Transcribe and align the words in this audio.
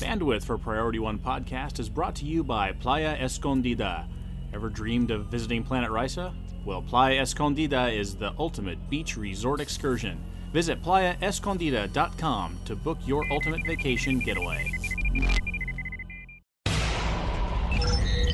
Bandwidth 0.00 0.44
for 0.44 0.58
Priority 0.58 0.98
One 0.98 1.18
Podcast 1.18 1.78
is 1.78 1.88
brought 1.88 2.14
to 2.16 2.26
you 2.26 2.44
by 2.44 2.72
Playa 2.72 3.16
Escondida. 3.16 4.06
Ever 4.52 4.68
dreamed 4.68 5.10
of 5.10 5.26
visiting 5.26 5.64
Planet 5.64 5.90
Risa? 5.90 6.34
Well, 6.66 6.82
Playa 6.82 7.22
Escondida 7.22 7.96
is 7.96 8.14
the 8.14 8.34
ultimate 8.38 8.90
beach 8.90 9.16
resort 9.16 9.58
excursion. 9.58 10.22
Visit 10.52 10.82
playaescondida.com 10.82 12.58
to 12.66 12.76
book 12.76 12.98
your 13.06 13.24
ultimate 13.32 13.64
vacation 13.66 14.18
getaway. 14.18 14.70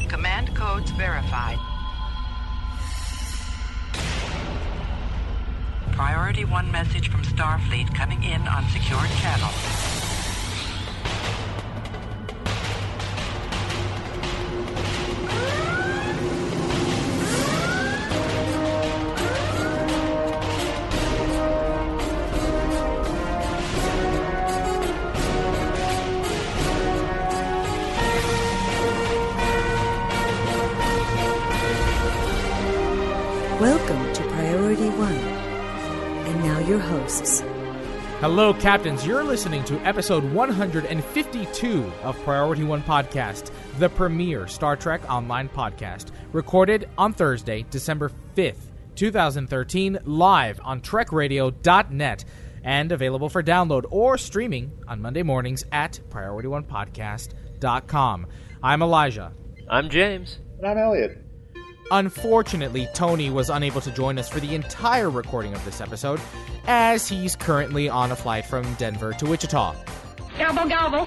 Command 0.09 0.57
codes 0.57 0.91
verified. 0.91 1.59
Priority 5.93 6.45
1 6.45 6.73
message 6.73 7.09
from 7.09 7.23
Starfleet 7.23 7.95
coming 7.95 8.25
in 8.25 8.41
on 8.49 8.69
secured 8.71 9.11
channel. 9.21 9.92
Hello, 38.23 38.55
Captains. 38.55 39.05
You're 39.05 39.25
listening 39.25 39.65
to 39.65 39.75
episode 39.81 40.23
152 40.23 41.93
of 42.05 42.17
Priority 42.23 42.63
One 42.63 42.85
Podcast, 42.85 43.51
the 43.81 43.89
premier 43.89 44.47
Star 44.47 44.77
Trek 44.77 45.01
online 45.11 45.49
podcast, 45.49 46.13
recorded 46.31 46.89
on 46.97 47.15
Thursday, 47.15 47.67
December 47.69 48.13
5th, 48.37 48.71
2013, 48.95 49.99
live 50.05 50.61
on 50.63 50.81
TrekRadio.net 50.81 52.25
and 52.63 52.93
available 52.93 53.29
for 53.29 53.43
download 53.43 53.87
or 53.91 54.17
streaming 54.17 54.71
on 54.87 55.03
Monday 55.03 55.25
mornings 55.25 55.65
at 55.73 55.99
PriorityOnePodcast.com. 56.11 58.27
I'm 58.63 58.83
Elijah. 58.83 59.33
I'm 59.69 59.91
James. 59.91 60.39
And 60.59 60.69
I'm 60.69 60.79
Elliot. 60.79 61.22
Unfortunately, 61.93 62.89
Tony 62.95 63.29
was 63.29 63.51
unable 63.51 63.83
to 63.83 63.91
join 63.91 64.19
us 64.19 64.27
for 64.27 64.41
the 64.41 64.55
entire 64.55 65.11
recording 65.11 65.53
of 65.53 65.63
this 65.67 65.79
episode, 65.79 66.19
as 66.67 67.07
he's 67.07 67.37
currently 67.37 67.87
on 67.87 68.11
a 68.11 68.17
flight 68.17 68.47
from 68.47 68.73
Denver 68.75 69.13
to 69.13 69.27
Wichita. 69.27 69.77
Gobble 70.39 70.69
gobble. 70.71 71.07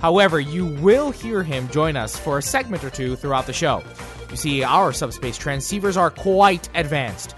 However, 0.00 0.40
you 0.40 0.64
will 0.66 1.10
hear 1.10 1.42
him 1.42 1.68
join 1.68 1.96
us 1.96 2.16
for 2.18 2.38
a 2.38 2.42
segment 2.42 2.82
or 2.82 2.88
two 2.88 3.14
throughout 3.16 3.46
the 3.46 3.52
show. 3.52 3.82
You 4.30 4.36
see, 4.36 4.62
our 4.62 4.94
subspace 4.94 5.38
transceivers 5.38 5.98
are 5.98 6.10
quite 6.10 6.70
advanced. 6.74 7.34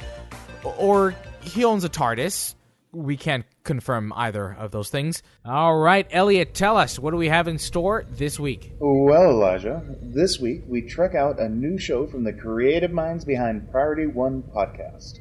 Or 0.62 1.16
he 1.40 1.64
owns 1.64 1.82
a 1.82 1.88
TARDIS. 1.88 2.54
We 2.92 3.18
can't 3.18 3.44
confirm 3.64 4.12
either 4.16 4.56
of 4.58 4.70
those 4.70 4.88
things. 4.88 5.22
All 5.44 5.78
right, 5.78 6.06
Elliot, 6.10 6.54
tell 6.54 6.76
us, 6.76 6.98
what 6.98 7.10
do 7.10 7.18
we 7.18 7.28
have 7.28 7.46
in 7.46 7.58
store 7.58 8.06
this 8.08 8.40
week? 8.40 8.72
Well, 8.80 9.30
Elijah, 9.30 9.82
this 10.00 10.40
week 10.40 10.62
we 10.66 10.82
trek 10.82 11.14
out 11.14 11.38
a 11.38 11.50
new 11.50 11.78
show 11.78 12.06
from 12.06 12.24
the 12.24 12.32
creative 12.32 12.90
minds 12.90 13.26
behind 13.26 13.70
Priority 13.70 14.06
One 14.06 14.42
podcast. 14.42 15.18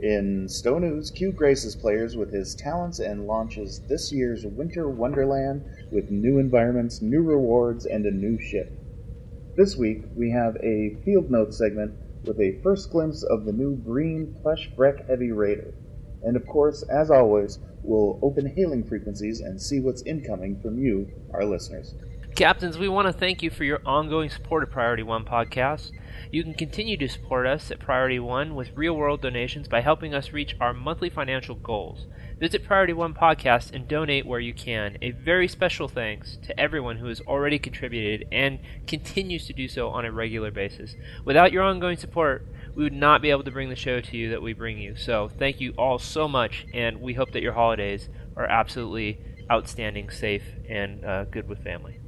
In 0.00 0.48
Stow 0.48 0.78
News, 0.78 1.10
Q 1.10 1.32
graces 1.32 1.74
players 1.74 2.16
with 2.16 2.32
his 2.32 2.54
talents 2.54 3.00
and 3.00 3.26
launches 3.26 3.80
this 3.88 4.12
year's 4.12 4.46
Winter 4.46 4.88
Wonderland 4.88 5.64
with 5.90 6.12
new 6.12 6.38
environments, 6.38 7.02
new 7.02 7.22
rewards, 7.22 7.84
and 7.84 8.06
a 8.06 8.12
new 8.12 8.40
ship. 8.40 8.72
This 9.56 9.76
week 9.76 10.04
we 10.14 10.30
have 10.30 10.54
a 10.62 10.94
field 11.04 11.32
note 11.32 11.52
segment 11.52 11.94
with 12.24 12.38
a 12.38 12.60
first 12.62 12.92
glimpse 12.92 13.24
of 13.24 13.44
the 13.44 13.52
new 13.52 13.74
Breen 13.74 14.36
Plesh 14.40 14.72
Brek 14.76 15.08
Heavy 15.08 15.32
Raider. 15.32 15.74
And 16.22 16.36
of 16.36 16.46
course, 16.46 16.82
as 16.84 17.10
always, 17.10 17.58
we'll 17.82 18.18
open 18.22 18.46
hailing 18.46 18.84
frequencies 18.84 19.40
and 19.40 19.60
see 19.60 19.80
what's 19.80 20.02
incoming 20.02 20.60
from 20.60 20.78
you, 20.78 21.10
our 21.32 21.44
listeners. 21.44 21.94
Captains, 22.34 22.78
we 22.78 22.88
want 22.88 23.08
to 23.08 23.12
thank 23.12 23.42
you 23.42 23.50
for 23.50 23.64
your 23.64 23.80
ongoing 23.84 24.30
support 24.30 24.62
of 24.62 24.70
Priority 24.70 25.02
One 25.02 25.24
podcast. 25.24 25.90
You 26.30 26.44
can 26.44 26.54
continue 26.54 26.96
to 26.96 27.08
support 27.08 27.46
us 27.46 27.70
at 27.72 27.80
Priority 27.80 28.20
One 28.20 28.54
with 28.54 28.76
real 28.76 28.94
world 28.94 29.20
donations 29.20 29.66
by 29.66 29.80
helping 29.80 30.14
us 30.14 30.32
reach 30.32 30.54
our 30.60 30.72
monthly 30.72 31.10
financial 31.10 31.56
goals. 31.56 32.06
Visit 32.38 32.64
Priority 32.64 32.92
One 32.92 33.12
Podcast 33.12 33.72
and 33.72 33.88
donate 33.88 34.24
where 34.24 34.38
you 34.38 34.54
can. 34.54 34.98
A 35.02 35.10
very 35.10 35.48
special 35.48 35.88
thanks 35.88 36.36
to 36.44 36.58
everyone 36.60 36.98
who 36.98 37.08
has 37.08 37.20
already 37.22 37.58
contributed 37.58 38.28
and 38.30 38.60
continues 38.86 39.48
to 39.48 39.52
do 39.52 39.66
so 39.66 39.88
on 39.88 40.04
a 40.04 40.12
regular 40.12 40.52
basis. 40.52 40.94
Without 41.24 41.50
your 41.50 41.64
ongoing 41.64 41.96
support, 41.96 42.46
we 42.78 42.84
would 42.84 42.92
not 42.92 43.20
be 43.20 43.30
able 43.30 43.42
to 43.42 43.50
bring 43.50 43.68
the 43.68 43.76
show 43.76 44.00
to 44.00 44.16
you 44.16 44.30
that 44.30 44.40
we 44.40 44.52
bring 44.52 44.78
you. 44.78 44.94
So 44.94 45.28
thank 45.28 45.60
you 45.60 45.74
all 45.76 45.98
so 45.98 46.28
much, 46.28 46.64
and 46.72 47.00
we 47.00 47.12
hope 47.12 47.32
that 47.32 47.42
your 47.42 47.52
holidays 47.52 48.08
are 48.36 48.46
absolutely 48.46 49.20
outstanding, 49.50 50.10
safe, 50.10 50.44
and 50.68 51.04
uh, 51.04 51.24
good 51.24 51.48
with 51.48 51.64
family. 51.64 51.98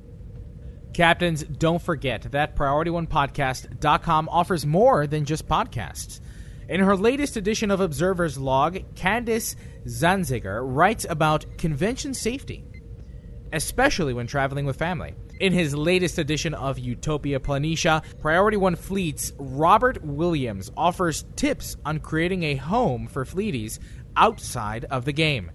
Captains, 0.94 1.42
don't 1.42 1.82
forget 1.82 2.22
that 2.30 2.54
PriorityOnePodcast.com 2.54 4.28
offers 4.28 4.64
more 4.64 5.08
than 5.08 5.24
just 5.24 5.48
podcasts. 5.48 6.20
In 6.68 6.78
her 6.78 6.96
latest 6.96 7.36
edition 7.36 7.72
of 7.72 7.80
Observer's 7.80 8.38
Log, 8.38 8.94
Candice 8.94 9.56
Zanziger 9.86 10.62
writes 10.64 11.04
about 11.10 11.58
convention 11.58 12.14
safety, 12.14 12.64
especially 13.52 14.14
when 14.14 14.28
traveling 14.28 14.66
with 14.66 14.76
family. 14.76 15.16
In 15.40 15.52
his 15.54 15.74
latest 15.74 16.18
edition 16.18 16.52
of 16.52 16.78
Utopia 16.78 17.40
Planitia, 17.40 18.04
Priority 18.20 18.58
One 18.58 18.76
Fleet's 18.76 19.32
Robert 19.38 20.04
Williams 20.04 20.70
offers 20.76 21.24
tips 21.34 21.78
on 21.82 22.00
creating 22.00 22.42
a 22.42 22.56
home 22.56 23.06
for 23.06 23.24
fleeties 23.24 23.80
outside 24.16 24.84
of 24.84 25.06
the 25.06 25.12
game. 25.12 25.50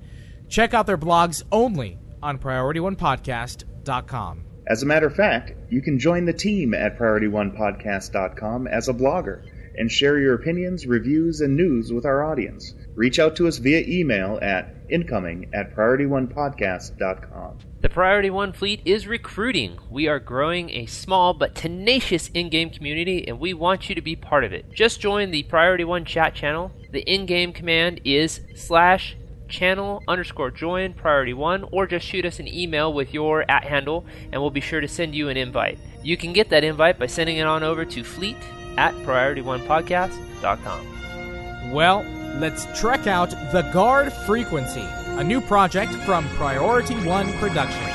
Check 0.50 0.74
out 0.74 0.88
their 0.88 0.98
blogs 0.98 1.44
only 1.52 2.00
on 2.24 2.40
PriorityOnePodcast.com. 2.40 4.44
As 4.68 4.82
a 4.82 4.88
matter 4.88 5.06
of 5.06 5.16
fact, 5.16 5.54
you 5.70 5.84
can 5.84 6.00
join 6.00 6.26
the 6.26 6.34
team 6.34 6.74
at 6.74 6.98
PriorityOnePodcast.com 6.98 8.66
as 8.66 8.90
a 8.90 8.94
blogger 8.94 9.44
and 9.78 9.92
share 9.92 10.20
your 10.20 10.34
opinions, 10.36 10.86
reviews, 10.86 11.42
and 11.42 11.56
news 11.56 11.92
with 11.92 12.06
our 12.06 12.24
audience. 12.24 12.74
Reach 12.96 13.20
out 13.20 13.36
to 13.36 13.48
us 13.48 13.58
via 13.58 13.84
email 13.88 14.40
at 14.42 14.76
incoming 14.90 15.50
at 15.54 15.76
PriorityOnePodcast.com. 15.76 17.58
The 17.82 17.90
Priority 17.90 18.30
One 18.30 18.52
fleet 18.52 18.82
is 18.86 19.06
recruiting. 19.06 19.78
We 19.90 20.08
are 20.08 20.20
growing 20.20 20.70
a 20.72 20.86
small 20.86 21.34
but 21.34 21.56
tenacious 21.56 22.30
in 22.30 22.50
game 22.50 22.70
community, 22.70 23.28
and 23.28 23.40
we 23.40 23.54
want 23.54 23.90
you 23.90 23.96
to 23.96 24.02
be 24.02 24.16
part 24.16 24.44
of 24.44 24.54
it. 24.54 24.72
Just 24.74 25.00
join 25.00 25.32
the 25.32 25.44
Priority 25.44 25.84
One 25.84 26.06
chat 26.06 26.34
channel. 26.34 26.72
The 26.92 27.02
in 27.02 27.26
game 27.26 27.54
command 27.54 28.02
is 28.04 28.42
slash 28.56 29.18
channel 29.48 30.04
underscore 30.08 30.50
join 30.50 30.94
priority 30.94 31.34
one 31.34 31.64
or 31.72 31.86
just 31.86 32.06
shoot 32.06 32.26
us 32.26 32.40
an 32.40 32.48
email 32.48 32.92
with 32.92 33.14
your 33.14 33.46
at 33.50 33.64
handle 33.64 34.04
and 34.32 34.42
we'll 34.42 34.50
be 34.50 34.60
sure 34.60 34.82
to 34.82 34.88
send 34.88 35.14
you 35.14 35.30
an 35.30 35.38
invite 35.38 35.78
you 36.04 36.18
can 36.18 36.34
get 36.34 36.50
that 36.50 36.64
invite 36.64 36.98
by 36.98 37.06
sending 37.06 37.38
it 37.38 37.46
on 37.46 37.64
over 37.64 37.86
to 37.86 38.04
fleet 38.04 38.38
at 38.78 38.94
priorityonepodcast.com 38.96 41.72
Well, 41.72 42.04
let's 42.40 42.66
trek 42.80 43.08
out 43.08 43.30
The 43.52 43.62
Guard 43.74 44.12
Frequency, 44.12 44.86
a 45.18 45.24
new 45.24 45.40
project 45.42 45.94
from 46.06 46.28
Priority 46.30 46.96
One 47.06 47.32
Productions. 47.34 47.92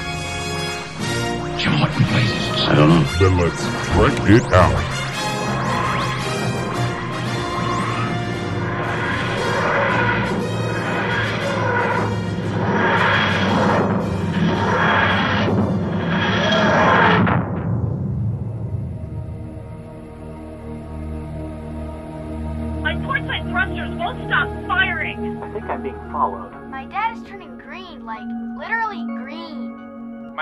Jim, 1.60 1.80
what 1.80 1.91
place 1.91 2.30
is 2.30 2.48
this? 2.48 2.60
I 2.68 2.74
don't 2.74 2.88
know. 2.88 3.02
Then 3.18 3.36
let's 3.38 3.62
trek 3.92 4.30
it 4.30 4.44
out. 4.52 5.00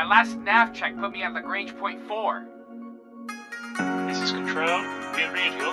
Last 0.08 0.38
nav 0.38 0.72
check 0.72 0.98
put 0.98 1.12
me 1.12 1.22
at 1.22 1.34
Lagrange 1.34 1.76
point 1.76 2.00
4. 2.08 2.46
This 4.06 4.20
is 4.22 4.32
Control. 4.32 4.80
Be 5.14 5.24
radio. 5.28 5.72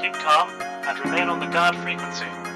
Keep 0.00 0.14
calm 0.14 0.50
and 0.60 0.98
remain 1.04 1.28
on 1.28 1.38
the 1.38 1.46
guard 1.46 1.76
frequency. 1.76 2.49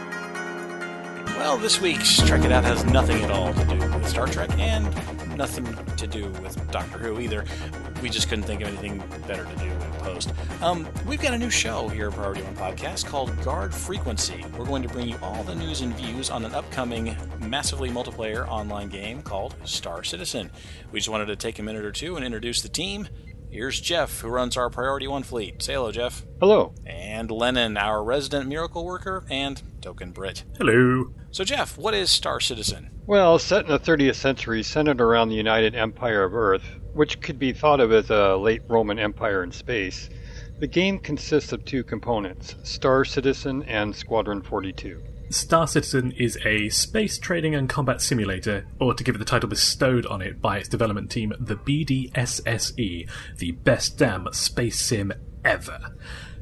Well, 1.37 1.59
this 1.59 1.81
week's 1.81 2.17
Trek 2.23 2.45
It 2.45 2.53
Out 2.53 2.65
has 2.65 2.85
nothing 2.85 3.23
at 3.23 3.31
all 3.31 3.53
to 3.53 3.65
do 3.65 3.77
with 3.77 4.09
Star 4.09 4.27
Trek 4.27 4.51
and 4.59 4.85
nothing 5.37 5.67
to 5.97 6.07
do 6.07 6.31
with 6.43 6.71
Doctor 6.71 6.99
Who 6.99 7.21
either. 7.21 7.45
We 8.03 8.09
just 8.09 8.29
couldn't 8.29 8.45
think 8.45 8.61
of 8.61 8.69
anything 8.69 8.99
better 9.27 9.45
to 9.45 9.57
do 9.57 9.65
in 9.67 9.93
post. 9.99 10.33
Um, 10.63 10.89
we've 11.07 11.21
got 11.21 11.35
a 11.35 11.39
new 11.39 11.51
show 11.51 11.89
here 11.89 12.09
at 12.09 12.15
Priority 12.15 12.43
One 12.43 12.55
Podcast 12.55 13.07
called 13.07 13.39
Guard 13.43 13.75
Frequency. 13.75 14.45
We're 14.57 14.65
going 14.65 14.83
to 14.83 14.89
bring 14.89 15.09
you 15.09 15.17
all 15.23 15.43
the 15.43 15.55
news 15.55 15.81
and 15.81 15.95
views 15.95 16.31
on 16.31 16.45
an 16.45 16.55
upcoming 16.55 17.17
massively 17.41 17.91
multiplayer 17.91 18.47
online 18.49 18.89
game 18.89 19.21
called 19.21 19.55
Star 19.65 20.05
Citizen. 20.05 20.51
We 20.93 21.01
just 21.01 21.09
wanted 21.09 21.27
to 21.27 21.37
take 21.37 21.59
a 21.59 21.63
minute 21.63 21.85
or 21.85 21.93
two 21.93 22.17
and 22.17 22.25
introduce 22.25 22.63
the 22.63 22.69
team. 22.69 23.09
Here's 23.55 23.81
Jeff, 23.81 24.21
who 24.21 24.31
runs 24.31 24.57
our 24.57 24.69
Priority 24.69 25.07
One 25.07 25.23
fleet. 25.23 25.63
Say 25.63 25.75
hello, 25.75 25.93
Jeff. 25.93 26.25
Hello. 26.41 26.75
And 26.85 27.31
Lennon, 27.31 27.77
our 27.77 28.03
resident 28.03 28.49
miracle 28.49 28.85
worker 28.85 29.25
and 29.31 29.63
token 29.81 30.11
Brit. 30.11 30.43
Hello. 30.59 31.13
So, 31.31 31.45
Jeff, 31.45 31.79
what 31.79 31.95
is 31.95 32.11
Star 32.11 32.41
Citizen? 32.41 32.91
Well, 33.07 33.39
set 33.39 33.65
in 33.65 33.71
the 33.71 33.79
30th 33.79 34.17
century, 34.17 34.65
centered 34.65 35.01
around 35.01 35.29
the 35.29 35.37
United 35.37 35.77
Empire 35.77 36.25
of 36.25 36.35
Earth, 36.35 36.65
which 36.95 37.21
could 37.21 37.39
be 37.39 37.53
thought 37.53 37.79
of 37.79 37.93
as 37.93 38.11
a 38.11 38.35
late 38.35 38.63
Roman 38.67 38.99
Empire 38.99 39.45
in 39.45 39.53
space, 39.53 40.11
the 40.59 40.67
game 40.67 40.99
consists 40.99 41.53
of 41.53 41.65
two 41.65 41.85
components 41.85 42.57
Star 42.65 43.05
Citizen 43.05 43.63
and 43.69 43.95
Squadron 43.95 44.43
42. 44.43 45.01
Star 45.35 45.67
Citizen 45.67 46.13
is 46.13 46.39
a 46.45 46.69
space 46.69 47.19
trading 47.19 47.57
and 47.57 47.69
combat 47.69 48.01
simulator, 48.01 48.67
or 48.79 48.95
to 48.95 49.03
give 49.03 49.17
it 49.17 49.19
the 49.19 49.25
title 49.25 49.49
bestowed 49.49 50.07
on 50.07 50.23
it 50.23 50.41
by 50.41 50.59
its 50.59 50.69
development 50.69 51.11
team, 51.11 51.33
the 51.41 51.57
BDSSE, 51.57 53.11
the 53.39 53.51
best 53.51 53.99
damn 53.99 54.33
space 54.33 54.81
sim 54.81 55.13
ever. 55.45 55.93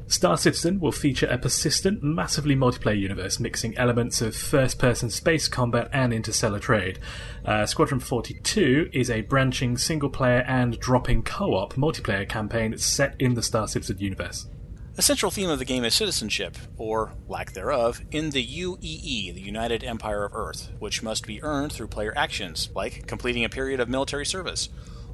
Star 0.09 0.37
Citizen 0.37 0.79
will 0.79 0.93
feature 0.93 1.27
a 1.29 1.39
persistent, 1.39 2.03
massively 2.03 2.55
multiplayer 2.55 2.99
universe 2.99 3.41
mixing 3.41 3.77
elements 3.79 4.21
of 4.21 4.37
first 4.37 4.79
person 4.79 5.09
space 5.09 5.49
combat 5.49 5.89
and 5.91 6.13
interstellar 6.13 6.59
trade. 6.59 6.99
Uh, 7.47 7.65
Squadron 7.65 7.99
42 7.99 8.91
is 8.93 9.11
a 9.11 9.23
branching 9.23 9.79
single 9.79 10.11
player 10.11 10.45
and 10.47 10.79
dropping 10.79 11.23
co 11.23 11.55
op 11.55 11.75
multiplayer 11.77 12.29
campaign 12.29 12.77
set 12.77 13.17
in 13.19 13.33
the 13.33 13.43
Star 13.43 13.67
Citizen 13.67 13.97
universe. 14.01 14.47
The 14.95 15.01
central 15.01 15.31
theme 15.31 15.49
of 15.49 15.59
the 15.59 15.65
game 15.65 15.87
is 15.87 15.95
citizenship, 15.95 16.59
or 16.77 17.15
lack 17.27 17.53
thereof, 17.53 18.03
in 18.11 18.29
the 18.29 18.47
UEE, 18.47 19.33
the 19.33 19.41
United 19.41 19.83
Empire 19.83 20.25
of 20.25 20.35
Earth, 20.35 20.71
which 20.81 21.03
must 21.03 21.27
be 21.27 21.43
earned 21.43 21.73
through 21.73 21.87
player 21.89 22.13
actions, 22.15 22.69
like 22.75 23.07
completing 23.07 23.43
a 23.43 23.49
period 23.49 23.81
of 23.81 23.89
military 23.89 24.27
service. 24.27 24.69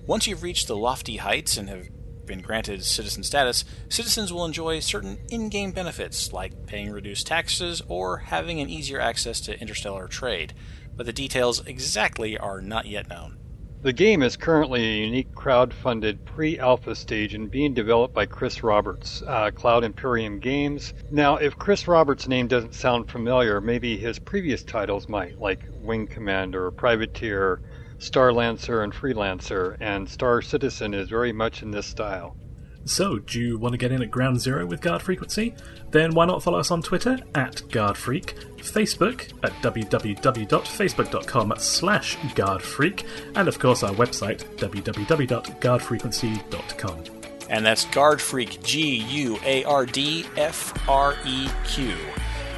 Once 0.04 0.26
you've 0.26 0.42
reached 0.42 0.66
the 0.66 0.76
lofty 0.76 1.18
heights 1.18 1.56
and 1.56 1.68
have 1.68 1.86
been 2.26 2.40
granted 2.40 2.84
citizen 2.84 3.22
status, 3.22 3.64
citizens 3.88 4.32
will 4.32 4.44
enjoy 4.44 4.80
certain 4.80 5.16
in 5.30 5.48
game 5.48 5.70
benefits, 5.70 6.32
like 6.32 6.66
paying 6.66 6.90
reduced 6.90 7.28
taxes 7.28 7.80
or 7.86 8.18
having 8.18 8.60
an 8.60 8.68
easier 8.68 9.00
access 9.00 9.40
to 9.42 9.60
interstellar 9.60 10.08
trade. 10.08 10.54
But 10.96 11.06
the 11.06 11.12
details 11.12 11.64
exactly 11.64 12.36
are 12.36 12.60
not 12.60 12.86
yet 12.86 13.08
known. 13.08 13.38
The 13.80 13.92
game 13.92 14.24
is 14.24 14.36
currently 14.36 14.84
a 14.84 15.06
unique 15.06 15.32
crowd-funded 15.36 16.24
pre-alpha 16.24 16.96
stage 16.96 17.32
and 17.32 17.48
being 17.48 17.74
developed 17.74 18.12
by 18.12 18.26
Chris 18.26 18.64
Roberts, 18.64 19.22
uh, 19.24 19.52
Cloud 19.52 19.84
Imperium 19.84 20.40
Games. 20.40 20.92
Now, 21.12 21.36
if 21.36 21.56
Chris 21.56 21.86
Roberts' 21.86 22.26
name 22.26 22.48
doesn't 22.48 22.74
sound 22.74 23.08
familiar, 23.08 23.60
maybe 23.60 23.96
his 23.96 24.18
previous 24.18 24.64
titles 24.64 25.08
might, 25.08 25.38
like 25.38 25.60
Wing 25.80 26.08
Commander, 26.08 26.72
Privateer, 26.72 27.60
Star 27.98 28.32
Lancer, 28.32 28.82
and 28.82 28.92
Freelancer, 28.92 29.76
and 29.78 30.08
Star 30.08 30.42
Citizen 30.42 30.92
is 30.92 31.08
very 31.08 31.32
much 31.32 31.62
in 31.62 31.70
this 31.70 31.86
style. 31.86 32.36
So, 32.84 33.18
do 33.18 33.40
you 33.40 33.58
want 33.58 33.72
to 33.74 33.78
get 33.78 33.90
in 33.92 34.02
at 34.02 34.10
ground 34.10 34.40
zero 34.40 34.64
with 34.64 34.80
Guard 34.80 35.02
Frequency? 35.02 35.54
Then 35.90 36.14
why 36.14 36.24
not 36.26 36.42
follow 36.42 36.58
us 36.58 36.70
on 36.70 36.80
Twitter 36.82 37.18
at 37.34 37.56
GuardFreak, 37.68 38.34
Facebook 38.58 39.32
at 39.42 39.52
www.facebook.com 39.62 41.54
slash 41.58 42.16
GuardFreak, 42.16 43.06
and 43.34 43.48
of 43.48 43.58
course 43.58 43.82
our 43.82 43.92
website 43.92 44.44
www.guardfrequency.com. 44.56 47.04
And 47.50 47.64
that's 47.64 47.86
Guard 47.86 48.20
Freak, 48.20 48.62
G 48.62 48.96
U 48.96 49.38
A 49.44 49.64
R 49.64 49.86
D 49.86 50.26
F 50.36 50.74
R 50.88 51.16
E 51.24 51.48
Q. 51.66 51.94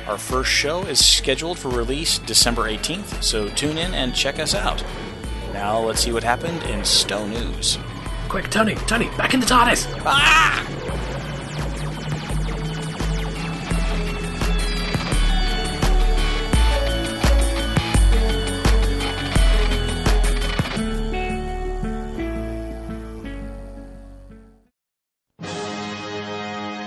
Our 0.06 0.18
first 0.18 0.50
show 0.50 0.82
is 0.82 1.04
scheduled 1.04 1.58
for 1.58 1.68
release 1.68 2.18
December 2.18 2.62
18th, 2.62 3.22
so 3.22 3.48
tune 3.50 3.78
in 3.78 3.94
and 3.94 4.12
check 4.14 4.40
us 4.40 4.54
out. 4.54 4.82
Now 5.52 5.78
let's 5.78 6.00
see 6.00 6.12
what 6.12 6.24
happened 6.24 6.62
in 6.64 6.84
Stow 6.84 7.26
News. 7.26 7.78
Quick, 8.30 8.48
Tony, 8.48 8.76
Tony, 8.86 9.08
back 9.16 9.34
in 9.34 9.40
the 9.40 9.46
TARDIS! 9.46 9.88
Ah! 10.06 10.64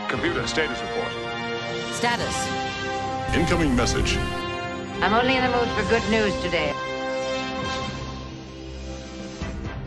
Computer 0.07 0.47
status 0.47 0.79
report. 0.79 1.11
Status. 1.91 3.35
Incoming 3.35 3.75
message. 3.75 4.15
I'm 5.01 5.13
only 5.13 5.35
in 5.35 5.43
the 5.43 5.49
mood 5.49 5.67
for 5.75 5.83
good 5.89 6.09
news 6.09 6.33
today. 6.41 6.73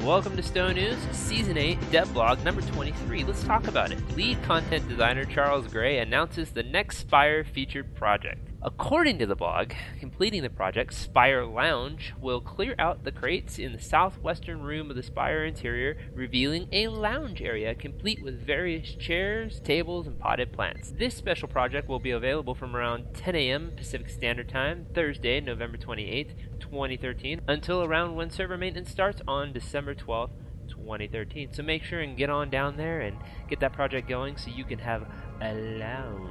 Welcome 0.06 0.36
to 0.36 0.42
Stow 0.44 0.70
News, 0.70 0.96
Season 1.10 1.58
8, 1.58 1.80
Devlog 1.90 2.44
number 2.44 2.62
23. 2.62 3.24
Let's 3.24 3.42
talk 3.42 3.66
about 3.66 3.90
it. 3.90 3.98
Lead 4.16 4.40
content 4.44 4.88
designer 4.88 5.24
Charles 5.24 5.66
Gray 5.66 5.98
announces 5.98 6.52
the 6.52 6.62
next 6.62 6.98
Spire 6.98 7.42
featured 7.42 7.92
project. 7.96 8.52
According 8.62 9.18
to 9.18 9.26
the 9.26 9.34
blog, 9.34 9.72
completing 9.98 10.42
the 10.42 10.48
project, 10.48 10.94
Spire 10.94 11.44
Lounge 11.44 12.14
will 12.20 12.40
clear 12.40 12.76
out 12.78 13.02
the 13.02 13.10
crates 13.10 13.58
in 13.58 13.72
the 13.72 13.80
southwestern 13.80 14.62
room 14.62 14.90
of 14.90 14.96
the 14.96 15.02
Spire 15.02 15.44
interior, 15.44 15.96
revealing 16.14 16.68
a 16.70 16.86
lounge 16.86 17.42
area 17.42 17.74
complete 17.74 18.22
with 18.22 18.46
various 18.46 18.94
chairs, 18.94 19.58
tables, 19.60 20.06
and 20.06 20.20
potted 20.20 20.52
plants. 20.52 20.92
This 20.96 21.16
special 21.16 21.48
project 21.48 21.88
will 21.88 21.98
be 21.98 22.12
available 22.12 22.54
from 22.54 22.76
around 22.76 23.12
10 23.14 23.34
a.m. 23.34 23.72
Pacific 23.76 24.08
Standard 24.08 24.48
Time, 24.48 24.86
Thursday, 24.94 25.40
November 25.40 25.76
28th, 25.76 26.55
2013, 26.70 27.40
until 27.48 27.82
around 27.82 28.14
when 28.14 28.30
server 28.30 28.56
maintenance 28.56 28.90
starts 28.90 29.22
on 29.26 29.52
December 29.52 29.94
12th. 29.94 30.30
2013. 30.68 31.52
So 31.52 31.62
make 31.62 31.82
sure 31.82 32.00
and 32.00 32.16
get 32.16 32.30
on 32.30 32.50
down 32.50 32.76
there 32.76 33.00
and 33.00 33.16
get 33.48 33.60
that 33.60 33.72
project 33.72 34.08
going 34.08 34.36
so 34.36 34.50
you 34.50 34.64
can 34.64 34.78
have 34.78 35.06
a 35.40 35.54
lounge. 35.54 36.30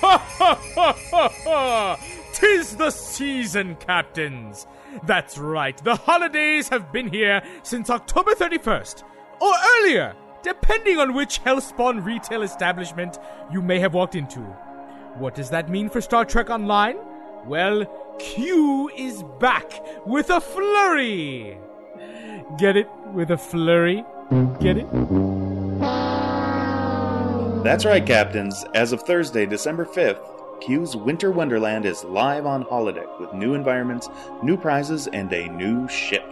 Ha 0.00 0.18
ha 0.18 0.54
ha 0.74 0.98
ha 1.10 1.28
ha! 1.44 1.96
Tis 2.32 2.76
the 2.76 2.90
season, 2.90 3.76
captains! 3.76 4.66
That's 5.06 5.38
right, 5.38 5.76
the 5.82 5.96
holidays 5.96 6.68
have 6.68 6.92
been 6.92 7.08
here 7.08 7.42
since 7.62 7.90
October 7.90 8.34
31st, 8.34 9.02
or 9.40 9.52
earlier, 9.76 10.14
depending 10.42 10.98
on 10.98 11.14
which 11.14 11.42
Hellspawn 11.42 12.04
retail 12.04 12.42
establishment 12.42 13.18
you 13.50 13.62
may 13.62 13.78
have 13.78 13.94
walked 13.94 14.14
into. 14.14 14.40
What 15.16 15.34
does 15.34 15.50
that 15.50 15.70
mean 15.70 15.88
for 15.88 16.00
Star 16.00 16.24
Trek 16.24 16.50
Online? 16.50 16.96
Well, 17.46 17.86
Q 18.18 18.90
is 18.96 19.22
back 19.40 19.82
with 20.06 20.30
a 20.30 20.40
flurry! 20.40 21.58
Get 22.58 22.76
it? 22.76 22.88
With 23.12 23.30
a 23.30 23.38
flurry? 23.38 24.04
Get 24.60 24.78
it? 24.78 24.90
That's 27.64 27.84
right, 27.84 28.04
Captains. 28.04 28.64
As 28.74 28.92
of 28.92 29.02
Thursday, 29.02 29.46
December 29.46 29.84
5th, 29.84 30.60
Q's 30.60 30.96
Winter 30.96 31.30
Wonderland 31.30 31.86
is 31.86 32.04
live 32.04 32.46
on 32.46 32.64
holodeck 32.64 33.20
with 33.20 33.32
new 33.32 33.54
environments, 33.54 34.08
new 34.42 34.56
prizes, 34.56 35.06
and 35.08 35.32
a 35.32 35.48
new 35.48 35.88
ship. 35.88 36.24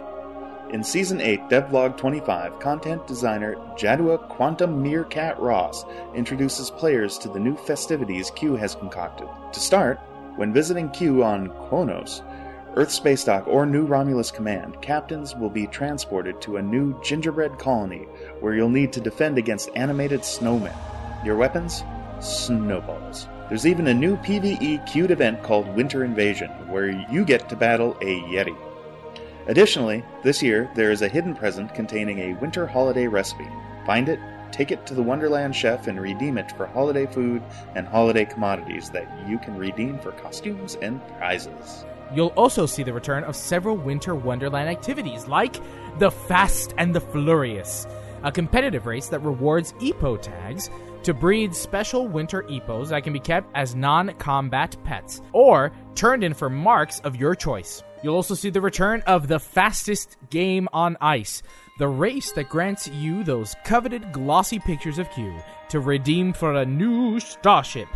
In 0.71 0.83
Season 0.83 1.21
8, 1.21 1.49
Devlog 1.49 1.97
25, 1.97 2.59
content 2.59 3.05
designer 3.05 3.55
Jadua 3.77 4.27
Quantum 4.29 4.81
Meerkat 4.81 5.39
Ross 5.39 5.85
introduces 6.15 6.71
players 6.71 7.17
to 7.19 7.29
the 7.29 7.39
new 7.39 7.55
festivities 7.55 8.31
Q 8.31 8.55
has 8.55 8.73
concocted. 8.73 9.27
To 9.51 9.59
start, 9.59 9.99
when 10.35 10.53
visiting 10.53 10.89
Q 10.89 11.23
on 11.23 11.49
Qo'noS, 11.49 12.21
Earth 12.75 12.91
Space 12.91 13.23
Dock, 13.23 13.47
or 13.47 13.65
New 13.65 13.85
Romulus 13.85 14.31
Command, 14.31 14.81
captains 14.81 15.35
will 15.35 15.49
be 15.49 15.67
transported 15.67 16.41
to 16.41 16.57
a 16.57 16.61
new 16.61 16.99
gingerbread 17.03 17.59
colony 17.59 18.07
where 18.39 18.55
you'll 18.55 18.69
need 18.69 18.91
to 18.93 19.01
defend 19.01 19.37
against 19.37 19.69
animated 19.75 20.21
snowmen. 20.21 20.75
Your 21.23 21.35
weapons? 21.35 21.83
Snowballs. 22.19 23.27
There's 23.47 23.67
even 23.67 23.87
a 23.87 23.93
new 23.93 24.17
PvE 24.17 24.87
queued 24.91 25.11
event 25.11 25.43
called 25.43 25.75
Winter 25.75 26.03
Invasion, 26.03 26.49
where 26.69 26.89
you 27.11 27.23
get 27.23 27.47
to 27.49 27.55
battle 27.55 27.95
a 28.01 28.21
Yeti. 28.21 28.57
Additionally, 29.47 30.03
this 30.23 30.41
year 30.41 30.71
there 30.73 30.89
is 30.89 31.01
a 31.01 31.09
hidden 31.09 31.35
present 31.35 31.75
containing 31.75 32.19
a 32.19 32.33
winter 32.39 32.65
holiday 32.65 33.05
recipe. 33.07 33.47
Find 33.85 34.09
it, 34.09 34.19
take 34.53 34.71
it 34.71 34.85
to 34.85 34.93
the 34.93 35.03
Wonderland 35.03 35.55
chef, 35.55 35.87
and 35.87 35.99
redeem 35.99 36.37
it 36.37 36.51
for 36.51 36.67
holiday 36.67 37.05
food 37.05 37.41
and 37.75 37.87
holiday 37.87 38.23
commodities 38.23 38.89
that 38.91 39.09
you 39.27 39.37
can 39.39 39.57
redeem 39.57 39.99
for 39.99 40.11
costumes 40.13 40.77
and 40.81 41.05
prizes. 41.17 41.85
You'll 42.13 42.27
also 42.37 42.65
see 42.65 42.83
the 42.83 42.93
return 42.93 43.23
of 43.23 43.35
several 43.35 43.75
Winter 43.75 44.13
Wonderland 44.13 44.69
activities, 44.69 45.27
like 45.27 45.57
the 45.97 46.11
Fast 46.11 46.73
and 46.77 46.93
the 46.93 47.01
Flurious, 47.01 47.87
a 48.23 48.31
competitive 48.31 48.85
race 48.85 49.07
that 49.07 49.19
rewards 49.19 49.73
Epohh 49.73 50.21
tags 50.21 50.69
to 51.03 51.13
breed 51.13 51.53
special 51.53 52.07
winter 52.07 52.43
Epohhs 52.43 52.89
that 52.89 53.03
can 53.03 53.13
be 53.13 53.19
kept 53.19 53.49
as 53.55 53.75
non 53.75 54.13
combat 54.15 54.77
pets 54.83 55.21
or 55.33 55.71
turned 55.95 56.23
in 56.23 56.33
for 56.33 56.49
marks 56.49 56.99
of 57.01 57.15
your 57.15 57.35
choice. 57.35 57.83
You'll 58.03 58.15
also 58.15 58.35
see 58.35 58.49
the 58.49 58.61
return 58.61 59.01
of 59.07 59.27
the 59.27 59.39
fastest 59.39 60.17
game 60.29 60.67
on 60.73 60.97
ice, 61.01 61.41
the 61.77 61.87
race 61.87 62.31
that 62.33 62.49
grants 62.49 62.87
you 62.87 63.23
those 63.23 63.55
coveted 63.63 64.11
glossy 64.11 64.59
pictures 64.59 64.99
of 64.99 65.09
Q 65.11 65.33
to 65.69 65.79
redeem 65.79 66.31
for 66.31 66.53
a 66.53 66.65
new 66.65 67.19
starship. 67.19 67.87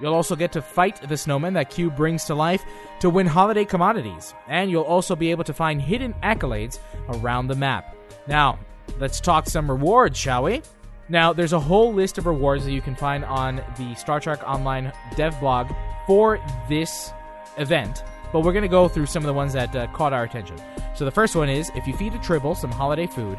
You'll 0.00 0.14
also 0.14 0.36
get 0.36 0.52
to 0.52 0.62
fight 0.62 1.06
the 1.06 1.16
snowman 1.16 1.54
that 1.54 1.70
Q 1.70 1.90
brings 1.90 2.24
to 2.24 2.34
life 2.34 2.64
to 3.00 3.10
win 3.10 3.26
holiday 3.26 3.64
commodities, 3.64 4.34
and 4.48 4.70
you'll 4.70 4.84
also 4.84 5.14
be 5.16 5.30
able 5.30 5.44
to 5.44 5.54
find 5.54 5.80
hidden 5.80 6.14
accolades 6.22 6.78
around 7.08 7.48
the 7.48 7.54
map. 7.54 7.94
Now, 8.26 8.58
let's 8.98 9.20
talk 9.20 9.48
some 9.48 9.70
rewards, 9.70 10.18
shall 10.18 10.44
we? 10.44 10.62
Now, 11.08 11.32
there's 11.32 11.52
a 11.52 11.60
whole 11.60 11.92
list 11.92 12.18
of 12.18 12.26
rewards 12.26 12.64
that 12.64 12.72
you 12.72 12.80
can 12.80 12.96
find 12.96 13.24
on 13.24 13.62
the 13.78 13.94
Star 13.94 14.18
Trek 14.18 14.42
Online 14.46 14.92
dev 15.14 15.38
blog 15.40 15.70
for 16.06 16.40
this 16.68 17.12
event, 17.58 18.02
but 18.36 18.44
we're 18.44 18.52
going 18.52 18.60
to 18.60 18.68
go 18.68 18.86
through 18.86 19.06
some 19.06 19.22
of 19.22 19.26
the 19.28 19.32
ones 19.32 19.54
that 19.54 19.74
uh, 19.74 19.86
caught 19.94 20.12
our 20.12 20.24
attention. 20.24 20.58
So, 20.94 21.06
the 21.06 21.10
first 21.10 21.34
one 21.34 21.48
is 21.48 21.70
if 21.74 21.86
you 21.86 21.94
feed 21.96 22.12
a 22.12 22.18
Tribble 22.18 22.54
some 22.54 22.70
holiday 22.70 23.06
food, 23.06 23.38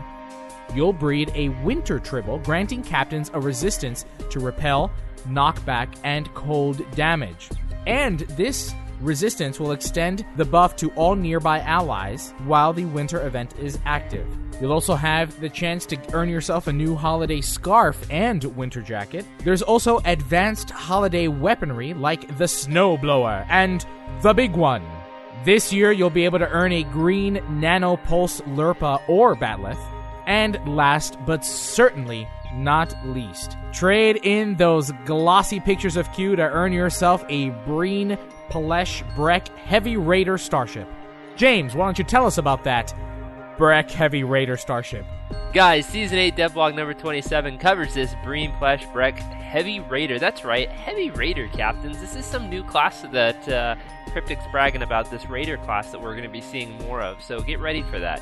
you'll 0.74 0.92
breed 0.92 1.32
a 1.36 1.50
winter 1.50 2.00
Tribble, 2.00 2.39
granting 2.39 2.82
captains 2.82 3.30
a 3.36 3.39
resistance 3.39 4.06
to 4.32 4.39
repel, 4.39 4.92
knockback, 5.27 5.96
and 6.04 6.34
cold 6.34 6.82
damage. 6.96 7.48
And 7.86 8.22
this 8.22 8.74
resistance 9.00 9.60
will 9.60 9.72
extend 9.72 10.25
the 10.36 10.46
buff 10.46 10.75
to 10.77 10.89
all 10.94 11.16
nearby 11.16 11.60
allies 11.60 12.34
while 12.46 12.74
the 12.74 12.86
winter 12.86 13.24
event 13.27 13.54
is 13.60 13.77
active. 13.86 14.25
You'll 14.59 14.73
also 14.73 14.95
have 14.95 15.39
the 15.39 15.49
chance 15.49 15.85
to 15.87 15.97
earn 16.13 16.29
yourself 16.29 16.67
a 16.67 16.73
new 16.73 16.95
holiday 16.95 17.41
scarf 17.41 17.99
and 18.09 18.43
winter 18.55 18.81
jacket. 18.81 19.25
There's 19.43 19.61
also 19.61 19.99
advanced 20.05 20.71
holiday 20.71 21.27
weaponry 21.27 21.93
like 21.93 22.27
the 22.37 22.45
snowblower 22.45 23.45
and 23.49 23.85
the 24.23 24.33
big 24.33 24.53
one. 24.53 24.83
This 25.45 25.71
year, 25.71 25.91
you'll 25.91 26.09
be 26.09 26.25
able 26.25 26.39
to 26.39 26.49
earn 26.49 26.71
a 26.71 26.83
green 26.83 27.39
nano 27.49 27.97
pulse 27.97 28.41
lirpa 28.41 28.99
or 29.07 29.35
bat'leth. 29.35 29.77
And 30.25 30.59
last 30.67 31.17
but 31.25 31.45
certainly 31.45 32.27
not 32.53 32.95
least, 33.05 33.55
trade 33.71 34.19
in 34.23 34.55
those 34.55 34.91
glossy 35.05 35.59
pictures 35.59 35.95
of 35.95 36.11
Q 36.13 36.35
to 36.35 36.41
earn 36.41 36.73
yourself 36.73 37.23
a 37.29 37.49
Breen 37.65 38.17
Plesh 38.49 39.03
Brek 39.15 39.47
Heavy 39.57 39.97
Raider 39.97 40.37
starship. 40.37 40.87
James, 41.35 41.75
why 41.75 41.85
don't 41.85 41.99
you 41.99 42.03
tell 42.03 42.25
us 42.25 42.39
about 42.39 42.63
that 42.63 42.93
Brek 43.57 43.89
Heavy 43.89 44.23
Raider 44.23 44.55
starship? 44.55 45.05
Guys, 45.53 45.85
Season 45.87 46.17
8 46.17 46.35
devlog 46.35 46.75
number 46.75 46.93
27 46.93 47.57
covers 47.57 47.93
this 47.95 48.13
Breen 48.23 48.51
Plesh 48.53 48.85
Brek 48.93 49.17
Heavy 49.17 49.79
Raider. 49.79 50.19
That's 50.19 50.43
right, 50.45 50.69
Heavy 50.69 51.09
Raider 51.09 51.47
captains. 51.47 51.99
This 51.99 52.15
is 52.15 52.25
some 52.25 52.49
new 52.49 52.63
class 52.63 53.01
that 53.11 53.49
uh, 53.49 53.75
Cryptic's 54.17 54.47
bragging 54.51 54.81
about, 54.81 55.12
this 55.12 55.29
Raider 55.29 55.57
class 55.57 55.91
that 55.91 56.01
we're 56.01 56.13
going 56.13 56.24
to 56.24 56.29
be 56.29 56.41
seeing 56.41 56.75
more 56.79 57.03
of, 57.03 57.21
so 57.21 57.39
get 57.39 57.59
ready 57.59 57.83
for 57.83 58.00
that. 58.00 58.19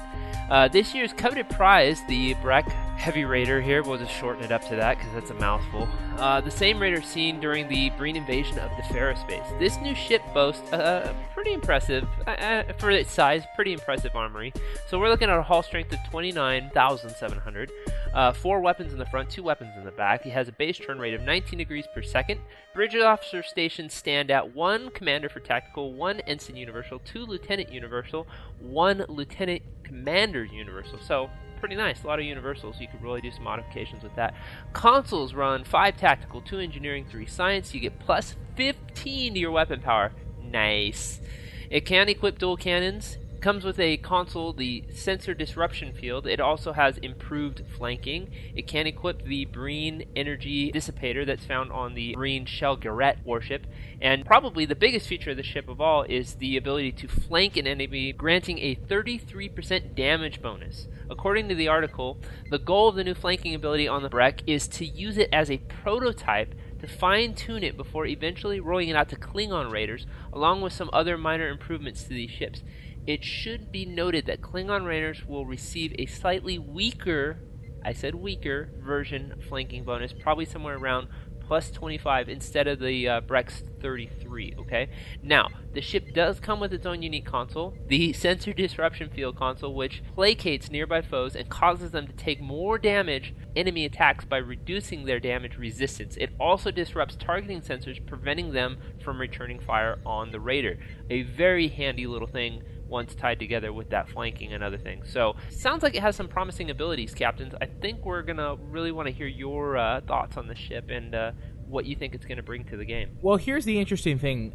Uh, 0.49 0.67
this 0.67 0.93
year's 0.93 1.13
coveted 1.13 1.47
prize, 1.49 2.01
the 2.09 2.33
Brek 2.35 2.69
Heavy 2.97 3.23
Raider 3.23 3.61
here, 3.61 3.81
we'll 3.81 3.97
just 3.97 4.11
shorten 4.11 4.43
it 4.43 4.51
up 4.51 4.61
to 4.67 4.75
that 4.75 4.97
because 4.97 5.13
that's 5.13 5.29
a 5.29 5.35
mouthful. 5.35 5.87
Uh, 6.17 6.41
the 6.41 6.51
same 6.51 6.79
Raider 6.79 7.01
seen 7.01 7.39
during 7.39 7.69
the 7.69 7.91
Breen 7.91 8.17
invasion 8.17 8.59
of 8.59 8.71
the 8.75 8.83
Pharaoh 8.93 9.15
space. 9.15 9.45
This 9.57 9.77
new 9.77 9.95
ship 9.95 10.21
boasts 10.33 10.69
a 10.73 11.15
pretty 11.33 11.53
impressive, 11.53 12.05
uh, 12.27 12.63
for 12.77 12.91
its 12.91 13.11
size, 13.11 13.43
pretty 13.55 13.71
impressive 13.71 14.15
armory. 14.15 14.51
So 14.89 14.99
we're 14.99 15.09
looking 15.09 15.29
at 15.29 15.37
a 15.37 15.43
hull 15.43 15.63
strength 15.63 15.93
of 15.93 15.99
29,700. 16.09 17.71
Uh, 18.13 18.31
four 18.31 18.61
weapons 18.61 18.93
in 18.93 18.99
the 18.99 19.05
front, 19.05 19.29
two 19.29 19.43
weapons 19.43 19.71
in 19.77 19.83
the 19.83 19.91
back. 19.91 20.25
It 20.25 20.31
has 20.31 20.47
a 20.47 20.53
base 20.53 20.79
turn 20.79 20.99
rate 20.99 21.13
of 21.13 21.21
19 21.21 21.59
degrees 21.59 21.85
per 21.93 22.01
second. 22.01 22.39
Bridge 22.73 22.95
officer 22.95 23.43
stations 23.43 23.93
stand 23.93 24.31
at 24.31 24.55
one 24.55 24.89
commander 24.91 25.27
for 25.27 25.41
tactical, 25.41 25.84
one 25.91 26.19
ensign 26.21 26.55
universal, 26.55 26.99
two 26.99 27.25
lieutenant 27.25 27.71
universal, 27.71 28.27
one 28.59 29.05
lieutenant 29.07 29.61
commander 29.83 30.43
universal. 30.43 30.99
So 30.99 31.29
pretty 31.59 31.75
nice. 31.75 32.03
A 32.03 32.07
lot 32.07 32.19
of 32.19 32.25
universals. 32.25 32.79
You 32.79 32.87
could 32.87 33.01
really 33.01 33.21
do 33.21 33.31
some 33.31 33.43
modifications 33.43 34.03
with 34.03 34.15
that. 34.15 34.35
Consoles 34.73 35.33
run 35.33 35.63
five 35.63 35.97
tactical, 35.97 36.41
two 36.41 36.59
engineering, 36.59 37.05
three 37.09 37.25
science. 37.25 37.73
You 37.73 37.79
get 37.79 37.99
plus 37.99 38.35
15 38.55 39.33
to 39.33 39.39
your 39.39 39.51
weapon 39.51 39.81
power. 39.81 40.11
Nice. 40.43 41.21
It 41.69 41.85
can 41.85 42.07
equip 42.09 42.37
dual 42.37 42.57
cannons 42.57 43.17
comes 43.45 43.63
with 43.63 43.79
a 43.79 43.97
console, 43.97 44.53
the 44.53 44.83
sensor 44.91 45.35
disruption 45.35 45.93
field. 45.93 46.25
It 46.25 46.39
also 46.39 46.73
has 46.73 46.97
improved 46.97 47.61
flanking. 47.77 48.31
It 48.55 48.65
can 48.65 48.87
equip 48.87 49.23
the 49.23 49.45
Breen 49.45 50.03
energy 50.15 50.71
dissipator 50.71 51.27
that's 51.27 51.45
found 51.45 51.71
on 51.71 51.93
the 51.93 52.15
Breen 52.15 52.47
Chel 52.47 52.75
Grett 52.75 53.19
warship. 53.23 53.67
And 54.01 54.25
probably 54.25 54.65
the 54.65 54.73
biggest 54.73 55.07
feature 55.07 55.29
of 55.29 55.37
the 55.37 55.43
ship 55.43 55.69
of 55.69 55.79
all 55.79 56.01
is 56.09 56.33
the 56.33 56.57
ability 56.57 56.93
to 56.93 57.07
flank 57.07 57.55
an 57.55 57.67
enemy, 57.67 58.11
granting 58.13 58.57
a 58.57 58.77
33% 58.77 59.93
damage 59.93 60.41
bonus. 60.41 60.87
According 61.07 61.47
to 61.49 61.55
the 61.55 61.67
article, 61.67 62.17
the 62.49 62.57
goal 62.57 62.89
of 62.89 62.95
the 62.95 63.03
new 63.03 63.13
flanking 63.13 63.53
ability 63.53 63.87
on 63.87 64.01
the 64.01 64.09
Brek 64.09 64.41
is 64.47 64.67
to 64.69 64.87
use 64.87 65.19
it 65.19 65.29
as 65.31 65.51
a 65.51 65.59
prototype 65.59 66.55
to 66.79 66.87
fine 66.87 67.35
tune 67.35 67.63
it 67.63 67.77
before 67.77 68.05
eventually 68.05 68.59
rolling 68.59 68.89
it 68.89 68.95
out 68.95 69.09
to 69.09 69.15
Klingon 69.15 69.71
raiders, 69.71 70.07
along 70.33 70.61
with 70.61 70.73
some 70.73 70.89
other 70.91 71.17
minor 71.17 71.47
improvements 71.47 72.03
to 72.03 72.09
these 72.09 72.31
ships. 72.31 72.63
It 73.07 73.23
should 73.23 73.71
be 73.71 73.85
noted 73.85 74.25
that 74.25 74.41
Klingon 74.41 74.85
Raiders 74.85 75.25
will 75.25 75.45
receive 75.45 75.93
a 75.97 76.07
slightly 76.07 76.57
weaker, 76.57 77.37
I 77.83 77.93
said 77.93 78.15
weaker, 78.15 78.69
version 78.79 79.35
flanking 79.47 79.83
bonus, 79.83 80.11
probably 80.11 80.45
somewhere 80.45 80.77
around 80.77 81.07
plus 81.45 81.69
25 81.71 82.29
instead 82.29 82.67
of 82.67 82.79
the 82.79 83.07
uh, 83.07 83.21
Brek's 83.21 83.63
33, 83.81 84.55
okay? 84.59 84.89
Now, 85.21 85.49
the 85.73 85.81
ship 85.81 86.13
does 86.13 86.39
come 86.39 86.59
with 86.59 86.73
its 86.73 86.85
own 86.85 87.01
unique 87.01 87.25
console, 87.25 87.75
the 87.87 88.13
Sensor 88.13 88.53
Disruption 88.53 89.09
Field 89.09 89.37
console, 89.37 89.75
which 89.75 90.01
placates 90.17 90.71
nearby 90.71 91.01
foes 91.01 91.35
and 91.35 91.49
causes 91.49 91.91
them 91.91 92.07
to 92.07 92.13
take 92.13 92.41
more 92.41 92.77
damage 92.77 93.33
enemy 93.55 93.85
attacks 93.85 94.25
by 94.25 94.37
reducing 94.37 95.05
their 95.05 95.19
damage 95.19 95.57
resistance. 95.57 96.17
It 96.17 96.31
also 96.39 96.71
disrupts 96.71 97.15
targeting 97.15 97.61
sensors, 97.61 98.03
preventing 98.05 98.51
them 98.51 98.77
from 99.03 99.21
returning 99.21 99.59
fire 99.59 99.99
on 100.05 100.31
the 100.31 100.39
Raider. 100.39 100.79
A 101.09 101.21
very 101.23 101.67
handy 101.67 102.07
little 102.07 102.27
thing 102.27 102.63
once 102.87 103.15
tied 103.15 103.39
together 103.39 103.73
with 103.73 103.89
that 103.89 104.09
flanking 104.09 104.53
and 104.53 104.63
other 104.63 104.77
things. 104.77 105.11
So, 105.11 105.35
sounds 105.49 105.83
like 105.83 105.95
it 105.95 106.01
has 106.01 106.15
some 106.15 106.27
promising 106.27 106.69
abilities, 106.69 107.13
captains. 107.13 107.53
I 107.59 107.65
think 107.65 108.05
we're 108.05 108.21
gonna 108.21 108.55
really 108.55 108.91
want 108.91 109.07
to 109.07 109.13
hear 109.13 109.27
your 109.27 109.77
uh, 109.77 110.01
thoughts 110.01 110.37
on 110.37 110.47
the 110.47 110.55
ship 110.55 110.89
and 110.89 111.15
uh, 111.15 111.31
what 111.67 111.85
you 111.85 111.95
think 111.95 112.13
it's 112.13 112.25
to 112.25 112.43
bring 112.43 112.65
to 112.65 112.77
the 112.77 112.85
game. 112.85 113.17
Well, 113.21 113.37
here's 113.37 113.65
the 113.65 113.79
interesting 113.79 114.19
thing: 114.19 114.53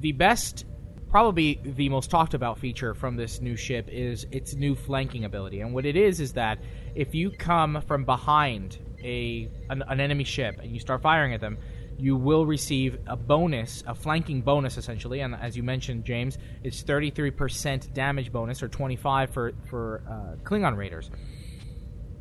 the 0.00 0.12
best, 0.12 0.64
probably 1.08 1.60
the 1.64 1.88
most 1.88 2.10
talked 2.10 2.34
about 2.34 2.58
feature 2.58 2.94
from 2.94 3.16
this 3.16 3.40
new 3.40 3.56
ship 3.56 3.88
is 3.90 4.26
its 4.30 4.54
new 4.54 4.74
flanking 4.74 5.24
ability. 5.24 5.60
And 5.60 5.74
what 5.74 5.86
it 5.86 5.96
is 5.96 6.20
is 6.20 6.32
that 6.34 6.58
if 6.94 7.14
you 7.14 7.30
come 7.30 7.82
from 7.86 8.04
behind 8.04 8.78
a 9.02 9.50
an, 9.70 9.82
an 9.88 10.00
enemy 10.00 10.24
ship 10.24 10.58
and 10.62 10.72
you 10.72 10.80
start 10.80 11.02
firing 11.02 11.34
at 11.34 11.40
them 11.40 11.58
you 11.98 12.16
will 12.16 12.44
receive 12.46 12.98
a 13.06 13.16
bonus, 13.16 13.82
a 13.86 13.94
flanking 13.94 14.42
bonus 14.42 14.76
essentially, 14.76 15.20
and 15.20 15.34
as 15.34 15.56
you 15.56 15.62
mentioned, 15.62 16.04
James, 16.04 16.38
it's 16.62 16.82
33% 16.82 17.92
damage 17.94 18.32
bonus 18.32 18.62
or 18.62 18.68
25 18.68 19.30
for 19.30 19.52
for 19.68 20.02
uh, 20.08 20.44
Klingon 20.44 20.76
raiders. 20.76 21.10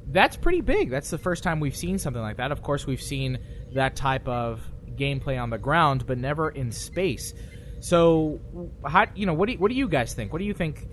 That's 0.07 0.37
pretty 0.37 0.61
big. 0.61 0.89
That's 0.89 1.09
the 1.09 1.17
first 1.17 1.43
time 1.43 1.59
we've 1.59 1.75
seen 1.75 1.97
something 1.97 2.21
like 2.21 2.37
that. 2.37 2.51
Of 2.51 2.61
course, 2.61 2.85
we've 2.85 3.01
seen 3.01 3.39
that 3.73 3.95
type 3.95 4.27
of 4.27 4.61
gameplay 4.95 5.41
on 5.41 5.49
the 5.49 5.57
ground, 5.57 6.05
but 6.05 6.17
never 6.17 6.49
in 6.49 6.71
space. 6.71 7.33
So, 7.81 8.39
how 8.85 9.07
you 9.15 9.25
know 9.25 9.33
what 9.33 9.47
do 9.47 9.53
you, 9.53 9.59
what 9.59 9.69
do 9.69 9.75
you 9.75 9.89
guys 9.89 10.13
think? 10.13 10.31
What 10.31 10.39
do 10.39 10.45
you 10.45 10.53
think 10.53 10.87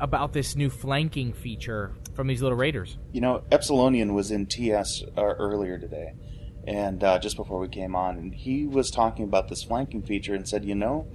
about 0.00 0.32
this 0.32 0.56
new 0.56 0.70
flanking 0.70 1.32
feature 1.32 1.94
from 2.14 2.26
these 2.26 2.42
little 2.42 2.58
raiders? 2.58 2.98
You 3.12 3.20
know, 3.20 3.44
Epsilonian 3.50 4.12
was 4.12 4.30
in 4.30 4.46
TS 4.46 5.04
uh, 5.16 5.22
earlier 5.22 5.78
today 5.78 6.14
and 6.66 7.02
uh, 7.04 7.18
just 7.18 7.36
before 7.36 7.58
we 7.58 7.68
came 7.68 7.94
on, 7.94 8.16
and 8.16 8.34
he 8.34 8.66
was 8.66 8.90
talking 8.90 9.24
about 9.24 9.48
this 9.48 9.64
flanking 9.64 10.02
feature 10.02 10.34
and 10.34 10.48
said, 10.48 10.64
you 10.64 10.74
know, 10.74 11.06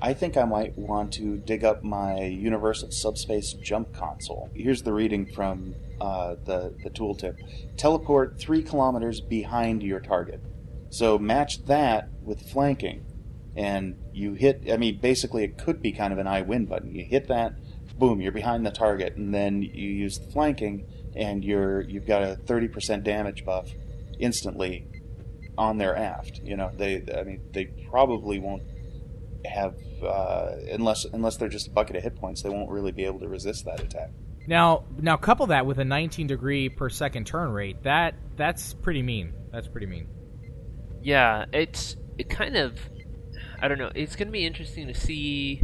I 0.00 0.12
think 0.12 0.36
I 0.36 0.44
might 0.44 0.76
want 0.76 1.12
to 1.14 1.36
dig 1.38 1.64
up 1.64 1.82
my 1.82 2.24
Universal 2.24 2.90
Subspace 2.90 3.54
Jump 3.54 3.94
console. 3.94 4.50
Here's 4.54 4.82
the 4.82 4.92
reading 4.92 5.26
from 5.26 5.74
uh, 6.00 6.36
the 6.44 6.74
the 6.82 6.90
tooltip: 6.90 7.36
teleport 7.76 8.38
three 8.38 8.62
kilometers 8.62 9.20
behind 9.20 9.82
your 9.82 10.00
target. 10.00 10.40
So 10.90 11.18
match 11.18 11.64
that 11.64 12.10
with 12.22 12.50
flanking, 12.50 13.06
and 13.56 13.96
you 14.12 14.34
hit. 14.34 14.64
I 14.70 14.76
mean, 14.76 14.98
basically, 15.00 15.44
it 15.44 15.56
could 15.56 15.80
be 15.80 15.92
kind 15.92 16.12
of 16.12 16.18
an 16.18 16.26
I 16.26 16.42
win 16.42 16.66
button. 16.66 16.94
You 16.94 17.04
hit 17.04 17.28
that, 17.28 17.54
boom, 17.98 18.20
you're 18.20 18.32
behind 18.32 18.66
the 18.66 18.70
target, 18.70 19.16
and 19.16 19.32
then 19.32 19.62
you 19.62 19.88
use 19.88 20.18
the 20.18 20.30
flanking, 20.30 20.86
and 21.14 21.42
you're 21.42 21.80
you've 21.80 22.06
got 22.06 22.22
a 22.22 22.36
thirty 22.36 22.68
percent 22.68 23.02
damage 23.02 23.46
buff 23.46 23.70
instantly 24.18 24.86
on 25.58 25.78
their 25.78 25.96
aft. 25.96 26.40
You 26.42 26.56
know, 26.56 26.70
they 26.76 27.04
I 27.16 27.24
mean 27.24 27.40
they 27.52 27.66
probably 27.90 28.38
won't 28.38 28.62
have 29.44 29.76
uh, 30.02 30.56
unless 30.70 31.04
unless 31.04 31.36
they're 31.36 31.48
just 31.48 31.68
a 31.68 31.70
bucket 31.70 31.96
of 31.96 32.02
hit 32.02 32.16
points. 32.16 32.42
They 32.42 32.50
won't 32.50 32.70
really 32.70 32.92
be 32.92 33.04
able 33.04 33.20
to 33.20 33.28
resist 33.28 33.64
that 33.64 33.80
attack. 33.80 34.10
Now, 34.46 34.84
now 34.96 35.16
couple 35.16 35.46
that 35.48 35.66
with 35.66 35.78
a 35.78 35.84
19 35.84 36.28
degree 36.28 36.68
per 36.68 36.88
second 36.88 37.26
turn 37.26 37.50
rate. 37.50 37.82
That 37.82 38.14
that's 38.36 38.74
pretty 38.74 39.02
mean. 39.02 39.32
That's 39.52 39.68
pretty 39.68 39.86
mean. 39.86 40.08
Yeah, 41.02 41.46
it's 41.52 41.96
it 42.18 42.28
kind 42.28 42.56
of 42.56 42.78
I 43.60 43.68
don't 43.68 43.78
know. 43.78 43.90
It's 43.94 44.16
going 44.16 44.28
to 44.28 44.32
be 44.32 44.44
interesting 44.44 44.86
to 44.88 44.94
see 44.94 45.62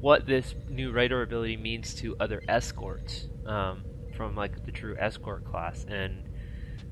what 0.00 0.26
this 0.26 0.54
new 0.68 0.92
radar 0.92 1.22
ability 1.22 1.56
means 1.56 1.94
to 1.96 2.16
other 2.20 2.42
escorts 2.48 3.28
um, 3.46 3.84
from 4.16 4.36
like 4.36 4.64
the 4.64 4.72
true 4.72 4.96
escort 4.98 5.44
class, 5.44 5.84
and 5.88 6.27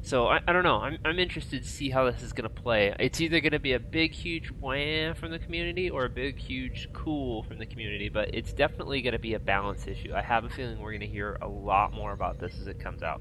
so 0.02 0.26
I, 0.26 0.40
I 0.46 0.52
don't 0.52 0.62
know. 0.62 0.76
I'm, 0.76 0.98
I'm 1.04 1.18
interested 1.18 1.62
to 1.62 1.68
see 1.68 1.90
how 1.90 2.10
this 2.10 2.22
is 2.22 2.32
going 2.32 2.48
to 2.48 2.62
play. 2.62 2.94
It's 2.98 3.20
either 3.20 3.40
going 3.40 3.52
to 3.52 3.58
be 3.58 3.72
a 3.72 3.80
big, 3.80 4.12
huge 4.12 4.48
wham 4.60 5.14
from 5.14 5.30
the 5.30 5.38
community 5.38 5.90
or 5.90 6.04
a 6.04 6.10
big, 6.10 6.38
huge 6.38 6.88
cool 6.92 7.42
from 7.42 7.58
the 7.58 7.66
community, 7.66 8.08
but 8.08 8.34
it's 8.34 8.52
definitely 8.52 9.02
going 9.02 9.14
to 9.14 9.18
be 9.18 9.34
a 9.34 9.40
balance 9.40 9.86
issue. 9.86 10.12
I 10.14 10.22
have 10.22 10.44
a 10.44 10.48
feeling 10.48 10.78
we're 10.78 10.92
going 10.92 11.00
to 11.00 11.06
hear 11.06 11.38
a 11.42 11.48
lot 11.48 11.92
more 11.92 12.12
about 12.12 12.38
this 12.38 12.54
as 12.60 12.66
it 12.66 12.78
comes 12.78 13.02
out. 13.02 13.20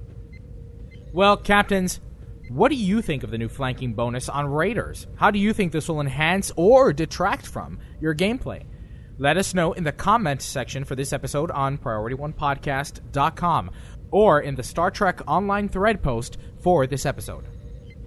Well, 1.11 1.37
captains, 1.37 2.01
what 2.49 2.69
do 2.69 2.75
you 2.75 3.01
think 3.01 3.23
of 3.23 3.31
the 3.31 3.37
new 3.37 3.49
flanking 3.49 3.93
bonus 3.93 4.29
on 4.29 4.45
Raiders? 4.45 5.07
How 5.15 5.31
do 5.31 5.39
you 5.39 5.53
think 5.53 5.71
this 5.71 5.89
will 5.89 6.01
enhance 6.01 6.51
or 6.55 6.93
detract 6.93 7.47
from 7.47 7.79
your 7.99 8.13
gameplay? 8.13 8.63
Let 9.17 9.37
us 9.37 9.53
know 9.53 9.71
in 9.71 9.85
the 9.85 9.93
comments 9.93 10.43
section 10.43 10.83
for 10.83 10.95
this 10.95 11.13
episode 11.13 11.49
on 11.49 11.77
PriorityOnePodcast.com 11.77 13.71
or 14.11 14.39
in 14.39 14.55
the 14.55 14.63
Star 14.63 14.91
Trek 14.91 15.21
online 15.27 15.69
thread 15.69 16.01
post 16.01 16.37
for 16.61 16.87
this 16.87 17.05
episode. 17.05 17.45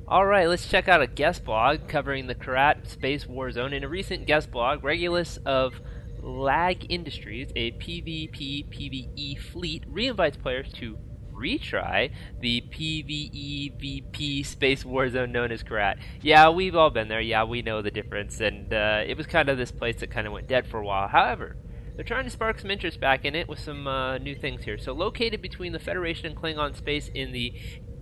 All 0.06 0.24
right, 0.24 0.48
let's 0.48 0.66
check 0.66 0.88
out 0.88 1.02
a 1.02 1.06
guest 1.06 1.44
blog 1.44 1.86
covering 1.86 2.26
the 2.26 2.34
Kerrat 2.34 2.88
Space 2.88 3.26
War 3.26 3.50
Zone. 3.50 3.74
In 3.74 3.84
a 3.84 3.88
recent 3.88 4.26
guest 4.26 4.50
blog, 4.50 4.82
Regulus 4.82 5.38
of 5.44 5.74
Lag 6.22 6.90
Industries, 6.90 7.52
a 7.54 7.72
PvP 7.72 8.68
PvE 8.68 9.38
fleet, 9.38 9.84
reinvites 9.92 10.40
players 10.40 10.72
to 10.74 10.96
retry 11.38 12.10
the 12.40 12.62
PvE 12.70 13.78
VP 13.78 14.42
Space 14.42 14.84
War 14.84 15.08
Zone 15.08 15.30
known 15.30 15.52
as 15.52 15.62
Kerrat. 15.62 15.98
Yeah, 16.20 16.50
we've 16.50 16.74
all 16.74 16.90
been 16.90 17.08
there. 17.08 17.20
Yeah, 17.20 17.44
we 17.44 17.62
know 17.62 17.82
the 17.82 17.90
difference, 17.90 18.40
and 18.40 18.72
uh, 18.72 19.02
it 19.06 19.16
was 19.16 19.26
kind 19.26 19.48
of 19.48 19.58
this 19.58 19.70
place 19.70 20.00
that 20.00 20.10
kind 20.10 20.26
of 20.26 20.32
went 20.32 20.48
dead 20.48 20.66
for 20.66 20.80
a 20.80 20.84
while. 20.84 21.08
However, 21.08 21.56
they're 21.98 22.04
trying 22.04 22.22
to 22.22 22.30
spark 22.30 22.60
some 22.60 22.70
interest 22.70 23.00
back 23.00 23.24
in 23.24 23.34
it 23.34 23.48
with 23.48 23.58
some 23.58 23.88
uh, 23.88 24.18
new 24.18 24.36
things 24.36 24.62
here. 24.62 24.78
So, 24.78 24.92
located 24.92 25.42
between 25.42 25.72
the 25.72 25.80
Federation 25.80 26.26
and 26.26 26.36
Klingon 26.36 26.76
space 26.76 27.10
in 27.12 27.32
the 27.32 27.52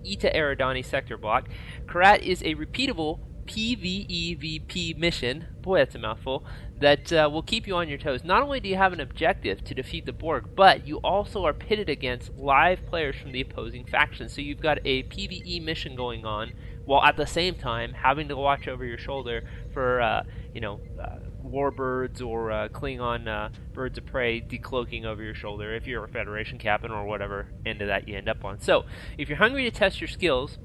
Eta 0.05 0.31
Eridani 0.35 0.85
sector 0.85 1.17
block, 1.17 1.49
Kerrat 1.87 2.21
is 2.21 2.43
a 2.43 2.57
repeatable 2.57 3.21
PvEVP 3.47 4.99
mission. 4.99 5.47
Boy, 5.63 5.79
that's 5.79 5.95
a 5.95 5.99
mouthful. 5.99 6.45
That 6.79 7.11
uh, 7.11 7.31
will 7.33 7.41
keep 7.43 7.67
you 7.67 7.75
on 7.75 7.89
your 7.89 7.97
toes. 7.97 8.23
Not 8.23 8.43
only 8.43 8.61
do 8.61 8.69
you 8.69 8.77
have 8.77 8.93
an 8.93 9.01
objective 9.01 9.65
to 9.65 9.75
defeat 9.75 10.05
the 10.05 10.13
Borg, 10.13 10.51
but 10.55 10.87
you 10.87 10.99
also 10.99 11.47
are 11.47 11.55
pitted 11.55 11.89
against 11.89 12.35
live 12.35 12.85
players 12.85 13.17
from 13.17 13.33
the 13.33 13.41
opposing 13.41 13.87
faction. 13.87 14.29
So 14.29 14.43
you've 14.43 14.61
got 14.61 14.77
a 14.85 15.05
PvE 15.05 15.65
mission 15.65 15.97
going 15.97 16.27
on, 16.27 16.53
while 16.85 17.03
at 17.03 17.17
the 17.17 17.27
same 17.27 17.55
time 17.55 17.95
having 17.95 18.29
to 18.29 18.37
watch 18.37 18.69
over 18.69 18.85
your 18.85 18.99
shoulder 18.99 19.49
for, 19.73 20.03
uh, 20.03 20.25
you 20.53 20.61
know, 20.61 20.81
uh, 21.03 21.21
warbirds 21.57 22.25
or 22.25 22.53
uh, 22.53 22.69
Klingon 22.69 23.27
uh, 23.27 23.49
birds 23.73 23.97
of 23.97 24.05
prey 24.05 24.41
decloaking 24.41 25.05
over 25.05 25.23
your 25.23 25.35
shoulder 25.35 25.75
if 25.75 25.87
you're 25.87 26.05
a 26.05 26.09
Federation 26.09 26.59
captain 26.59 26.91
or 26.91 27.07
whatever 27.07 27.49
end 27.65 27.81
of 27.81 27.89
that 27.89 28.07
you 28.07 28.17
end 28.17 28.29
up 28.29 28.45
on. 28.45 28.61
So, 28.61 28.85
if 29.17 29.29
you're 29.29 29.39
hungry 29.39 29.65
to 29.65 29.71
test 29.71 30.01
your 30.01 30.09
skills, 30.09 30.59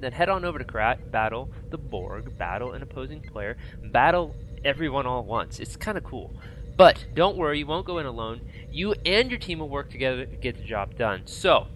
then 0.00 0.12
head 0.12 0.28
on 0.28 0.44
over 0.44 0.58
to 0.58 0.64
Kerrat, 0.64 1.10
battle 1.10 1.52
the 1.70 1.78
Borg, 1.78 2.36
battle 2.36 2.72
an 2.72 2.82
opposing 2.82 3.20
player, 3.20 3.56
battle 3.92 4.34
everyone 4.64 5.06
all 5.06 5.20
at 5.20 5.26
once. 5.26 5.60
It's 5.60 5.76
kind 5.76 5.96
of 5.96 6.04
cool. 6.04 6.34
But 6.76 7.06
don't 7.14 7.36
worry, 7.36 7.60
you 7.60 7.66
won't 7.66 7.86
go 7.86 7.98
in 7.98 8.06
alone. 8.06 8.40
You 8.70 8.94
and 9.04 9.30
your 9.30 9.40
team 9.40 9.58
will 9.60 9.68
work 9.68 9.90
together 9.90 10.26
to 10.26 10.36
get 10.36 10.56
the 10.56 10.64
job 10.64 10.96
done. 10.96 11.26
So, 11.26 11.68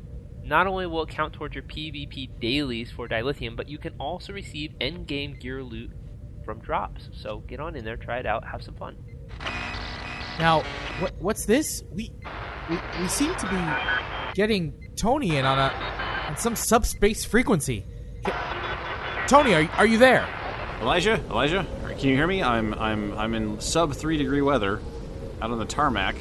not 0.44 0.66
only 0.66 0.86
will 0.86 1.02
it 1.02 1.08
count 1.08 1.32
towards 1.32 1.54
your 1.54 1.64
PvP 1.64 2.40
dailies 2.40 2.90
for 2.90 3.08
dilithium, 3.08 3.56
but 3.56 3.68
you 3.68 3.78
can 3.78 3.94
also 3.98 4.32
receive 4.32 4.74
end-game 4.80 5.36
gear 5.38 5.62
loot 5.62 5.92
from 6.44 6.58
drops. 6.60 7.08
So 7.12 7.40
get 7.40 7.60
on 7.60 7.76
in 7.76 7.84
there, 7.84 7.96
try 7.96 8.18
it 8.18 8.26
out, 8.26 8.46
have 8.46 8.62
some 8.62 8.74
fun. 8.74 8.96
Now, 10.38 10.62
what, 11.00 11.12
what's 11.18 11.44
this? 11.44 11.82
We, 11.90 12.10
we 12.70 12.78
we 13.00 13.08
seem 13.08 13.34
to 13.36 13.48
be 13.48 14.34
getting 14.34 14.90
Tony 14.96 15.36
in 15.36 15.44
on 15.44 15.58
a 15.58 15.72
on 16.28 16.36
some 16.36 16.56
subspace 16.56 17.24
frequency. 17.24 17.84
Tony, 19.26 19.54
are 19.54 19.68
are 19.76 19.86
you 19.86 19.98
there? 19.98 20.26
Elijah, 20.80 21.22
Elijah, 21.30 21.66
can 21.98 22.08
you 22.08 22.16
hear 22.16 22.26
me? 22.26 22.42
I'm 22.42 22.74
I'm 22.74 23.16
I'm 23.16 23.34
in 23.34 23.60
sub 23.60 23.94
three 23.94 24.16
degree 24.16 24.42
weather, 24.42 24.80
out 25.40 25.50
on 25.50 25.58
the 25.58 25.64
tarmac 25.64 26.16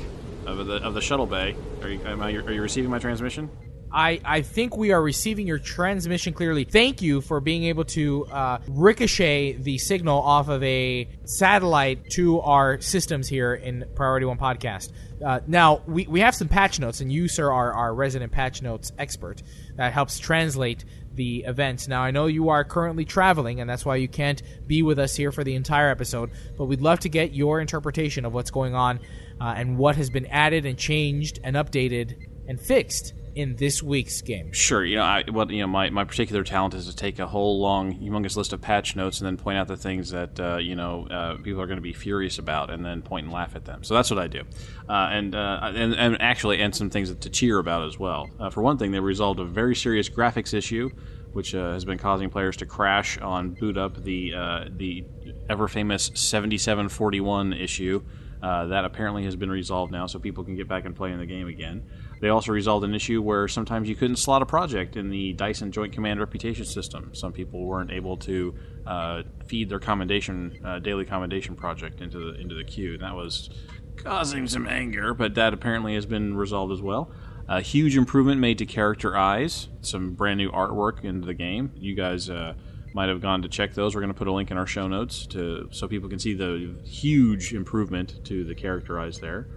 of 0.45 0.65
the 0.65 0.75
of 0.75 0.93
the 0.93 1.01
shuttle 1.01 1.25
bay. 1.25 1.55
Are 1.81 1.89
you 1.89 2.01
am 2.03 2.21
I, 2.21 2.33
are 2.33 2.51
you 2.51 2.61
receiving 2.61 2.91
my 2.91 2.99
transmission? 2.99 3.49
I, 3.93 4.21
I 4.23 4.41
think 4.41 4.77
we 4.77 4.91
are 4.91 5.01
receiving 5.01 5.47
your 5.47 5.59
transmission 5.59 6.33
clearly. 6.33 6.63
Thank 6.63 7.01
you 7.01 7.19
for 7.19 7.41
being 7.41 7.65
able 7.65 7.83
to 7.85 8.25
uh, 8.27 8.59
ricochet 8.67 9.53
the 9.53 9.77
signal 9.77 10.21
off 10.21 10.47
of 10.47 10.63
a 10.63 11.09
satellite 11.25 12.09
to 12.11 12.39
our 12.41 12.79
systems 12.79 13.27
here 13.27 13.53
in 13.53 13.85
Priority 13.95 14.25
One 14.25 14.37
Podcast. 14.37 14.91
Uh, 15.23 15.41
now, 15.45 15.81
we, 15.85 16.07
we 16.07 16.21
have 16.21 16.33
some 16.33 16.47
patch 16.47 16.79
notes, 16.79 17.01
and 17.01 17.11
you, 17.11 17.27
sir, 17.27 17.51
are 17.51 17.73
our 17.73 17.93
resident 17.93 18.31
patch 18.31 18.61
notes 18.61 18.91
expert 18.97 19.43
that 19.75 19.91
helps 19.91 20.19
translate 20.19 20.85
the 21.13 21.43
events. 21.43 21.89
Now, 21.89 22.01
I 22.01 22.11
know 22.11 22.27
you 22.27 22.49
are 22.49 22.63
currently 22.63 23.03
traveling, 23.03 23.59
and 23.59 23.69
that's 23.69 23.85
why 23.85 23.97
you 23.97 24.07
can't 24.07 24.41
be 24.65 24.81
with 24.83 24.99
us 24.99 25.15
here 25.15 25.33
for 25.33 25.43
the 25.43 25.55
entire 25.55 25.89
episode, 25.89 26.31
but 26.57 26.65
we'd 26.65 26.81
love 26.81 27.01
to 27.01 27.09
get 27.09 27.33
your 27.33 27.59
interpretation 27.59 28.23
of 28.23 28.33
what's 28.33 28.51
going 28.51 28.73
on 28.73 28.99
uh, 29.41 29.53
and 29.57 29.77
what 29.77 29.97
has 29.97 30.09
been 30.09 30.27
added 30.27 30.65
and 30.65 30.77
changed 30.77 31.39
and 31.43 31.57
updated 31.57 32.27
and 32.47 32.59
fixed 32.59 33.13
in 33.35 33.55
this 33.55 33.81
week's 33.81 34.21
game. 34.21 34.51
Sure. 34.51 34.83
You 34.83 34.97
know, 34.97 35.03
I, 35.03 35.23
well, 35.31 35.51
you 35.51 35.61
know, 35.61 35.67
my, 35.67 35.89
my 35.89 36.03
particular 36.03 36.43
talent 36.43 36.73
is 36.73 36.87
to 36.87 36.95
take 36.95 37.19
a 37.19 37.27
whole 37.27 37.59
long, 37.59 37.97
humongous 37.97 38.35
list 38.35 38.53
of 38.53 38.61
patch 38.61 38.95
notes 38.95 39.19
and 39.19 39.27
then 39.27 39.37
point 39.37 39.57
out 39.57 39.67
the 39.67 39.77
things 39.77 40.09
that 40.11 40.39
uh, 40.39 40.57
you 40.57 40.75
know 40.75 41.07
uh, 41.07 41.37
people 41.37 41.61
are 41.61 41.67
going 41.67 41.77
to 41.77 41.81
be 41.81 41.93
furious 41.93 42.37
about, 42.39 42.69
and 42.69 42.85
then 42.85 43.01
point 43.01 43.25
and 43.25 43.33
laugh 43.33 43.55
at 43.55 43.65
them. 43.65 43.83
So 43.83 43.93
that's 43.93 44.09
what 44.09 44.19
I 44.19 44.27
do, 44.27 44.41
uh, 44.89 45.09
and, 45.11 45.35
uh, 45.35 45.71
and 45.73 45.93
and 45.93 46.21
actually, 46.21 46.61
and 46.61 46.75
some 46.75 46.89
things 46.89 47.13
to 47.13 47.29
cheer 47.29 47.59
about 47.59 47.87
as 47.87 47.97
well. 47.97 48.29
Uh, 48.39 48.49
for 48.49 48.61
one 48.61 48.77
thing, 48.77 48.91
they 48.91 48.99
resolved 48.99 49.39
a 49.39 49.45
very 49.45 49.75
serious 49.75 50.09
graphics 50.09 50.53
issue, 50.53 50.89
which 51.33 51.55
uh, 51.55 51.73
has 51.73 51.85
been 51.85 51.97
causing 51.97 52.29
players 52.29 52.57
to 52.57 52.65
crash 52.65 53.17
on 53.19 53.51
boot 53.51 53.77
up 53.77 54.03
the 54.03 54.31
the 54.75 55.05
ever 55.49 55.67
famous 55.67 56.11
7741 56.13 57.53
issue. 57.53 58.01
that 58.41 58.83
apparently 58.85 59.23
has 59.23 59.35
been 59.35 59.51
resolved 59.51 59.91
now, 59.91 60.05
so 60.05 60.19
people 60.19 60.43
can 60.43 60.55
get 60.55 60.67
back 60.67 60.85
and 60.85 60.95
play 60.95 61.11
in 61.11 61.19
the 61.19 61.25
game 61.25 61.47
again. 61.47 61.83
They 62.21 62.29
also 62.29 62.51
resolved 62.51 62.85
an 62.85 62.93
issue 62.93 63.19
where 63.19 63.47
sometimes 63.47 63.89
you 63.89 63.95
couldn't 63.95 64.17
slot 64.17 64.43
a 64.43 64.45
project 64.45 64.95
in 64.95 65.09
the 65.09 65.33
Dyson 65.33 65.71
Joint 65.71 65.91
Command 65.91 66.19
Reputation 66.19 66.65
System. 66.65 67.15
Some 67.15 67.33
people 67.33 67.65
weren't 67.65 67.91
able 67.91 68.15
to 68.17 68.55
uh, 68.85 69.23
feed 69.47 69.69
their 69.69 69.79
commendation 69.79 70.59
uh, 70.63 70.77
daily 70.77 71.03
commendation 71.03 71.55
project 71.55 71.99
into 71.99 72.19
the 72.19 72.39
into 72.39 72.53
the 72.53 72.63
queue. 72.63 72.93
And 72.93 73.01
that 73.01 73.15
was 73.15 73.49
causing 73.97 74.47
some 74.47 74.67
anger, 74.67 75.15
but 75.15 75.33
that 75.33 75.51
apparently 75.51 75.95
has 75.95 76.05
been 76.05 76.35
resolved 76.35 76.71
as 76.71 76.81
well. 76.81 77.11
A 77.47 77.59
huge 77.59 77.97
improvement 77.97 78.39
made 78.39 78.59
to 78.59 78.67
character 78.67 79.17
eyes, 79.17 79.67
some 79.81 80.13
brand 80.13 80.37
new 80.37 80.51
artwork 80.51 81.03
into 81.03 81.25
the 81.25 81.33
game. 81.33 81.71
You 81.75 81.95
guys 81.95 82.29
uh, 82.29 82.53
might 82.93 83.09
have 83.09 83.19
gone 83.19 83.41
to 83.41 83.49
check 83.49 83.73
those. 83.73 83.95
We're 83.95 84.01
going 84.01 84.13
to 84.13 84.17
put 84.17 84.27
a 84.27 84.31
link 84.31 84.51
in 84.51 84.57
our 84.57 84.67
show 84.67 84.87
notes 84.87 85.25
to 85.27 85.69
so 85.71 85.87
people 85.87 86.07
can 86.07 86.19
see 86.19 86.35
the 86.35 86.75
huge 86.83 87.51
improvement 87.51 88.23
to 88.25 88.43
the 88.43 88.53
character 88.53 88.99
eyes 88.99 89.17
there 89.17 89.47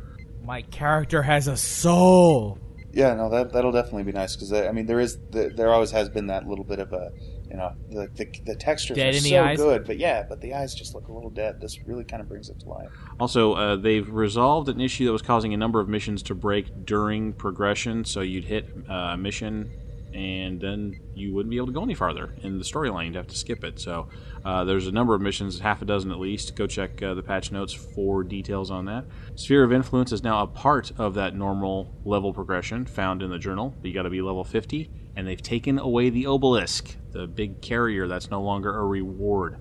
my 0.45 0.63
character 0.63 1.23
has 1.23 1.49
a 1.49 1.57
soul. 1.57 2.59
Yeah, 2.93 3.15
no, 3.15 3.29
that 3.31 3.53
that'll 3.53 3.73
definitely 3.73 4.05
be 4.05 4.13
nice 4.13 4.37
because 4.37 4.53
I 4.53 4.71
mean 4.71 4.87
there 4.87 5.01
is 5.01 5.19
the, 5.31 5.49
there 5.49 5.73
always 5.73 5.91
has 5.91 6.09
been 6.09 6.29
that 6.29 6.47
little 6.47 6.65
bit 6.65 6.79
of 6.79 6.93
a 6.93 7.13
you 7.51 7.57
know 7.57 7.73
the 7.91 8.09
the, 8.15 8.27
the 8.47 8.55
textures 8.55 8.97
dead 8.97 9.17
are 9.17 9.19
so 9.19 9.45
eyes. 9.45 9.57
good, 9.57 9.85
but 9.85 9.99
yeah, 9.99 10.23
but 10.29 10.41
the 10.41 10.55
eyes 10.55 10.75
just 10.75 10.95
look 10.95 11.09
a 11.09 11.13
little 11.13 11.31
dead. 11.31 11.61
This 11.61 11.81
really 11.87 12.05
kind 12.05 12.23
of 12.23 12.29
brings 12.29 12.49
it 12.51 12.61
to 12.61 12.69
life. 12.69 12.91
Also, 13.19 13.55
uh, 13.55 13.77
they've 13.77 14.09
resolved 14.09 14.69
an 14.69 14.81
issue 14.81 15.07
that 15.07 15.13
was 15.13 15.23
causing 15.23 15.53
a 15.53 15.57
number 15.57 15.81
of 15.81 15.89
missions 15.89 16.23
to 16.25 16.37
break 16.37 16.87
during 16.87 17.33
progression. 17.33 18.05
So 18.05 18.21
you'd 18.21 18.45
hit 18.45 18.73
uh, 18.89 19.17
mission 19.17 19.73
and 20.15 20.61
then 20.61 21.01
you 21.15 21.35
wouldn't 21.35 21.51
be 21.51 21.57
able 21.57 21.67
to 21.67 21.73
go 21.73 21.83
any 21.83 21.95
farther 21.95 22.35
in 22.43 22.59
the 22.59 22.65
storyline. 22.65 23.07
You'd 23.07 23.17
have 23.17 23.27
to 23.27 23.37
skip 23.37 23.65
it. 23.65 23.81
So 23.81 24.09
uh, 24.45 24.65
there's 24.65 24.87
a 24.87 24.93
number 24.93 25.15
of 25.15 25.21
missions, 25.21 25.59
half 25.59 25.83
a 25.83 25.85
dozen 25.85 26.13
at 26.13 26.21
least. 26.21 26.55
Go 26.55 26.67
check 26.67 27.03
uh, 27.03 27.15
the 27.15 27.23
patch 27.23 27.51
notes 27.51 27.73
for 27.73 28.23
details 28.23 28.71
on 28.71 28.85
that. 28.85 29.05
Sphere 29.35 29.65
of 29.65 29.73
Influence 29.73 30.13
is 30.13 30.23
now 30.23 30.43
a 30.43 30.47
part 30.47 30.93
of 30.99 31.15
that 31.15 31.35
normal 31.35 31.93
level 32.05 32.33
progression 32.33 32.87
found 32.87 33.23
in 33.23 33.31
the 33.31 33.39
journal. 33.39 33.75
But 33.81 33.89
You 33.89 33.95
got 33.95 34.03
to 34.03 34.11
be 34.11 34.23
level 34.23 34.45
50, 34.45 34.89
and 35.17 35.27
they've 35.27 35.43
taken 35.43 35.79
away 35.81 36.11
the 36.11 36.27
obelisk, 36.27 36.97
the 37.11 37.27
big 37.27 37.61
carrier 37.61 38.07
that's 38.07 38.31
no 38.31 38.41
longer 38.41 38.77
a 38.77 38.85
reward. 38.87 39.59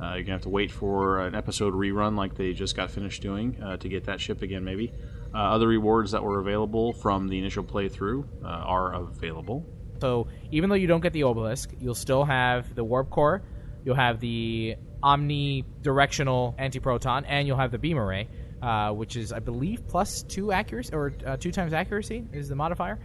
Uh, 0.00 0.12
you're 0.14 0.24
gonna 0.24 0.32
have 0.32 0.42
to 0.42 0.50
wait 0.50 0.70
for 0.70 1.20
an 1.20 1.34
episode 1.34 1.72
rerun 1.72 2.16
like 2.16 2.34
they 2.34 2.52
just 2.52 2.76
got 2.76 2.90
finished 2.90 3.22
doing 3.22 3.60
uh, 3.62 3.78
to 3.78 3.88
get 3.88 4.04
that 4.04 4.20
ship 4.20 4.42
again, 4.42 4.62
maybe. 4.62 4.92
Uh, 5.34 5.38
other 5.38 5.66
rewards 5.66 6.12
that 6.12 6.22
were 6.22 6.38
available 6.38 6.92
from 6.92 7.28
the 7.28 7.38
initial 7.38 7.64
playthrough 7.64 8.26
uh, 8.44 8.46
are 8.46 8.92
available. 8.92 9.66
So 10.00 10.28
even 10.50 10.70
though 10.70 10.76
you 10.76 10.86
don't 10.86 11.00
get 11.00 11.12
the 11.12 11.24
obelisk, 11.24 11.72
you'll 11.80 11.94
still 11.94 12.24
have 12.24 12.74
the 12.74 12.84
warp 12.84 13.10
core, 13.10 13.42
you'll 13.84 13.96
have 13.96 14.20
the 14.20 14.76
omnidirectional 15.02 16.58
antiproton, 16.58 17.24
and 17.26 17.46
you'll 17.46 17.58
have 17.58 17.70
the 17.70 17.78
beam 17.78 17.98
array, 17.98 18.28
uh, 18.62 18.90
which 18.92 19.16
is 19.16 19.32
I 19.32 19.38
believe 19.38 19.86
plus 19.86 20.22
two 20.22 20.52
accuracy 20.52 20.92
or 20.92 21.12
uh, 21.26 21.36
two 21.36 21.52
times 21.52 21.72
accuracy 21.72 22.24
is 22.32 22.48
the 22.48 22.56
modifier. 22.56 22.98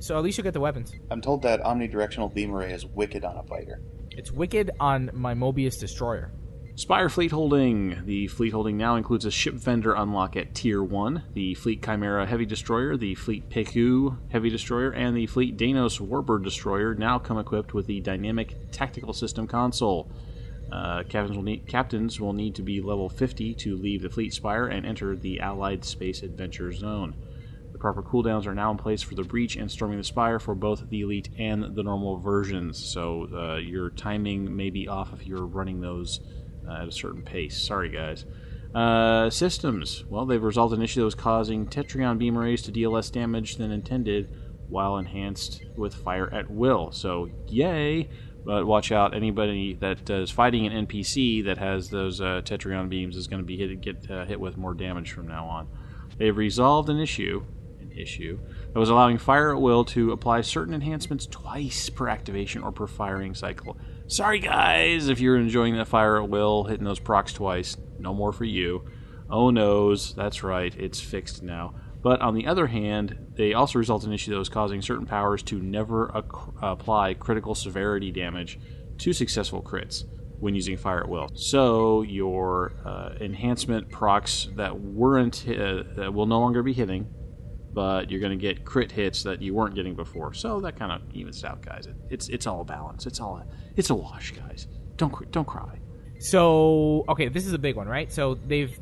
So 0.00 0.16
at 0.18 0.24
least 0.24 0.38
you 0.38 0.44
get 0.44 0.52
the 0.52 0.60
weapons. 0.60 0.92
I'm 1.10 1.20
told 1.20 1.42
that 1.42 1.62
omnidirectional 1.62 2.32
beam 2.32 2.54
array 2.54 2.72
is 2.72 2.84
wicked 2.84 3.24
on 3.24 3.36
a 3.36 3.42
fighter. 3.44 3.80
It's 4.10 4.30
wicked 4.30 4.70
on 4.80 5.10
my 5.12 5.34
Mobius 5.34 5.78
destroyer. 5.78 6.32
Spire 6.76 7.08
Fleet 7.08 7.30
Holding. 7.30 8.04
The 8.04 8.26
fleet 8.26 8.52
holding 8.52 8.76
now 8.76 8.96
includes 8.96 9.24
a 9.24 9.30
ship 9.30 9.54
vendor 9.54 9.94
unlock 9.94 10.34
at 10.36 10.56
Tier 10.56 10.82
1, 10.82 11.22
the 11.32 11.54
Fleet 11.54 11.80
Chimera 11.80 12.26
Heavy 12.26 12.44
Destroyer, 12.44 12.96
the 12.96 13.14
Fleet 13.14 13.48
Peghqu' 13.48 14.16
Heavy 14.30 14.50
Destroyer, 14.50 14.90
and 14.90 15.16
the 15.16 15.28
Fleet 15.28 15.56
Danos 15.56 16.00
Warbird 16.00 16.42
Destroyer 16.42 16.96
now 16.96 17.20
come 17.20 17.38
equipped 17.38 17.74
with 17.74 17.86
the 17.86 18.00
Dynamic 18.00 18.56
Tactical 18.72 19.12
System 19.12 19.46
console. 19.46 20.10
Uh, 20.72 21.04
captains, 21.04 21.36
will 21.36 21.44
need, 21.44 21.68
captains 21.68 22.18
will 22.18 22.32
need 22.32 22.56
to 22.56 22.62
be 22.62 22.80
level 22.80 23.08
50 23.08 23.54
to 23.54 23.76
leave 23.76 24.02
the 24.02 24.10
Fleet 24.10 24.34
Spire 24.34 24.66
and 24.66 24.84
enter 24.84 25.14
the 25.14 25.38
Allied 25.38 25.84
Space 25.84 26.24
Adventure 26.24 26.72
Zone. 26.72 27.14
The 27.70 27.78
proper 27.78 28.02
cooldowns 28.02 28.46
are 28.46 28.54
now 28.54 28.72
in 28.72 28.78
place 28.78 29.00
for 29.00 29.14
the 29.14 29.22
Breach 29.22 29.54
and 29.54 29.70
Storming 29.70 29.98
the 29.98 30.04
Spire 30.04 30.40
for 30.40 30.56
both 30.56 30.90
the 30.90 31.02
Elite 31.02 31.28
and 31.38 31.76
the 31.76 31.84
normal 31.84 32.16
versions, 32.16 32.84
so 32.84 33.28
uh, 33.32 33.56
your 33.58 33.90
timing 33.90 34.56
may 34.56 34.70
be 34.70 34.88
off 34.88 35.12
if 35.12 35.24
you're 35.24 35.46
running 35.46 35.80
those 35.80 36.18
at 36.70 36.88
a 36.88 36.92
certain 36.92 37.22
pace. 37.22 37.60
Sorry, 37.60 37.88
guys. 37.88 38.24
Uh, 38.74 39.30
systems. 39.30 40.04
Well, 40.08 40.26
they've 40.26 40.42
resolved 40.42 40.74
an 40.74 40.82
issue 40.82 41.00
that 41.00 41.04
was 41.04 41.14
causing 41.14 41.66
Tetryon 41.66 42.18
beam 42.18 42.36
arrays 42.36 42.62
to 42.62 42.72
deal 42.72 42.90
less 42.90 43.08
damage 43.08 43.56
than 43.56 43.70
intended 43.70 44.28
while 44.68 44.96
enhanced 44.96 45.64
with 45.76 45.94
fire 45.94 46.32
at 46.32 46.50
will. 46.50 46.90
So, 46.90 47.30
yay! 47.46 48.08
But 48.44 48.66
watch 48.66 48.92
out, 48.92 49.14
anybody 49.14 49.74
that 49.74 50.10
uh, 50.10 50.14
is 50.14 50.30
fighting 50.30 50.66
an 50.66 50.86
NPC 50.86 51.44
that 51.44 51.58
has 51.58 51.88
those 51.88 52.20
uh, 52.20 52.42
Tetryon 52.44 52.88
beams 52.88 53.16
is 53.16 53.26
going 53.26 53.40
to 53.40 53.46
be 53.46 53.56
hit, 53.56 53.80
get 53.80 54.10
uh, 54.10 54.26
hit 54.26 54.38
with 54.38 54.56
more 54.56 54.74
damage 54.74 55.12
from 55.12 55.26
now 55.28 55.46
on. 55.46 55.68
They've 56.18 56.36
resolved 56.36 56.90
an 56.90 57.00
issue, 57.00 57.44
an 57.80 57.90
issue 57.92 58.38
that 58.72 58.78
was 58.78 58.90
allowing 58.90 59.16
fire 59.18 59.54
at 59.54 59.60
will 59.60 59.84
to 59.86 60.12
apply 60.12 60.42
certain 60.42 60.74
enhancements 60.74 61.26
twice 61.26 61.88
per 61.88 62.08
activation 62.08 62.62
or 62.62 62.70
per 62.70 62.86
firing 62.86 63.34
cycle. 63.34 63.78
Sorry, 64.06 64.38
guys, 64.38 65.08
if 65.08 65.18
you're 65.18 65.36
enjoying 65.36 65.76
that 65.76 65.88
fire 65.88 66.22
at 66.22 66.28
will, 66.28 66.64
hitting 66.64 66.84
those 66.84 67.00
procs 67.00 67.32
twice, 67.32 67.76
no 67.98 68.12
more 68.12 68.32
for 68.32 68.44
you. 68.44 68.84
Oh 69.30 69.48
noes, 69.48 70.14
that's 70.14 70.42
right, 70.42 70.74
it's 70.76 71.00
fixed 71.00 71.42
now. 71.42 71.74
But 72.02 72.20
on 72.20 72.34
the 72.34 72.46
other 72.46 72.66
hand, 72.66 73.16
they 73.34 73.54
also 73.54 73.78
result 73.78 74.02
in 74.02 74.10
an 74.10 74.14
issue 74.14 74.30
that 74.32 74.38
was 74.38 74.50
causing 74.50 74.82
certain 74.82 75.06
powers 75.06 75.42
to 75.44 75.58
never 75.58 76.12
ac- 76.14 76.52
apply 76.60 77.14
critical 77.14 77.54
severity 77.54 78.12
damage 78.12 78.58
to 78.98 79.14
successful 79.14 79.62
crits 79.62 80.04
when 80.38 80.54
using 80.54 80.76
fire 80.76 81.00
at 81.00 81.08
will. 81.08 81.30
So 81.34 82.02
your 82.02 82.74
uh, 82.84 83.14
enhancement 83.22 83.88
procs 83.88 84.48
that 84.56 84.78
weren't 84.78 85.46
uh, 85.48 85.84
that 85.96 86.12
will 86.12 86.26
no 86.26 86.40
longer 86.40 86.62
be 86.62 86.74
hitting, 86.74 87.08
but 87.74 88.10
you're 88.10 88.20
going 88.20 88.38
to 88.38 88.40
get 88.40 88.64
crit 88.64 88.90
hits 88.90 89.24
that 89.24 89.42
you 89.42 89.52
weren't 89.52 89.74
getting 89.74 89.94
before. 89.94 90.32
So 90.32 90.60
that 90.60 90.78
kind 90.78 90.92
of 90.92 91.02
evens 91.14 91.44
out, 91.44 91.60
guys. 91.60 91.86
It, 91.86 91.96
it's 92.08 92.28
it's 92.28 92.46
all 92.46 92.64
balance. 92.64 93.06
It's 93.06 93.20
all 93.20 93.36
a, 93.36 93.46
it's 93.76 93.90
a 93.90 93.94
wash, 93.94 94.32
guys. 94.32 94.68
Don't 94.96 95.30
don't 95.32 95.46
cry. 95.46 95.80
So 96.20 97.04
okay, 97.08 97.28
this 97.28 97.46
is 97.46 97.52
a 97.52 97.58
big 97.58 97.76
one, 97.76 97.88
right? 97.88 98.10
So 98.10 98.34
they've 98.34 98.78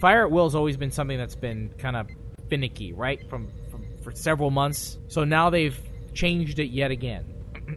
fire 0.00 0.24
at 0.24 0.30
will 0.30 0.44
has 0.44 0.54
always 0.54 0.76
been 0.76 0.90
something 0.90 1.16
that's 1.16 1.36
been 1.36 1.72
kind 1.78 1.96
of 1.96 2.08
finicky, 2.50 2.92
right? 2.92 3.28
From, 3.30 3.48
from 3.70 3.84
for 4.02 4.12
several 4.12 4.50
months. 4.50 4.98
So 5.08 5.24
now 5.24 5.48
they've 5.48 5.78
changed 6.12 6.58
it 6.58 6.70
yet 6.70 6.90
again. 6.90 7.24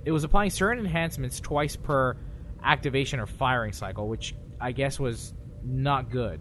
It 0.04 0.12
was 0.12 0.24
applying 0.24 0.50
certain 0.50 0.84
enhancements 0.84 1.40
twice 1.40 1.76
per 1.76 2.18
activation 2.64 3.20
or 3.20 3.28
firing 3.28 3.72
cycle, 3.72 4.08
which 4.08 4.36
I 4.60 4.72
guess 4.72 5.00
was 5.00 5.34
not 5.64 6.10
good. 6.10 6.40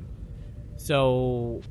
So 0.77 1.63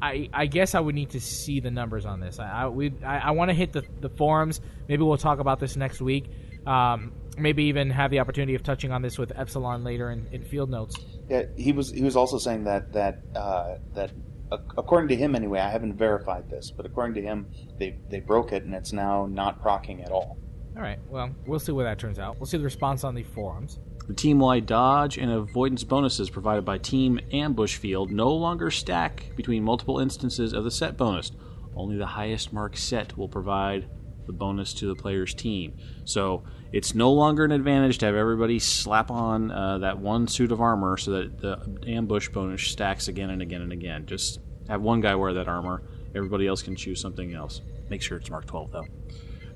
I, 0.00 0.28
I 0.32 0.46
guess 0.46 0.74
I 0.74 0.80
would 0.80 0.94
need 0.94 1.10
to 1.10 1.20
see 1.20 1.60
the 1.60 1.70
numbers 1.70 2.06
on 2.06 2.20
this. 2.20 2.38
I 2.38 2.48
I, 2.48 2.68
we, 2.68 2.92
I, 3.04 3.18
I 3.18 3.30
want 3.32 3.50
to 3.50 3.54
hit 3.54 3.72
the, 3.72 3.82
the 4.00 4.08
forums. 4.08 4.60
Maybe 4.88 5.02
we'll 5.02 5.16
talk 5.16 5.38
about 5.38 5.60
this 5.60 5.76
next 5.76 6.00
week. 6.00 6.30
Um, 6.66 7.12
maybe 7.36 7.64
even 7.64 7.90
have 7.90 8.10
the 8.10 8.20
opportunity 8.20 8.54
of 8.54 8.62
touching 8.62 8.92
on 8.92 9.02
this 9.02 9.18
with 9.18 9.32
Epsilon 9.34 9.84
later 9.84 10.10
in, 10.10 10.26
in 10.32 10.42
field 10.44 10.70
notes. 10.70 10.96
Yeah, 11.28 11.44
he 11.56 11.72
was 11.72 11.90
he 11.90 12.02
was 12.02 12.16
also 12.16 12.38
saying 12.38 12.64
that 12.64 12.92
that 12.92 13.22
uh, 13.34 13.76
that 13.94 14.12
according 14.50 15.08
to 15.08 15.16
him 15.16 15.34
anyway, 15.34 15.60
I 15.60 15.70
haven't 15.70 15.94
verified 15.94 16.50
this, 16.50 16.70
but 16.70 16.86
according 16.86 17.14
to 17.14 17.22
him, 17.22 17.46
they 17.78 17.98
they 18.10 18.20
broke 18.20 18.52
it 18.52 18.64
and 18.64 18.74
it's 18.74 18.92
now 18.92 19.26
not 19.26 19.60
procking 19.60 20.02
at 20.02 20.10
all. 20.10 20.38
All 20.76 20.82
right. 20.82 20.98
Well, 21.08 21.30
we'll 21.46 21.58
see 21.58 21.72
where 21.72 21.86
that 21.86 21.98
turns 21.98 22.18
out. 22.18 22.38
We'll 22.38 22.46
see 22.46 22.58
the 22.58 22.64
response 22.64 23.02
on 23.02 23.14
the 23.14 23.24
forums. 23.24 23.80
The 24.08 24.14
team-wide 24.14 24.64
dodge 24.64 25.18
and 25.18 25.30
avoidance 25.30 25.84
bonuses 25.84 26.30
provided 26.30 26.64
by 26.64 26.78
Team 26.78 27.20
Ambush 27.30 27.76
Field 27.76 28.10
no 28.10 28.32
longer 28.32 28.70
stack 28.70 29.36
between 29.36 29.62
multiple 29.62 29.98
instances 29.98 30.54
of 30.54 30.64
the 30.64 30.70
set 30.70 30.96
bonus. 30.96 31.30
Only 31.76 31.98
the 31.98 32.06
highest 32.06 32.50
mark 32.50 32.76
set 32.78 33.18
will 33.18 33.28
provide 33.28 33.86
the 34.26 34.32
bonus 34.32 34.72
to 34.74 34.86
the 34.86 34.94
player's 34.94 35.34
team. 35.34 35.76
So 36.04 36.42
it's 36.72 36.94
no 36.94 37.12
longer 37.12 37.44
an 37.44 37.52
advantage 37.52 37.98
to 37.98 38.06
have 38.06 38.14
everybody 38.14 38.58
slap 38.58 39.10
on 39.10 39.50
uh, 39.50 39.78
that 39.78 39.98
one 39.98 40.26
suit 40.26 40.52
of 40.52 40.60
armor 40.62 40.96
so 40.96 41.10
that 41.12 41.38
the 41.38 41.78
ambush 41.86 42.30
bonus 42.30 42.62
stacks 42.62 43.08
again 43.08 43.28
and 43.28 43.42
again 43.42 43.60
and 43.60 43.72
again. 43.72 44.06
Just 44.06 44.40
have 44.68 44.80
one 44.80 45.02
guy 45.02 45.14
wear 45.16 45.34
that 45.34 45.48
armor. 45.48 45.82
Everybody 46.14 46.46
else 46.46 46.62
can 46.62 46.76
choose 46.76 46.98
something 46.98 47.34
else. 47.34 47.60
Make 47.90 48.00
sure 48.00 48.16
it's 48.16 48.30
Mark 48.30 48.46
12 48.46 48.72
though. 48.72 48.86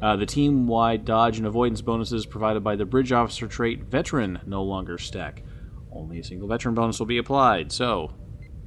Uh, 0.03 0.17
the 0.17 0.27
team 0.27 0.67
wide 0.67 1.05
dodge 1.05 1.38
and 1.38 1.47
avoidance 1.47 1.81
bonuses 1.81 2.27
provided 2.27 2.65
by 2.65 2.75
the 2.75 2.85
Bridge 2.85 3.12
Officer 3.12 3.47
trait 3.47 3.85
Veteran 3.85 4.41
no 4.45 4.65
longer 4.65 4.99
stack. 4.99 5.45
Only 5.93 6.19
a 6.19 6.25
single 6.25 6.49
veteran 6.49 6.75
bonus 6.75 6.99
will 6.99 7.07
be 7.07 7.19
applied. 7.19 7.71
So, 7.71 8.12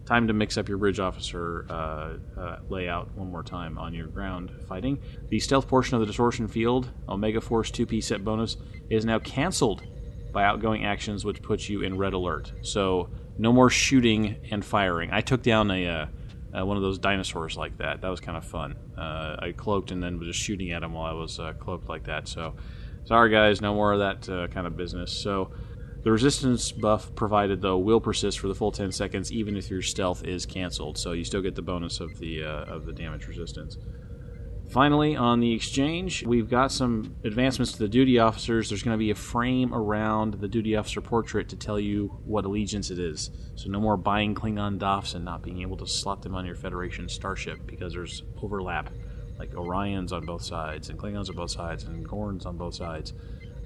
time 0.06 0.28
to 0.28 0.34
mix 0.34 0.58
up 0.58 0.70
your 0.70 0.78
Bridge 0.78 1.00
Officer 1.00 1.66
uh, 1.70 2.14
uh, 2.40 2.60
layout 2.70 3.14
one 3.16 3.30
more 3.30 3.44
time 3.44 3.78
on 3.78 3.94
your 3.94 4.08
ground 4.08 4.52
fighting. 4.70 4.98
The 5.28 5.40
stealth 5.42 5.68
portion 5.68 5.96
of 5.96 6.00
the 6.00 6.08
Distortion 6.08 6.48
Field, 6.48 6.90
Omega 7.10 7.42
Force 7.42 7.70
2P 7.70 8.02
set 8.02 8.24
bonus, 8.24 8.56
is 8.90 9.04
now 9.04 9.20
cancelled 9.20 9.84
by 10.32 10.46
outgoing 10.46 10.86
actions, 10.86 11.26
which 11.26 11.42
puts 11.42 11.68
you 11.68 11.82
in 11.82 11.98
red 11.98 12.14
alert. 12.14 12.54
So, 12.62 13.10
no 13.38 13.52
more 13.52 13.70
shooting 13.70 14.38
and 14.52 14.64
firing. 14.64 15.10
I 15.12 15.20
took 15.20 15.44
down 15.44 15.70
a 15.70 16.10
uh, 16.58 16.66
one 16.66 16.78
of 16.78 16.84
those 16.84 17.00
dinosaurs 17.00 17.58
like 17.58 17.78
that. 17.78 18.02
That 18.02 18.10
was 18.10 18.20
kind 18.20 18.38
of 18.38 18.46
fun. 18.46 18.76
Uh, 18.98 19.36
I 19.40 19.54
cloaked 19.56 19.92
and 19.92 20.02
then 20.02 20.20
was 20.20 20.28
just 20.28 20.40
shooting 20.40 20.72
at 20.72 20.84
him 20.84 20.94
while 20.94 21.06
I 21.06 21.14
was 21.14 21.40
uh, 21.40 21.54
cloaked 21.54 21.90
like 21.90 22.06
that. 22.06 22.28
So, 22.28 22.56
sorry 23.06 23.30
guys, 23.30 23.62
no 23.62 23.74
more 23.74 23.94
of 23.94 24.00
that 24.00 24.30
uh, 24.30 24.48
kind 24.48 24.68
of 24.68 24.78
business. 24.78 25.12
So, 25.12 25.52
the 26.04 26.12
resistance 26.12 26.72
buff 26.72 27.14
provided 27.16 27.62
though 27.62 27.80
will 27.80 28.00
persist 28.00 28.38
for 28.40 28.48
the 28.48 28.54
full 28.54 28.72
10 28.72 28.92
seconds, 28.92 29.32
even 29.32 29.58
if 29.58 29.72
your 29.72 29.82
stealth 29.82 30.24
is 30.24 30.46
canceled. 30.46 31.00
So 31.00 31.14
you 31.14 31.24
still 31.24 31.42
get 31.42 31.56
the 31.56 31.64
bonus 31.64 32.00
of 32.00 32.20
the 32.20 32.44
uh, 32.44 32.66
of 32.66 32.86
the 32.86 32.94
damage 32.94 33.28
resistance. 33.28 33.78
Finally, 34.70 35.16
on 35.16 35.40
the 35.40 35.54
exchange, 35.54 36.26
we've 36.26 36.50
got 36.50 36.72
some 36.72 37.16
advancements 37.24 37.72
to 37.74 37.80
the 37.80 37.88
duty 37.88 38.20
officers. 38.20 38.70
There's 38.70 38.84
going 38.84 38.96
to 38.96 39.00
be 39.00 39.12
a 39.12 39.16
frame 39.16 39.74
around 39.74 40.36
the 40.36 40.48
duty 40.48 40.76
officer 40.76 41.02
portrait 41.02 41.50
to 41.50 41.56
tell 41.56 41.80
you 41.80 42.08
what 42.26 42.46
allegiance 42.46 42.90
it 42.90 43.00
is. 43.00 43.32
So, 43.56 43.70
no 43.70 43.80
more 43.80 43.96
buying 43.96 44.34
Klingon 44.34 44.78
Doffs 44.80 45.14
and 45.14 45.24
not 45.24 45.44
being 45.44 45.62
able 45.62 45.78
to 45.78 45.88
slot 45.88 46.22
them 46.24 46.36
on 46.36 46.46
your 46.46 46.56
Federation 46.56 47.08
starship 47.08 47.66
because 47.66 47.94
there's 47.94 48.24
overlap, 48.42 48.90
like 49.38 49.52
Orions 49.52 50.12
on 50.12 50.26
both 50.26 50.44
sides, 50.44 50.90
and 50.90 51.00
Klingons 51.00 51.30
on 51.30 51.36
both 51.36 51.52
sides, 51.52 51.84
and 51.84 52.06
Gorns 52.08 52.46
on 52.46 52.58
both 52.58 52.74
sides. 52.74 53.14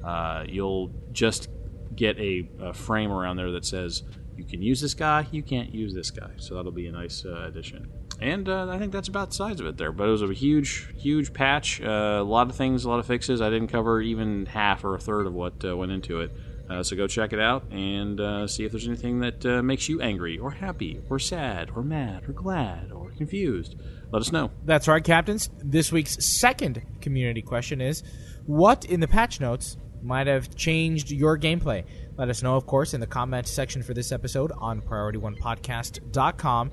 Uh, 0.03 0.43
you'll 0.47 0.91
just 1.11 1.49
get 1.95 2.17
a, 2.19 2.47
a, 2.61 2.73
frame 2.73 3.11
around 3.11 3.37
there 3.37 3.51
that 3.51 3.65
says 3.65 4.03
you 4.37 4.45
can 4.45 4.61
use 4.61 4.79
this 4.79 4.93
guy, 4.93 5.27
you 5.31 5.43
can't 5.43 5.73
use 5.73 5.93
this 5.93 6.11
guy. 6.11 6.31
So, 6.37 6.55
that'll 6.55 6.71
be 6.71 6.87
a 6.87 6.91
nice 6.91 7.25
uh, 7.25 7.45
addition. 7.47 7.89
And 8.21 8.49
uh, 8.49 8.67
I 8.69 8.77
think 8.77 8.91
that's 8.91 9.07
about 9.07 9.29
the 9.29 9.35
size 9.35 9.59
of 9.59 9.65
it 9.65 9.77
there. 9.77 9.91
But 9.91 10.07
it 10.07 10.11
was 10.11 10.21
a 10.21 10.33
huge, 10.33 10.93
huge 10.97 11.33
patch. 11.33 11.81
Uh, 11.81 12.17
a 12.19 12.23
lot 12.23 12.49
of 12.49 12.55
things, 12.55 12.83
a 12.83 12.89
lot 12.89 12.99
of 12.99 13.05
fixes. 13.05 13.41
I 13.41 13.49
didn't 13.49 13.69
cover 13.69 14.01
even 14.01 14.45
half 14.45 14.83
or 14.83 14.95
a 14.95 14.99
third 14.99 15.25
of 15.25 15.33
what 15.33 15.63
uh, 15.63 15.75
went 15.77 15.91
into 15.91 16.21
it. 16.21 16.31
Uh, 16.69 16.83
so 16.83 16.95
go 16.95 17.07
check 17.07 17.33
it 17.33 17.39
out 17.39 17.63
and 17.71 18.19
uh, 18.19 18.45
see 18.45 18.63
if 18.63 18.71
there's 18.71 18.87
anything 18.87 19.19
that 19.21 19.43
uh, 19.43 19.63
makes 19.63 19.89
you 19.89 20.01
angry 20.01 20.37
or 20.37 20.51
happy 20.51 21.01
or 21.09 21.17
sad 21.17 21.71
or 21.75 21.81
mad 21.81 22.29
or 22.29 22.33
glad 22.33 22.91
or 22.91 23.09
confused. 23.11 23.75
Let 24.11 24.21
us 24.21 24.31
know. 24.31 24.51
That's 24.65 24.87
right, 24.87 25.03
captains. 25.03 25.49
This 25.63 25.91
week's 25.91 26.39
second 26.39 26.83
community 27.01 27.41
question 27.41 27.81
is 27.81 28.03
What 28.45 28.85
in 28.85 28.99
the 28.99 29.07
patch 29.07 29.39
notes 29.39 29.77
might 30.03 30.27
have 30.27 30.55
changed 30.55 31.09
your 31.09 31.39
gameplay? 31.39 31.85
Let 32.17 32.29
us 32.29 32.43
know, 32.43 32.55
of 32.55 32.67
course, 32.67 32.93
in 32.93 32.99
the 32.99 33.07
comment 33.07 33.47
section 33.47 33.81
for 33.81 33.95
this 33.95 34.11
episode 34.11 34.51
on 34.59 34.81
PriorityOnePodcast.com 34.81 36.71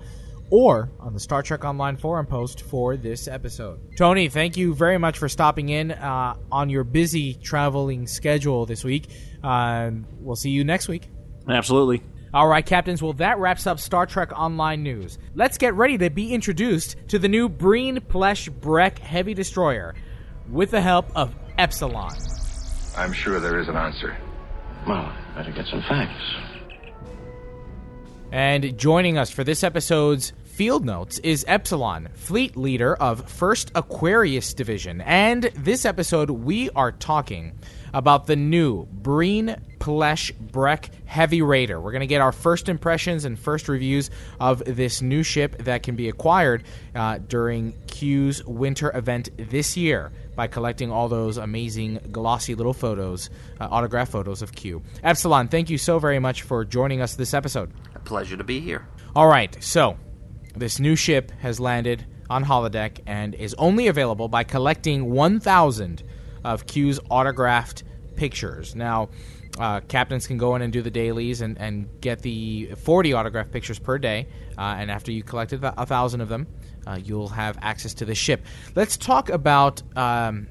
or 0.51 0.91
on 1.01 1.13
the 1.13 1.21
Star 1.21 1.43
Trek 1.43 1.65
Online 1.65 1.97
forum 1.97 2.27
post 2.27 2.63
for 2.63 2.97
this 2.97 3.29
episode. 3.29 3.81
Tony, 3.97 4.29
thank 4.29 4.57
you 4.57 4.75
very 4.75 4.99
much 4.99 5.19
for 5.19 5.29
stopping 5.29 5.69
in 5.69 5.93
uh, 5.93 6.35
on 6.51 6.71
your 6.71 6.85
busy 6.85 7.35
traveling 7.35 8.07
schedule 8.07 8.67
this 8.67 8.85
week. 8.85 9.09
Uh, 9.43 9.91
we'll 10.21 10.37
see 10.37 10.51
you 10.51 10.65
next 10.65 10.89
week. 10.89 11.09
Absolutely. 11.49 12.03
All 12.35 12.49
right, 12.49 12.67
captains. 12.67 13.03
Well, 13.03 13.15
that 13.15 13.39
wraps 13.39 13.67
up 13.67 13.79
Star 13.81 14.05
Trek 14.05 14.31
Online 14.39 14.83
news. 14.83 15.19
Let's 15.35 15.59
get 15.59 15.75
ready 15.75 15.97
to 15.99 16.11
be 16.11 16.35
introduced 16.35 16.97
to 17.09 17.19
the 17.19 17.29
new 17.29 17.49
Breen 17.49 17.99
Plesh 17.99 18.51
Brek 18.51 18.99
Heavy 18.99 19.33
Destroyer 19.33 19.95
with 20.51 20.71
the 20.71 20.81
help 20.81 21.07
of 21.15 21.35
Epsilon. 21.57 22.13
I'm 22.97 23.13
sure 23.13 23.41
there 23.41 23.59
is 23.59 23.69
an 23.69 23.77
answer. 23.77 24.17
Well, 24.87 25.13
better 25.35 25.53
get 25.53 25.67
some 25.67 25.83
facts. 25.89 26.56
And 28.33 28.77
joining 28.77 29.19
us 29.19 29.31
for 29.31 29.45
this 29.45 29.63
episode's 29.63 30.33
Field 30.45 30.85
Notes 30.85 31.19
is 31.19 31.45
Epsilon, 31.47 32.09
fleet 32.15 32.57
leader 32.57 32.97
of 32.97 33.25
1st 33.27 33.71
Aquarius 33.75 34.53
Division. 34.53 35.01
And 35.03 35.45
this 35.55 35.85
episode, 35.85 36.31
we 36.31 36.71
are 36.71 36.91
talking 36.91 37.53
about 37.95 38.27
the 38.27 38.35
new 38.35 38.87
Breen 38.87 39.55
Plesh 39.79 40.33
Brek 40.33 40.89
Heavy 41.05 41.41
Raider. 41.41 41.81
We're 41.81 41.93
going 41.93 42.01
to 42.01 42.07
get 42.07 42.21
our 42.21 42.33
first 42.33 42.69
impressions 42.69 43.25
and 43.25 43.39
first 43.39 43.69
reviews 43.69 44.11
of 44.41 44.63
this 44.67 45.01
new 45.01 45.23
ship 45.23 45.59
that 45.59 45.83
can 45.83 45.95
be 45.95 46.09
acquired 46.09 46.65
uh, 46.95 47.19
during 47.19 47.75
Q's 47.87 48.45
winter 48.45 48.91
event 48.97 49.29
this 49.37 49.77
year 49.77 50.11
by 50.35 50.49
collecting 50.49 50.91
all 50.91 51.09
those 51.09 51.37
amazing 51.37 52.01
glossy 52.11 52.55
little 52.55 52.75
photos, 52.75 53.31
uh, 53.61 53.69
autograph 53.71 54.09
photos 54.09 54.43
of 54.43 54.53
Q. 54.53 54.83
Epsilon, 55.03 55.49
thank 55.49 55.71
you 55.71 55.79
so 55.79 55.99
very 55.99 56.19
much 56.19 56.43
for 56.43 56.65
joining 56.65 57.01
us 57.01 57.15
this 57.15 57.33
episode. 57.33 57.71
Pleasure 58.07 58.37
to 58.37 58.45
be 58.45 58.61
here. 58.61 58.89
All 59.15 59.29
right, 59.29 59.63
so 59.63 59.99
this 60.55 60.81
new 60.81 60.97
ship 60.97 61.31
has 61.41 61.61
landed 61.61 62.07
on 62.31 62.45
holodeck 62.45 63.01
and 63.07 63.35
is 63.35 63.55
only 63.59 63.89
available 63.89 64.29
by 64.29 64.45
collecting 64.45 65.11
1,000 65.11 66.03
of 66.45 66.67
Q's 66.67 66.99
autographed 67.11 67.85
pictures. 68.17 68.75
Now, 68.75 69.11
uh, 69.59 69.81
captains 69.81 70.27
can 70.27 70.39
go 70.39 70.55
in 70.55 70.63
and 70.63 70.73
do 70.73 70.83
the 70.83 70.91
dailies 70.91 71.41
and, 71.41 71.59
and 71.59 71.89
get 72.01 72.23
the 72.23 72.67
40 72.77 73.13
autograph 73.13 73.51
pictures 73.51 73.79
per 73.79 73.99
day. 73.99 74.29
Uh, 74.57 74.77
and 74.79 74.91
after 74.91 75.13
you 75.13 75.23
collected 75.23 75.63
a 75.65 75.87
thousand 75.87 76.21
of 76.21 76.29
them, 76.29 76.47
uh, 76.87 76.99
you'll 77.03 77.29
have 77.29 77.59
access 77.63 77.95
to 77.95 78.05
the 78.05 78.15
ship. 78.15 78.45
Let's 78.75 78.97
talk 78.97 79.31
about 79.31 79.83
um, 79.97 80.49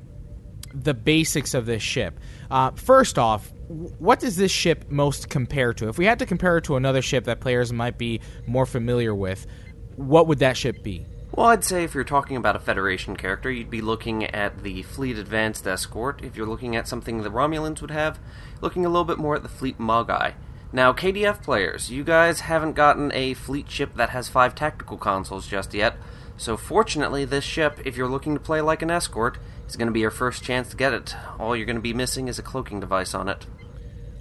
the 0.73 0.93
basics 0.93 1.53
of 1.53 1.65
this 1.65 1.83
ship. 1.83 2.19
Uh, 2.51 2.71
first 2.71 3.17
off, 3.17 3.51
what 3.67 4.19
does 4.19 4.35
this 4.35 4.51
ship 4.51 4.85
most 4.89 5.29
compare 5.29 5.73
to? 5.73 5.87
If 5.87 5.97
we 5.97 6.05
had 6.05 6.19
to 6.19 6.25
compare 6.25 6.57
it 6.57 6.65
to 6.65 6.75
another 6.75 7.01
ship 7.01 7.25
that 7.25 7.39
players 7.39 7.73
might 7.73 7.97
be 7.97 8.21
more 8.45 8.65
familiar 8.65 9.13
with, 9.13 9.47
what 9.95 10.27
would 10.27 10.39
that 10.39 10.57
ship 10.57 10.83
be? 10.83 11.05
Well, 11.31 11.47
I'd 11.47 11.63
say 11.63 11.83
if 11.83 11.93
you're 11.93 12.03
talking 12.03 12.37
about 12.37 12.55
a 12.55 12.59
Federation 12.59 13.17
character, 13.17 13.51
you'd 13.51 13.69
be 13.69 13.81
looking 13.81 14.23
at 14.23 14.63
the 14.63 14.83
Fleet 14.83 15.17
Advanced 15.17 15.67
Escort. 15.67 16.23
If 16.23 16.37
you're 16.37 16.45
looking 16.45 16.75
at 16.75 16.87
something 16.87 17.21
the 17.21 17.29
Romulans 17.29 17.81
would 17.81 17.91
have, 17.91 18.19
looking 18.61 18.85
a 18.85 18.89
little 18.89 19.03
bit 19.03 19.17
more 19.17 19.35
at 19.35 19.43
the 19.43 19.49
Fleet 19.49 19.77
Mogai. 19.77 20.33
Now, 20.71 20.93
KDF 20.93 21.43
players, 21.43 21.89
you 21.89 22.03
guys 22.03 22.41
haven't 22.41 22.73
gotten 22.73 23.11
a 23.13 23.33
fleet 23.33 23.69
ship 23.69 23.95
that 23.95 24.09
has 24.09 24.29
five 24.29 24.55
tactical 24.55 24.97
consoles 24.97 25.47
just 25.47 25.73
yet, 25.73 25.97
so 26.37 26.57
fortunately, 26.57 27.23
this 27.23 27.43
ship, 27.43 27.79
if 27.85 27.95
you're 27.95 28.09
looking 28.09 28.33
to 28.33 28.39
play 28.39 28.61
like 28.61 28.81
an 28.81 28.91
escort, 28.91 29.37
is 29.67 29.77
going 29.77 29.87
to 29.87 29.93
be 29.93 30.01
your 30.01 30.11
first 30.11 30.43
chance 30.43 30.69
to 30.69 30.75
get 30.75 30.93
it. 30.93 31.15
All 31.39 31.55
you're 31.55 31.65
going 31.65 31.77
to 31.77 31.81
be 31.81 31.93
missing 31.93 32.27
is 32.27 32.37
a 32.37 32.43
cloaking 32.43 32.79
device 32.81 33.13
on 33.13 33.29
it. 33.29 33.45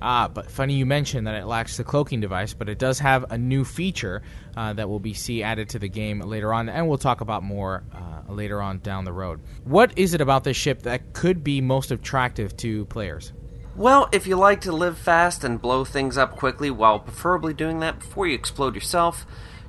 Ah, 0.07 0.29
but 0.29 0.51
funny 0.51 0.75
you 0.75 0.85
mentioned 0.85 1.27
that 1.27 1.35
it 1.35 1.47
lacks 1.47 1.79
the 1.79 1.83
cloaking 1.83 2.21
device, 2.21 2.53
but 2.53 2.69
it 2.69 2.79
does 2.79 2.99
have 2.99 3.33
a 3.33 3.38
new 3.38 3.64
feature 3.64 4.21
uh, 4.55 4.75
that 4.75 4.87
will 4.87 5.01
be 5.01 5.14
see 5.14 5.43
added 5.43 5.71
to 5.71 5.79
the 5.79 5.88
game 5.88 6.21
later 6.21 6.53
on, 6.53 6.69
and 6.69 6.87
we'll 6.87 6.99
talk 6.99 7.23
about 7.23 7.43
more 7.43 7.85
uh, 7.95 8.31
later 8.31 8.61
on 8.61 8.81
down 8.81 9.07
the 9.07 9.14
road. 9.14 9.40
What 9.64 9.97
is 9.97 10.12
it 10.12 10.21
about 10.21 10.45
this 10.45 10.59
ship 10.59 10.83
that 10.83 11.14
could 11.14 11.43
be 11.43 11.62
most 11.62 11.90
attractive 11.90 12.55
to 12.59 12.85
players? 12.85 13.33
Well, 13.77 14.11
if 14.12 14.27
you 14.27 14.37
like 14.37 14.61
to 14.61 14.73
live 14.73 14.99
fast 14.99 15.43
and 15.43 15.59
blow 15.59 15.87
things 15.87 16.19
up 16.19 16.37
quickly 16.37 16.71
while 16.71 16.99
preferably 16.99 17.55
doing 17.55 17.81
that 17.81 18.01
before 18.01 18.27
you 18.27 18.35
explode 18.35 18.75
yourself, 18.75 19.25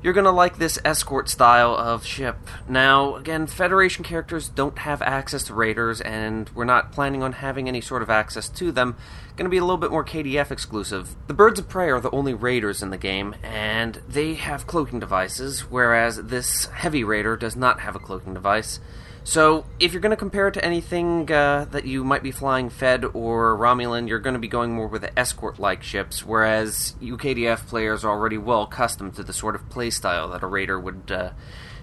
you're 0.06 0.14
going 0.14 0.24
to 0.24 0.30
like 0.30 0.60
this 0.60 0.78
escort 0.86 1.28
style 1.28 1.76
of 1.76 2.06
ship. 2.06 2.38
Now, 2.70 3.16
again, 3.16 3.48
Federation 3.48 4.04
characters 4.04 4.48
don't 4.50 4.78
have 4.78 5.02
access 5.02 5.46
to 5.46 5.56
raiders, 5.56 6.00
and 6.00 6.48
we're 6.54 6.64
not 6.64 6.92
planning 6.92 7.24
on 7.24 7.32
having 7.32 7.68
any 7.68 7.82
sort 7.82 8.04
of 8.04 8.10
access 8.12 8.48
to 8.50 8.72
them. 8.72 8.98
Going 9.36 9.46
to 9.46 9.50
be 9.50 9.58
a 9.58 9.64
little 9.64 9.80
bit 9.80 9.90
more 9.90 10.06
KDF 10.06 10.52
exclusive. 10.52 11.16
The 11.26 11.34
Birds 11.34 11.60
of 11.60 11.68
Prey 11.68 11.90
are 11.90 12.00
the 12.00 12.12
only 12.12 12.36
raiders 12.36 12.84
in 12.84 12.92
the 12.92 13.00
game, 13.00 13.34
and 13.42 13.96
they 14.08 14.36
have 14.36 14.68
cloaking 14.68 15.00
devices, 15.00 15.62
whereas 15.62 16.18
this 16.18 16.68
Heavy 16.68 17.04
Raider 17.04 17.36
does 17.36 17.56
not 17.56 17.80
have 17.80 17.96
a 17.96 18.00
cloaking 18.00 18.36
device. 18.36 18.80
So, 19.28 19.66
if 19.80 19.92
you're 19.92 20.04
going 20.04 20.12
to 20.12 20.16
compare 20.16 20.50
it 20.50 20.54
to 20.54 20.64
anything 20.64 21.32
uh, 21.32 21.66
that 21.72 21.86
you 21.86 22.04
might 22.04 22.22
be 22.22 22.30
flying 22.30 22.70
Fed 22.70 23.04
or 23.04 23.58
Romulan, 23.58 24.08
you're 24.08 24.20
going 24.20 24.36
to 24.36 24.40
be 24.40 24.48
going 24.48 24.72
more 24.72 24.88
with 24.88 25.04
escort 25.18 25.58
like 25.58 25.82
ships, 25.82 26.24
whereas 26.24 26.96
UKDF 27.02 27.66
players 27.66 28.06
are 28.06 28.12
already 28.12 28.38
well 28.38 28.62
accustomed 28.62 29.16
to 29.16 29.24
the 29.24 29.34
sort 29.34 29.56
of 29.56 29.68
playstyle 29.68 30.32
that 30.32 30.44
a 30.44 30.48
Raider 30.48 30.80
would 30.80 31.12
uh, 31.12 31.32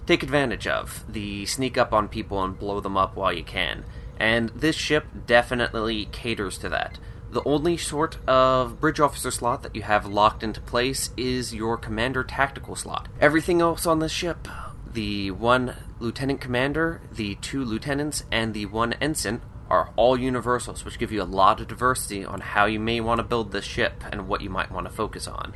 take 0.06 0.22
advantage 0.22 0.68
of 0.68 1.04
the 1.12 1.44
sneak 1.44 1.76
up 1.76 1.92
on 1.92 2.06
people 2.06 2.42
and 2.44 2.56
blow 2.56 2.78
them 2.78 2.96
up 2.96 3.16
while 3.16 3.32
you 3.32 3.42
can. 3.42 3.84
And 4.20 4.50
this 4.50 4.76
ship 4.76 5.06
definitely 5.26 6.06
caters 6.12 6.58
to 6.58 6.68
that. 6.68 7.00
The 7.32 7.42
only 7.44 7.76
sort 7.76 8.18
of 8.28 8.80
bridge 8.80 9.00
officer 9.00 9.32
slot 9.32 9.64
that 9.64 9.74
you 9.74 9.82
have 9.82 10.06
locked 10.06 10.44
into 10.44 10.60
place 10.60 11.10
is 11.16 11.52
your 11.52 11.76
commander 11.76 12.22
tactical 12.22 12.76
slot. 12.76 13.08
Everything 13.20 13.60
else 13.60 13.84
on 13.84 13.98
this 13.98 14.12
ship, 14.12 14.46
the 14.92 15.30
one 15.30 15.74
lieutenant 15.98 16.40
commander, 16.40 17.00
the 17.10 17.36
two 17.36 17.64
lieutenants, 17.64 18.24
and 18.30 18.52
the 18.52 18.66
one 18.66 18.92
ensign 18.94 19.40
are 19.70 19.90
all 19.96 20.18
universals, 20.18 20.84
which 20.84 20.98
give 20.98 21.10
you 21.10 21.22
a 21.22 21.24
lot 21.24 21.60
of 21.60 21.68
diversity 21.68 22.24
on 22.24 22.40
how 22.40 22.66
you 22.66 22.78
may 22.78 23.00
want 23.00 23.18
to 23.18 23.24
build 23.24 23.52
this 23.52 23.64
ship 23.64 24.04
and 24.10 24.28
what 24.28 24.42
you 24.42 24.50
might 24.50 24.70
want 24.70 24.86
to 24.86 24.92
focus 24.92 25.26
on. 25.26 25.54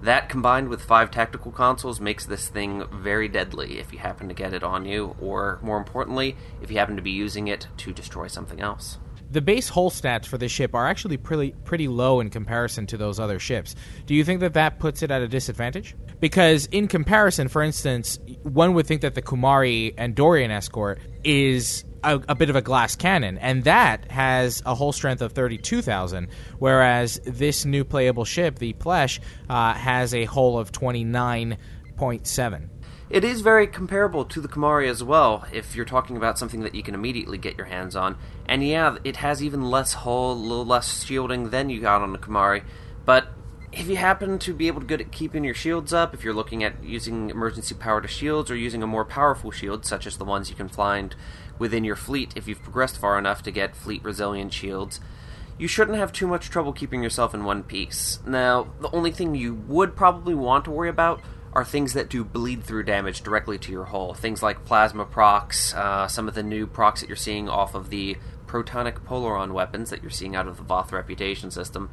That 0.00 0.28
combined 0.28 0.68
with 0.68 0.80
five 0.80 1.10
tactical 1.10 1.50
consoles 1.50 2.00
makes 2.00 2.24
this 2.24 2.48
thing 2.48 2.84
very 2.90 3.28
deadly 3.28 3.78
if 3.78 3.92
you 3.92 3.98
happen 3.98 4.28
to 4.28 4.34
get 4.34 4.54
it 4.54 4.62
on 4.62 4.84
you, 4.84 5.16
or 5.20 5.58
more 5.60 5.76
importantly, 5.76 6.36
if 6.62 6.70
you 6.70 6.78
happen 6.78 6.96
to 6.96 7.02
be 7.02 7.10
using 7.10 7.48
it 7.48 7.66
to 7.78 7.92
destroy 7.92 8.28
something 8.28 8.60
else 8.60 8.98
the 9.30 9.40
base 9.40 9.68
hull 9.68 9.90
stats 9.90 10.26
for 10.26 10.38
this 10.38 10.50
ship 10.50 10.74
are 10.74 10.86
actually 10.86 11.16
pretty 11.16 11.54
pretty 11.64 11.88
low 11.88 12.20
in 12.20 12.30
comparison 12.30 12.86
to 12.86 12.96
those 12.96 13.20
other 13.20 13.38
ships. 13.38 13.74
Do 14.06 14.14
you 14.14 14.24
think 14.24 14.40
that 14.40 14.54
that 14.54 14.78
puts 14.78 15.02
it 15.02 15.10
at 15.10 15.22
a 15.22 15.28
disadvantage? 15.28 15.94
Because 16.20 16.66
in 16.66 16.88
comparison, 16.88 17.48
for 17.48 17.62
instance, 17.62 18.18
one 18.42 18.74
would 18.74 18.86
think 18.86 19.02
that 19.02 19.14
the 19.14 19.22
Kumari 19.22 19.94
Andorian 19.94 20.50
escort 20.50 20.98
is 21.22 21.84
a, 22.02 22.20
a, 22.28 22.34
bit 22.34 22.50
of 22.50 22.56
a 22.56 22.62
glass 22.62 22.96
cannon, 22.96 23.38
and 23.38 23.64
that 23.64 24.10
has 24.10 24.62
a 24.66 24.74
hull 24.74 24.92
strength 24.92 25.22
of 25.22 25.32
32,000, 25.32 26.28
whereas 26.58 27.20
this 27.24 27.64
new 27.64 27.84
playable 27.84 28.24
ship, 28.24 28.58
the 28.58 28.72
Plesh, 28.74 29.20
uh, 29.48 29.74
has 29.74 30.14
a 30.14 30.24
hull 30.24 30.58
of 30.58 30.72
29.7. 30.72 32.68
It 33.10 33.24
is 33.24 33.40
very 33.40 33.66
comparable 33.66 34.26
to 34.26 34.40
the 34.40 34.48
Kumari 34.48 34.86
as 34.88 35.02
well, 35.02 35.46
if 35.50 35.74
you're 35.74 35.86
talking 35.86 36.18
about 36.18 36.38
something 36.38 36.60
that 36.60 36.74
you 36.74 36.82
can 36.82 36.94
immediately 36.94 37.38
get 37.38 37.56
your 37.56 37.66
hands 37.66 37.96
on. 37.96 38.18
And 38.46 38.62
yeah, 38.62 38.98
it 39.02 39.16
has 39.16 39.42
even 39.42 39.70
less 39.70 39.94
hull, 39.94 40.32
a 40.32 40.34
little 40.34 40.66
less 40.66 41.04
shielding 41.04 41.48
than 41.48 41.70
you 41.70 41.80
got 41.80 42.02
on 42.02 42.12
the 42.12 42.18
Kumari. 42.18 42.64
But 43.06 43.28
if 43.78 43.86
you 43.86 43.96
happen 43.96 44.40
to 44.40 44.52
be 44.52 44.66
able 44.66 44.80
to 44.80 44.86
good 44.86 45.00
at 45.00 45.12
keeping 45.12 45.44
your 45.44 45.54
shields 45.54 45.92
up, 45.92 46.12
if 46.12 46.24
you're 46.24 46.34
looking 46.34 46.64
at 46.64 46.82
using 46.82 47.30
emergency 47.30 47.76
power 47.76 48.00
to 48.00 48.08
shields 48.08 48.50
or 48.50 48.56
using 48.56 48.82
a 48.82 48.88
more 48.88 49.04
powerful 49.04 49.52
shield, 49.52 49.86
such 49.86 50.04
as 50.04 50.16
the 50.16 50.24
ones 50.24 50.50
you 50.50 50.56
can 50.56 50.68
find 50.68 51.14
within 51.60 51.84
your 51.84 51.94
fleet 51.94 52.32
if 52.34 52.48
you've 52.48 52.62
progressed 52.62 52.98
far 52.98 53.16
enough 53.16 53.40
to 53.40 53.52
get 53.52 53.76
fleet 53.76 54.02
resilient 54.02 54.52
shields, 54.52 54.98
you 55.58 55.68
shouldn't 55.68 55.96
have 55.96 56.12
too 56.12 56.26
much 56.26 56.50
trouble 56.50 56.72
keeping 56.72 57.04
yourself 57.04 57.34
in 57.34 57.44
one 57.44 57.62
piece. 57.62 58.18
Now, 58.26 58.66
the 58.80 58.90
only 58.90 59.12
thing 59.12 59.36
you 59.36 59.54
would 59.54 59.94
probably 59.94 60.34
want 60.34 60.64
to 60.64 60.72
worry 60.72 60.88
about 60.88 61.20
are 61.52 61.64
things 61.64 61.92
that 61.92 62.10
do 62.10 62.24
bleed 62.24 62.64
through 62.64 62.82
damage 62.82 63.22
directly 63.22 63.58
to 63.58 63.70
your 63.70 63.84
hull. 63.84 64.12
Things 64.12 64.42
like 64.42 64.64
plasma 64.64 65.04
procs, 65.04 65.72
uh, 65.74 66.08
some 66.08 66.26
of 66.26 66.34
the 66.34 66.42
new 66.42 66.66
procs 66.66 67.00
that 67.00 67.08
you're 67.08 67.16
seeing 67.16 67.48
off 67.48 67.76
of 67.76 67.90
the 67.90 68.16
protonic 68.46 69.00
polaron 69.04 69.52
weapons 69.52 69.90
that 69.90 70.02
you're 70.02 70.10
seeing 70.10 70.34
out 70.34 70.48
of 70.48 70.56
the 70.56 70.64
Voth 70.64 70.90
reputation 70.90 71.52
system. 71.52 71.90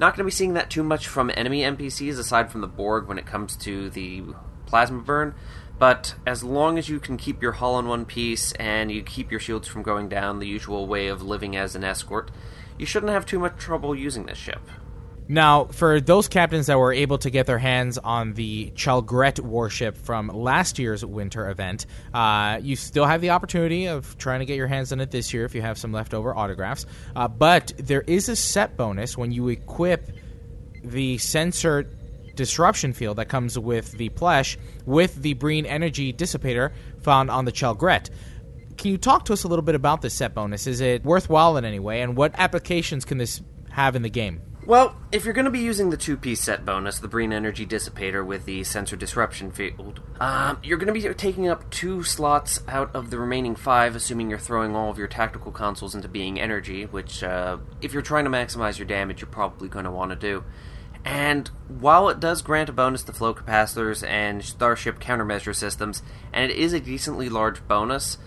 Not 0.00 0.14
going 0.14 0.18
to 0.18 0.24
be 0.24 0.30
seeing 0.30 0.54
that 0.54 0.70
too 0.70 0.84
much 0.84 1.08
from 1.08 1.30
enemy 1.34 1.62
NPCs 1.62 2.18
aside 2.18 2.52
from 2.52 2.60
the 2.60 2.68
Borg 2.68 3.08
when 3.08 3.18
it 3.18 3.26
comes 3.26 3.56
to 3.56 3.90
the 3.90 4.22
plasma 4.66 5.02
burn. 5.02 5.34
But 5.78 6.14
as 6.24 6.44
long 6.44 6.78
as 6.78 6.88
you 6.88 7.00
can 7.00 7.16
keep 7.16 7.42
your 7.42 7.52
hull 7.52 7.78
in 7.78 7.88
one 7.88 8.04
piece 8.04 8.52
and 8.52 8.92
you 8.92 9.02
keep 9.02 9.30
your 9.30 9.40
shields 9.40 9.66
from 9.66 9.82
going 9.82 10.08
down, 10.08 10.38
the 10.38 10.46
usual 10.46 10.86
way 10.86 11.08
of 11.08 11.22
living 11.22 11.56
as 11.56 11.74
an 11.74 11.82
escort, 11.82 12.30
you 12.78 12.86
shouldn't 12.86 13.12
have 13.12 13.26
too 13.26 13.40
much 13.40 13.56
trouble 13.56 13.94
using 13.94 14.26
this 14.26 14.38
ship. 14.38 14.62
Now, 15.30 15.66
for 15.66 16.00
those 16.00 16.26
captains 16.26 16.66
that 16.66 16.78
were 16.78 16.92
able 16.92 17.18
to 17.18 17.28
get 17.28 17.44
their 17.44 17.58
hands 17.58 17.98
on 17.98 18.32
the 18.32 18.72
Chel 18.74 19.02
Grett 19.02 19.38
warship 19.38 19.98
from 19.98 20.28
last 20.28 20.78
year's 20.78 21.04
winter 21.04 21.50
event, 21.50 21.84
uh, 22.14 22.60
you 22.62 22.76
still 22.76 23.04
have 23.04 23.20
the 23.20 23.30
opportunity 23.30 23.86
of 23.86 24.16
trying 24.16 24.40
to 24.40 24.46
get 24.46 24.56
your 24.56 24.68
hands 24.68 24.90
on 24.90 25.00
it 25.00 25.10
this 25.10 25.34
year 25.34 25.44
if 25.44 25.54
you 25.54 25.60
have 25.60 25.76
some 25.76 25.92
leftover 25.92 26.34
autographs. 26.34 26.86
Uh, 27.14 27.28
but 27.28 27.72
there 27.76 28.00
is 28.00 28.30
a 28.30 28.36
set 28.36 28.78
bonus 28.78 29.18
when 29.18 29.30
you 29.30 29.48
equip 29.48 30.10
the 30.82 31.18
sensor 31.18 31.90
disruption 32.34 32.94
field 32.94 33.18
that 33.18 33.28
comes 33.28 33.58
with 33.58 33.92
the 33.92 34.08
Plesh 34.10 34.56
with 34.86 35.14
the 35.16 35.34
Breen 35.34 35.66
energy 35.66 36.10
dissipator 36.10 36.72
found 37.02 37.30
on 37.30 37.44
the 37.44 37.52
Chel 37.52 37.74
Grett. 37.74 38.08
Can 38.78 38.92
you 38.92 38.96
talk 38.96 39.26
to 39.26 39.34
us 39.34 39.44
a 39.44 39.48
little 39.48 39.64
bit 39.64 39.74
about 39.74 40.00
this 40.00 40.14
set 40.14 40.34
bonus? 40.34 40.66
Is 40.66 40.80
it 40.80 41.04
worthwhile 41.04 41.58
in 41.58 41.66
any 41.66 41.80
way, 41.80 42.00
and 42.00 42.16
what 42.16 42.32
applications 42.38 43.04
can 43.04 43.18
this 43.18 43.42
have 43.70 43.94
in 43.94 44.02
the 44.02 44.08
game? 44.08 44.40
Well, 44.68 44.96
if 45.10 45.24
you're 45.24 45.32
going 45.32 45.46
to 45.46 45.50
be 45.50 45.60
using 45.60 45.88
the 45.88 45.96
two 45.96 46.18
piece 46.18 46.42
set 46.42 46.66
bonus, 46.66 46.98
the 46.98 47.08
Breen 47.08 47.32
Energy 47.32 47.64
Dissipator 47.64 48.22
with 48.22 48.44
the 48.44 48.64
Sensor 48.64 48.96
Disruption 48.96 49.50
Field, 49.50 50.00
um, 50.20 50.58
you're 50.62 50.76
going 50.76 50.92
to 50.92 51.08
be 51.08 51.14
taking 51.14 51.48
up 51.48 51.70
two 51.70 52.04
slots 52.04 52.60
out 52.68 52.94
of 52.94 53.08
the 53.08 53.18
remaining 53.18 53.56
five, 53.56 53.96
assuming 53.96 54.28
you're 54.28 54.38
throwing 54.38 54.76
all 54.76 54.90
of 54.90 54.98
your 54.98 55.08
tactical 55.08 55.52
consoles 55.52 55.94
into 55.94 56.06
being 56.06 56.38
energy, 56.38 56.84
which, 56.84 57.22
uh, 57.22 57.56
if 57.80 57.94
you're 57.94 58.02
trying 58.02 58.24
to 58.24 58.30
maximize 58.30 58.76
your 58.76 58.86
damage, 58.86 59.22
you're 59.22 59.30
probably 59.30 59.70
going 59.70 59.86
to 59.86 59.90
want 59.90 60.10
to 60.10 60.16
do. 60.16 60.44
And 61.02 61.48
while 61.68 62.10
it 62.10 62.20
does 62.20 62.42
grant 62.42 62.68
a 62.68 62.72
bonus 62.72 63.02
to 63.04 63.14
flow 63.14 63.32
capacitors 63.32 64.06
and 64.06 64.44
starship 64.44 65.00
countermeasure 65.00 65.56
systems, 65.56 66.02
and 66.30 66.50
it 66.50 66.58
is 66.58 66.74
a 66.74 66.80
decently 66.80 67.30
large 67.30 67.66
bonus, 67.66 68.18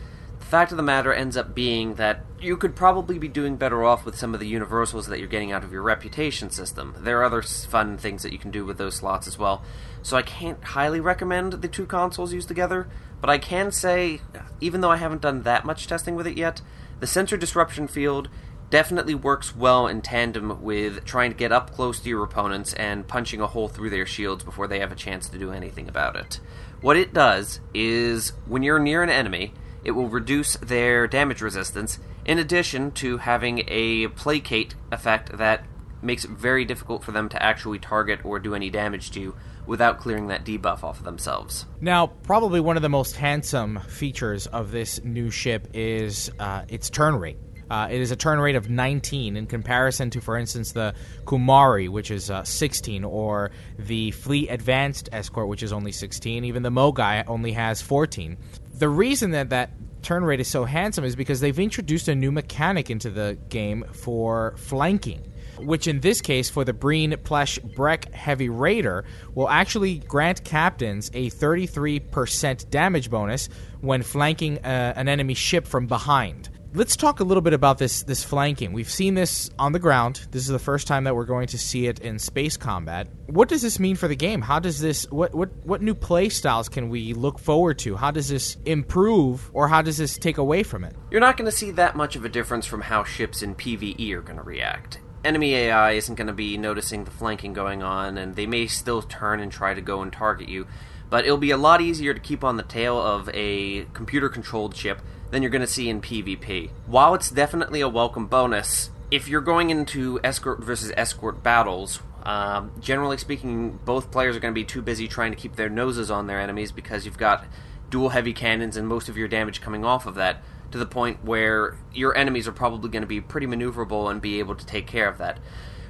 fact 0.52 0.72
of 0.72 0.78
the 0.78 0.84
matter 0.84 1.14
ends 1.14 1.38
up 1.38 1.56
being 1.56 1.96
that 1.96 2.26
you 2.38 2.58
could 2.58 2.76
probably 2.76 3.18
be 3.18 3.30
doing 3.30 3.56
better 3.56 3.86
off 3.86 4.04
with 4.04 4.18
some 4.18 4.34
of 4.34 4.42
the 4.42 4.48
universals 4.48 5.08
that 5.08 5.18
you're 5.18 5.30
getting 5.30 5.54
out 5.54 5.64
of 5.64 5.72
your 5.72 5.82
reputation 5.82 6.50
system. 6.50 6.94
There 7.00 7.20
are 7.22 7.24
other 7.24 7.42
fun 7.42 7.98
things 7.98 8.22
that 8.24 8.34
you 8.34 8.38
can 8.38 8.52
do 8.52 8.66
with 8.66 8.78
those 8.78 8.96
slots 8.96 9.28
as 9.28 9.40
well. 9.40 9.64
So 10.02 10.18
I 10.18 10.24
can't 10.24 10.62
highly 10.62 11.00
recommend 11.00 11.54
the 11.54 11.70
two 11.70 11.86
consoles 11.86 12.34
used 12.34 12.50
together, 12.50 12.90
but 13.22 13.30
I 13.30 13.38
can 13.38 13.72
say, 13.72 14.20
even 14.60 14.82
though 14.82 14.92
I 14.92 14.98
haven't 14.98 15.22
done 15.22 15.44
that 15.44 15.64
much 15.64 15.88
testing 15.88 16.16
with 16.16 16.28
it 16.28 16.36
yet, 16.36 16.62
the 17.00 17.08
sensor 17.08 17.38
disruption 17.38 17.88
field 17.88 18.28
definitely 18.70 19.16
works 19.16 19.56
well 19.56 19.88
in 19.88 20.02
tandem 20.02 20.62
with 20.62 21.06
trying 21.06 21.32
to 21.32 21.38
get 21.38 21.54
up 21.54 21.72
close 21.72 22.02
to 22.02 22.10
your 22.10 22.24
opponents 22.24 22.74
and 22.74 23.08
punching 23.08 23.40
a 23.40 23.48
hole 23.48 23.70
through 23.70 23.90
their 23.90 24.06
shields 24.06 24.44
before 24.44 24.68
they 24.68 24.80
have 24.80 24.92
a 24.92 24.96
chance 24.96 25.30
to 25.30 25.38
do 25.38 25.52
anything 25.52 25.88
about 25.88 26.18
it. 26.18 26.42
What 26.82 26.98
it 26.98 27.14
does 27.14 27.62
is, 27.74 28.34
when 28.48 28.64
you're 28.64 28.80
near 28.80 29.02
an 29.02 29.10
enemy, 29.10 29.54
it 29.84 29.92
will 29.92 30.08
reduce 30.08 30.56
their 30.58 31.08
damage 31.08 31.42
resistance, 31.42 32.00
in 32.26 32.40
addition 32.40 32.92
to 32.92 33.18
having 33.18 33.64
a 33.68 34.08
placate 34.10 34.76
effect 34.92 35.38
that 35.38 35.66
makes 36.02 36.26
it 36.26 36.32
very 36.32 36.66
difficult 36.66 37.04
for 37.04 37.12
them 37.12 37.30
to 37.30 37.42
actually 37.42 37.80
target 37.80 38.24
or 38.24 38.40
do 38.40 38.56
any 38.56 38.70
damage 38.70 39.12
to 39.12 39.20
you 39.20 39.36
without 39.66 40.00
clearing 40.00 40.28
that 40.28 40.44
debuff 40.44 40.84
off 40.84 41.00
of 41.00 41.04
themselves. 41.04 41.66
Now, 41.80 42.08
probably 42.08 42.60
one 42.60 42.76
of 42.76 42.82
the 42.82 42.90
most 42.90 43.16
handsome 43.16 43.80
features 43.82 44.48
of 44.48 44.72
this 44.72 45.04
new 45.04 45.30
ship 45.30 45.68
is 45.74 46.32
uh, 46.40 46.64
its 46.68 46.90
turn 46.90 47.16
rate. 47.16 47.38
Uh, 47.70 47.88
it 47.90 48.02
is 48.02 48.12
a 48.12 48.18
turn 48.18 48.38
rate 48.38 48.58
of 48.58 48.70
19 48.70 49.38
in 49.38 49.48
comparison 49.48 50.10
to, 50.10 50.20
for 50.20 50.36
instance, 50.36 50.74
the 50.74 50.94
Kumari, 51.24 51.88
which 51.88 52.12
is 52.12 52.30
uh, 52.30 52.44
16, 52.44 53.06
or 53.06 53.52
the 53.80 54.12
Fleet 54.12 54.50
Advanced 54.50 55.08
Escort, 55.14 55.48
which 55.48 55.64
is 55.64 55.72
only 55.72 55.94
16. 55.94 56.44
Even 56.44 56.64
the 56.64 56.70
Mogai 56.70 57.24
only 57.28 57.54
has 57.54 57.82
14. 57.82 58.38
The 58.82 58.90
reason 58.90 59.30
that 59.32 59.52
that 59.52 59.70
turn 60.02 60.24
rate 60.24 60.40
is 60.40 60.48
so 60.48 60.66
handsome 60.66 61.04
is 61.04 61.16
because 61.16 61.40
they've 61.40 61.60
introduced 61.60 62.08
a 62.08 62.16
new 62.16 62.32
mechanic 62.32 62.90
into 62.90 63.12
the 63.12 63.38
game 63.48 63.86
for 63.92 64.56
flanking 64.58 65.22
which 65.60 65.86
in 65.86 66.00
this 66.00 66.20
case 66.20 66.50
for 66.50 66.66
the 66.66 66.74
Breen 66.74 67.12
Plesh 67.12 67.60
Brek 67.76 68.12
Heavy 68.12 68.50
Raider 68.50 69.06
will 69.36 69.48
actually 69.48 70.00
grant 70.00 70.44
captains 70.44 71.12
a 71.14 71.30
33% 71.30 72.72
damage 72.72 73.12
bonus 73.12 73.50
when 73.82 74.02
flanking 74.02 74.58
uh, 74.66 74.94
an 74.96 75.08
enemy 75.08 75.36
ship 75.36 75.68
from 75.68 75.86
behind. 75.86 76.50
Let's 76.74 76.96
talk 76.96 77.20
a 77.20 77.26
little 77.26 77.42
bit 77.42 77.52
about 77.52 77.80
this 77.80 78.04
this 78.04 78.24
flanking. 78.24 78.72
We've 78.72 78.90
seen 78.90 79.14
this 79.14 79.50
on 79.60 79.74
the 79.74 79.80
ground. 79.80 80.26
This 80.32 80.44
is 80.44 80.48
the 80.48 80.58
first 80.58 80.88
time 80.88 81.04
that 81.04 81.14
we're 81.14 81.26
going 81.26 81.48
to 81.48 81.58
see 81.58 81.88
it 81.88 82.00
in 82.00 82.18
space 82.18 82.56
combat. 82.56 83.10
What 83.26 83.50
does 83.50 83.62
this 83.62 83.78
mean 83.78 83.98
for 83.98 84.08
the 84.08 84.16
game? 84.16 84.40
How 84.40 84.60
does 84.60 84.80
this 84.80 85.04
what 85.12 85.36
what 85.36 85.50
what 85.66 85.82
new 85.82 85.94
play 85.94 86.30
styles 86.30 86.70
can 86.70 86.88
we 86.88 87.14
look 87.14 87.40
forward 87.40 87.78
to? 87.80 87.98
How 87.98 88.10
does 88.10 88.30
this 88.30 88.56
improve 88.64 89.52
or 89.52 89.68
how 89.68 89.82
does 89.82 89.98
this 89.98 90.18
take 90.18 90.38
away 90.38 90.64
from 90.64 90.86
it? 90.86 90.96
You're 91.12 91.20
not 91.20 91.36
going 91.36 91.52
to 91.52 91.56
see 91.56 91.72
that 91.72 91.98
much 91.98 92.16
of 92.16 92.24
a 92.24 92.30
difference 92.30 92.66
from 92.66 92.80
how 92.80 93.04
ships 93.04 93.44
in 93.44 93.54
PvE 93.54 94.14
are 94.14 94.22
going 94.22 94.38
to 94.38 94.44
react. 94.44 95.02
Enemy 95.26 95.54
AI 95.54 95.92
isn't 95.92 96.16
going 96.16 96.28
to 96.28 96.34
be 96.34 96.58
noticing 96.58 97.04
the 97.04 97.12
flanking 97.12 97.52
going 97.52 97.84
on 97.84 98.18
and 98.18 98.38
they 98.38 98.46
may 98.46 98.68
still 98.68 99.02
turn 99.02 99.42
and 99.42 99.52
try 99.52 99.74
to 99.74 99.82
go 99.82 100.02
and 100.02 100.14
target 100.14 100.48
you, 100.48 100.68
but 101.10 101.26
it'll 101.26 101.36
be 101.36 101.52
a 101.52 101.58
lot 101.58 101.82
easier 101.82 102.14
to 102.14 102.20
keep 102.22 102.46
on 102.46 102.56
the 102.56 102.64
tail 102.64 102.98
of 102.98 103.30
a 103.34 103.84
computer 103.92 104.30
controlled 104.30 104.74
ship 104.74 105.02
than 105.32 105.42
you're 105.42 105.50
going 105.50 105.62
to 105.62 105.68
see 105.68 105.90
in 105.90 106.02
PvP. 106.02 106.70
While 106.86 107.16
it's 107.16 107.32
definitely 107.32 107.82
a 107.82 107.90
welcome 107.90 108.28
bonus, 108.28 108.92
if 109.10 109.28
you're 109.28 109.42
going 109.42 109.70
into 109.70 110.20
escort 110.24 110.64
versus 110.64 110.92
escort 110.96 111.42
battles, 111.42 112.02
um, 112.24 112.72
generally 112.80 113.18
speaking, 113.18 113.80
both 113.84 114.12
players 114.12 114.36
are 114.36 114.40
going 114.40 114.54
to 114.54 114.60
be 114.60 114.66
too 114.66 114.82
busy 114.82 115.08
trying 115.08 115.32
to 115.32 115.38
keep 115.38 115.56
their 115.56 115.70
noses 115.70 116.12
on 116.12 116.28
their 116.28 116.40
enemies 116.40 116.72
because 116.72 117.06
you've 117.06 117.18
got 117.18 117.46
dual 117.90 118.10
heavy 118.10 118.34
cannons 118.34 118.78
and 118.78 118.88
most 118.88 119.10
of 119.10 119.18
your 119.18 119.28
damage 119.28 119.62
coming 119.62 119.84
off 119.84 120.06
of 120.06 120.16
that 120.16 120.44
to 120.72 120.78
the 120.78 120.86
point 120.86 121.24
where 121.24 121.78
your 121.94 122.16
enemies 122.16 122.48
are 122.48 122.54
probably 122.54 122.90
going 122.90 123.02
to 123.02 123.08
be 123.08 123.20
pretty 123.20 123.48
maneuverable 123.48 124.10
and 124.10 124.22
be 124.22 124.40
able 124.40 124.56
to 124.56 124.66
take 124.66 124.88
care 124.88 125.08
of 125.08 125.18
that. 125.18 125.38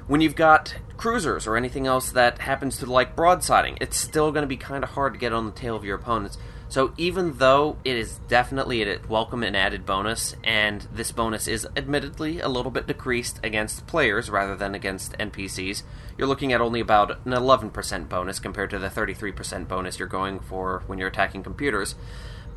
When 0.07 0.21
you've 0.21 0.35
got 0.35 0.75
cruisers 0.97 1.45
or 1.45 1.55
anything 1.55 1.85
else 1.87 2.11
that 2.11 2.39
happens 2.39 2.77
to 2.77 2.85
like 2.85 3.15
broadsiding, 3.15 3.77
it's 3.79 3.97
still 3.97 4.31
going 4.31 4.43
to 4.43 4.47
be 4.47 4.57
kind 4.57 4.83
of 4.83 4.91
hard 4.91 5.13
to 5.13 5.19
get 5.19 5.33
on 5.33 5.45
the 5.45 5.51
tail 5.51 5.75
of 5.75 5.85
your 5.85 5.95
opponents. 5.95 6.37
So 6.71 6.93
even 6.95 7.33
though 7.33 7.75
it 7.83 7.97
is 7.97 8.19
definitely 8.29 8.81
a 8.81 8.97
welcome 9.09 9.43
and 9.43 9.57
added 9.57 9.85
bonus, 9.85 10.37
and 10.41 10.87
this 10.93 11.11
bonus 11.11 11.45
is 11.45 11.67
admittedly 11.75 12.39
a 12.39 12.47
little 12.47 12.71
bit 12.71 12.87
decreased 12.87 13.41
against 13.43 13.85
players 13.87 14.29
rather 14.29 14.55
than 14.55 14.73
against 14.73 15.11
NPCs, 15.17 15.83
you're 16.17 16.29
looking 16.29 16.53
at 16.53 16.61
only 16.61 16.79
about 16.79 17.11
an 17.25 17.33
11% 17.33 18.07
bonus 18.07 18.39
compared 18.39 18.69
to 18.69 18.79
the 18.79 18.87
33% 18.87 19.67
bonus 19.67 19.99
you're 19.99 20.07
going 20.07 20.39
for 20.39 20.83
when 20.87 20.97
you're 20.97 21.09
attacking 21.09 21.43
computers. 21.43 21.95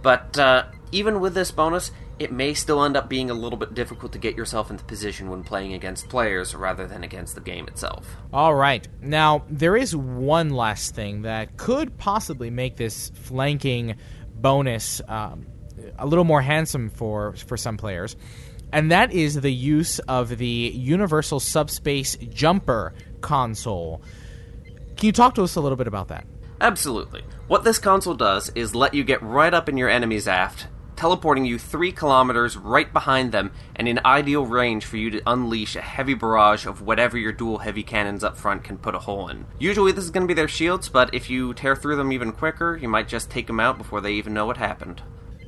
But 0.01 0.39
uh, 0.39 0.67
even 0.93 1.19
with 1.19 1.35
this 1.35 1.51
bonus, 1.51 1.91
it 2.19 2.33
may 2.33 2.55
still 2.55 2.85
end 2.85 2.97
up 2.97 3.09
being 3.09 3.31
a 3.31 3.35
little 3.35 3.59
bit 3.59 3.75
difficult 3.75 4.13
to 4.13 4.19
get 4.19 4.37
yourself 4.37 4.71
into 4.71 4.85
position 4.85 5.31
when 5.31 5.43
playing 5.43 5.73
against 5.75 6.09
players 6.09 6.55
rather 6.55 6.87
than 6.87 7.03
against 7.03 7.35
the 7.35 7.41
game 7.41 7.67
itself. 7.67 8.07
All 8.33 8.55
right. 8.55 8.87
Now, 9.01 9.45
there 9.49 9.77
is 9.77 9.97
one 9.97 10.51
last 10.51 10.95
thing 10.95 11.23
that 11.23 11.57
could 11.57 11.99
possibly 11.99 12.51
make 12.51 12.77
this 12.77 13.11
flanking 13.11 13.97
bonus 14.35 15.01
um, 15.09 15.47
a 15.99 16.07
little 16.07 16.25
more 16.25 16.43
handsome 16.43 16.91
for, 16.91 17.35
for 17.35 17.57
some 17.57 17.77
players, 17.77 18.17
and 18.73 18.91
that 18.93 19.13
is 19.13 19.41
the 19.41 19.53
use 19.53 19.99
of 20.01 20.37
the 20.37 20.73
Universal 20.75 21.41
Subspace 21.41 22.17
Jumper 22.17 22.95
console. 23.21 24.03
Can 24.97 25.07
you 25.07 25.13
talk 25.13 25.35
to 25.35 25.43
us 25.43 25.57
a 25.57 25.61
little 25.61 25.77
bit 25.77 25.89
about 25.89 26.09
that? 26.09 26.27
Absolutely. 26.61 27.23
What 27.49 27.65
this 27.65 27.79
console 27.79 28.15
does 28.15 28.51
is 28.55 28.75
let 28.75 28.95
you 28.95 29.05
get 29.05 29.23
right 29.23 29.53
up 29.53 29.69
in 29.69 29.77
your 29.77 29.89
enemy's 29.89 30.29
aft 30.29 30.69
teleporting 30.97 31.45
you 31.45 31.59
three 31.59 31.93
kilometers 31.93 32.57
right 32.57 32.93
behind 32.93 33.33
them 33.33 33.53
and 33.77 33.89
in 33.89 34.01
ideal 34.05 34.47
range 34.47 34.85
for 34.85 34.97
you 34.97 35.11
to 35.11 35.23
unleash 35.27 35.77
a 35.77 35.81
heavy 35.81 36.15
barrage 36.15 36.67
of 36.67 36.83
whatever 36.83 37.19
your 37.19 37.33
dual 37.33 37.59
heavy 37.59 37.83
cannons 37.83 38.25
up 38.25 38.37
front 38.37 38.65
can 38.65 38.79
put 38.79 38.95
a 38.95 38.99
hole 38.99 39.29
in. 39.29 39.47
Usually 39.59 39.93
this 39.93 40.05
is 40.05 40.11
going 40.11 40.27
to 40.27 40.29
be 40.29 40.35
their 40.35 40.49
shields, 40.49 40.89
but 40.89 41.15
if 41.15 41.31
you 41.31 41.55
tear 41.55 41.77
through 41.77 41.97
them 41.97 42.13
even 42.13 42.33
quicker, 42.33 42.77
you 42.77 42.89
might 42.89 43.09
just 43.09 43.31
take 43.31 43.47
them 43.47 43.61
out 43.61 43.79
before 43.79 44.01
they 44.01 44.13
even 44.13 44.35
know 44.35 44.47
what 44.47 44.57
happened. 44.57 45.03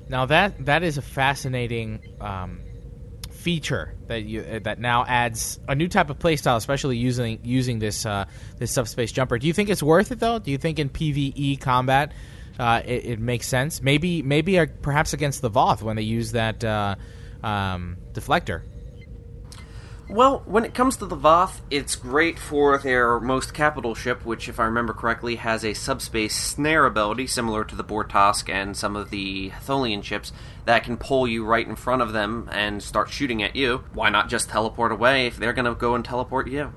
Now 0.09 0.27
that 0.27 0.67
that 0.67 0.83
is 0.83 0.99
a 0.99 1.03
fascinating 1.03 2.01
um, 2.21 2.61
feature 3.47 3.95
that 4.07 4.25
you 4.25 4.41
uh, 4.41 4.59
that 4.61 4.79
now 4.81 5.05
adds 5.07 5.61
a 5.69 5.75
new 5.75 5.89
type 5.89 6.11
of 6.11 6.19
playstyle, 6.19 6.57
especially 6.57 6.97
using 6.97 7.39
using 7.43 7.79
this 7.79 8.07
uh, 8.07 8.25
this 8.59 8.73
subspace 8.73 9.13
jumper. 9.13 9.39
Do 9.39 9.47
you 9.47 9.53
think 9.53 9.69
it's 9.69 9.83
worth 9.83 10.13
it 10.13 10.21
though? 10.21 10.39
Do 10.39 10.51
you 10.51 10.59
think 10.59 10.79
in 10.79 10.91
PVE 10.91 11.61
combat? 11.61 12.13
Uh, 12.59 12.83
it, 12.85 13.05
it, 13.07 13.19
makes 13.19 13.47
sense. 13.47 13.83
Maybe 13.83 14.23
maybe 14.23 14.59
uh, 14.59 14.67
perhaps 14.83 15.13
against 15.13 15.43
the 15.43 15.51
Voth 15.51 15.83
when 15.83 15.97
they 15.97 16.03
use 16.03 16.33
that 16.33 16.65
uh, 16.65 16.97
um, 17.43 17.99
deflector. 18.13 18.63
Well, 20.09 20.45
when 20.47 20.65
it 20.65 20.73
comes 20.73 20.97
to 20.99 21.07
the 21.07 21.17
Voth, 21.17 21.61
it's 21.69 21.97
great 21.97 22.39
for 22.39 22.79
their 22.79 23.19
most 23.19 23.53
capital 23.53 23.97
ship, 23.97 24.25
which, 24.25 24.49
if 24.49 24.61
I 24.61 24.67
remember 24.67 24.93
correctly, 24.93 25.35
has 25.35 25.65
a 25.65 25.75
subspace 25.75 26.37
snare 26.37 26.87
ability 26.87 27.27
similar 27.27 27.65
to 27.65 27.75
the 27.75 27.83
Bortosk 27.83 28.49
and 28.49 28.77
some 28.77 28.95
of 28.95 29.11
the 29.11 29.51
Tholian 29.51 30.05
ships 30.05 30.33
that 30.65 30.85
can 30.85 30.97
pull 30.97 31.27
you 31.27 31.45
right 31.45 31.67
in 31.67 31.75
front 31.75 32.03
of 32.03 32.13
them 32.13 32.49
and 32.53 32.81
start 32.85 33.11
shooting 33.11 33.43
at 33.43 33.57
you. 33.57 33.83
Why 33.95 34.09
not 34.11 34.29
just 34.29 34.49
teleport 34.49 34.93
away 34.93 35.27
if 35.27 35.39
they're 35.39 35.53
going 35.53 35.65
to 35.65 35.75
go 35.75 35.97
and 35.97 36.05
teleport 36.05 36.49
you? 36.49 36.73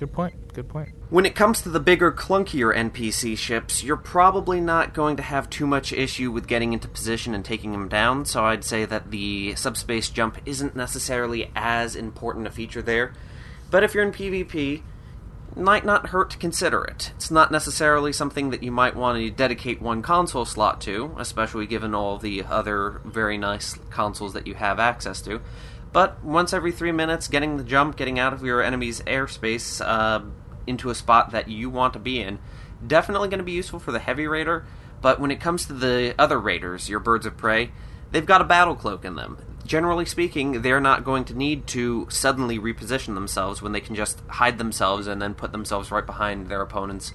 Good 0.00 0.14
point. 0.14 0.54
Good 0.54 0.66
point. 0.66 0.88
When 1.10 1.26
it 1.26 1.34
comes 1.34 1.60
to 1.60 1.68
the 1.68 1.78
bigger, 1.78 2.10
clunkier 2.10 2.74
NPC 2.74 3.36
ships, 3.36 3.84
you're 3.84 3.98
probably 3.98 4.58
not 4.58 4.94
going 4.94 5.18
to 5.18 5.22
have 5.22 5.50
too 5.50 5.66
much 5.66 5.92
issue 5.92 6.32
with 6.32 6.46
getting 6.46 6.72
into 6.72 6.88
position 6.88 7.34
and 7.34 7.44
taking 7.44 7.72
them 7.72 7.86
down, 7.86 8.24
so 8.24 8.42
I'd 8.42 8.64
say 8.64 8.86
that 8.86 9.10
the 9.10 9.54
subspace 9.56 10.08
jump 10.08 10.38
isn't 10.46 10.74
necessarily 10.74 11.50
as 11.54 11.94
important 11.94 12.46
a 12.46 12.50
feature 12.50 12.80
there. 12.80 13.12
But 13.70 13.84
if 13.84 13.92
you're 13.92 14.02
in 14.02 14.12
PvP, 14.12 14.80
might 15.54 15.84
not 15.84 16.08
hurt 16.08 16.30
to 16.30 16.38
consider 16.38 16.82
it. 16.82 17.12
It's 17.16 17.30
not 17.30 17.50
necessarily 17.50 18.14
something 18.14 18.48
that 18.50 18.62
you 18.62 18.72
might 18.72 18.96
want 18.96 19.18
to 19.18 19.30
dedicate 19.30 19.82
one 19.82 20.00
console 20.00 20.46
slot 20.46 20.80
to, 20.82 21.14
especially 21.18 21.66
given 21.66 21.94
all 21.94 22.16
the 22.16 22.44
other 22.44 23.02
very 23.04 23.36
nice 23.36 23.74
consoles 23.90 24.32
that 24.32 24.46
you 24.46 24.54
have 24.54 24.80
access 24.80 25.20
to. 25.22 25.42
But 25.92 26.22
once 26.24 26.52
every 26.52 26.72
three 26.72 26.92
minutes, 26.92 27.28
getting 27.28 27.56
the 27.56 27.64
jump, 27.64 27.96
getting 27.96 28.18
out 28.18 28.32
of 28.32 28.44
your 28.44 28.62
enemy's 28.62 29.00
airspace 29.02 29.84
uh, 29.84 30.24
into 30.66 30.90
a 30.90 30.94
spot 30.94 31.32
that 31.32 31.48
you 31.48 31.68
want 31.68 31.94
to 31.94 31.98
be 31.98 32.20
in, 32.20 32.38
definitely 32.86 33.28
going 33.28 33.38
to 33.38 33.44
be 33.44 33.52
useful 33.52 33.80
for 33.80 33.92
the 33.92 33.98
heavy 33.98 34.26
raider. 34.26 34.64
But 35.00 35.20
when 35.20 35.30
it 35.30 35.40
comes 35.40 35.66
to 35.66 35.72
the 35.72 36.14
other 36.18 36.38
raiders, 36.38 36.88
your 36.88 37.00
birds 37.00 37.26
of 37.26 37.36
prey, 37.36 37.72
they've 38.12 38.26
got 38.26 38.40
a 38.40 38.44
battle 38.44 38.76
cloak 38.76 39.04
in 39.04 39.16
them. 39.16 39.38
Generally 39.64 40.06
speaking, 40.06 40.62
they're 40.62 40.80
not 40.80 41.04
going 41.04 41.24
to 41.26 41.34
need 41.34 41.66
to 41.68 42.06
suddenly 42.10 42.58
reposition 42.58 43.14
themselves 43.14 43.62
when 43.62 43.72
they 43.72 43.80
can 43.80 43.94
just 43.94 44.20
hide 44.28 44.58
themselves 44.58 45.06
and 45.06 45.20
then 45.20 45.34
put 45.34 45.52
themselves 45.52 45.90
right 45.90 46.06
behind 46.06 46.48
their 46.48 46.60
opponents 46.60 47.10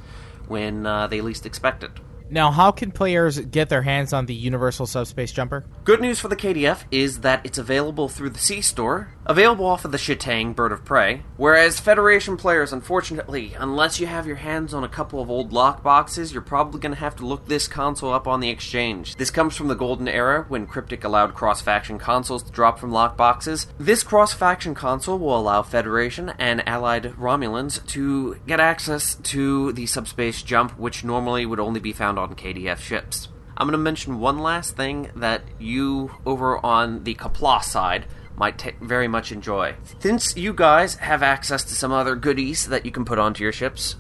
when 0.48 0.86
uh, 0.86 1.08
they 1.08 1.22
least 1.22 1.46
expect 1.46 1.84
it. 1.84 1.92
Now, 2.30 2.52
how 2.52 2.72
can 2.72 2.92
players 2.92 3.40
get 3.40 3.70
their 3.70 3.82
hands 3.84 4.14
on 4.14 4.26
the 4.26 4.34
Universal 4.34 4.88
Subspace 4.88 5.32
Jumper? 5.32 5.66
Good 5.86 6.02
news 6.02 6.20
for 6.20 6.30
the 6.30 6.36
KDF 6.36 6.82
is 6.90 7.20
that 7.20 7.42
it's 7.44 7.60
available 7.60 8.10
through 8.10 8.32
the 8.32 8.40
C 8.40 8.60
Store, 8.60 9.10
available 9.24 9.68
off 9.68 9.86
of 9.86 9.92
the 9.92 10.00
Shitang 10.00 10.56
Bird 10.56 10.72
of 10.72 10.84
Prey, 10.84 11.22
whereas 11.38 11.80
Federation 11.80 12.38
players, 12.38 12.74
unfortunately, 12.74 13.54
unless 13.56 14.00
you 14.00 14.08
have 14.08 14.26
your 14.26 14.38
hands 14.38 14.74
on 14.74 14.84
a 14.84 14.90
couple 14.90 15.22
of 15.22 15.30
old 15.30 15.54
lock 15.54 15.84
boxes, 15.84 16.34
you're 16.34 16.42
probably 16.42 16.80
going 16.80 16.96
to 16.96 17.00
have 17.00 17.16
to 17.18 17.26
look 17.28 17.48
this 17.48 17.68
console 17.68 18.12
up 18.12 18.28
on 18.28 18.40
the 18.40 18.50
exchange. 18.50 19.16
This 19.18 19.30
comes 19.30 19.56
from 19.56 19.68
the 19.68 19.76
golden 19.76 20.08
era 20.08 20.48
when 20.48 20.66
Cryptic 20.66 21.04
allowed 21.04 21.36
cross 21.36 21.62
faction 21.62 22.00
consoles 22.00 22.42
to 22.42 22.52
drop 22.52 22.80
from 22.80 22.92
lock 22.92 23.16
boxes. 23.16 23.68
This 23.78 24.02
cross 24.02 24.34
faction 24.34 24.74
console 24.74 25.20
will 25.20 25.38
allow 25.38 25.62
Federation 25.62 26.34
and 26.40 26.68
allied 26.68 27.14
Romulans 27.14 27.86
to 27.90 28.40
get 28.48 28.60
access 28.60 29.14
to 29.14 29.72
the 29.74 29.86
subspace 29.86 30.42
jump, 30.42 30.80
which 30.80 31.04
normally 31.04 31.46
would 31.46 31.60
only 31.60 31.80
be 31.80 31.94
found 31.94 32.18
on 32.18 32.34
KDF 32.34 32.80
ships. 32.80 33.28
I'm 33.58 33.68
going 33.68 33.72
to 33.72 33.78
mention 33.78 34.20
one 34.20 34.40
last 34.40 34.76
thing 34.76 35.12
that 35.16 35.44
you 35.60 36.12
over 36.26 36.64
on 36.66 37.04
the 37.04 37.16
Qapla' 37.16 37.64
side 37.64 38.06
might 38.36 38.58
t- 38.58 38.72
very 38.82 39.08
much 39.08 39.32
enjoy. 39.32 39.76
Since 40.00 40.36
you 40.36 40.54
guys 40.54 40.96
have 40.96 41.24
access 41.24 41.64
to 41.64 41.76
some 41.76 41.92
other 41.92 42.16
goodies 42.16 42.68
that 42.68 42.86
you 42.86 42.92
can 42.92 43.06
put 43.06 43.18
onto 43.18 43.44
your 43.44 43.54
ships, 43.54 43.96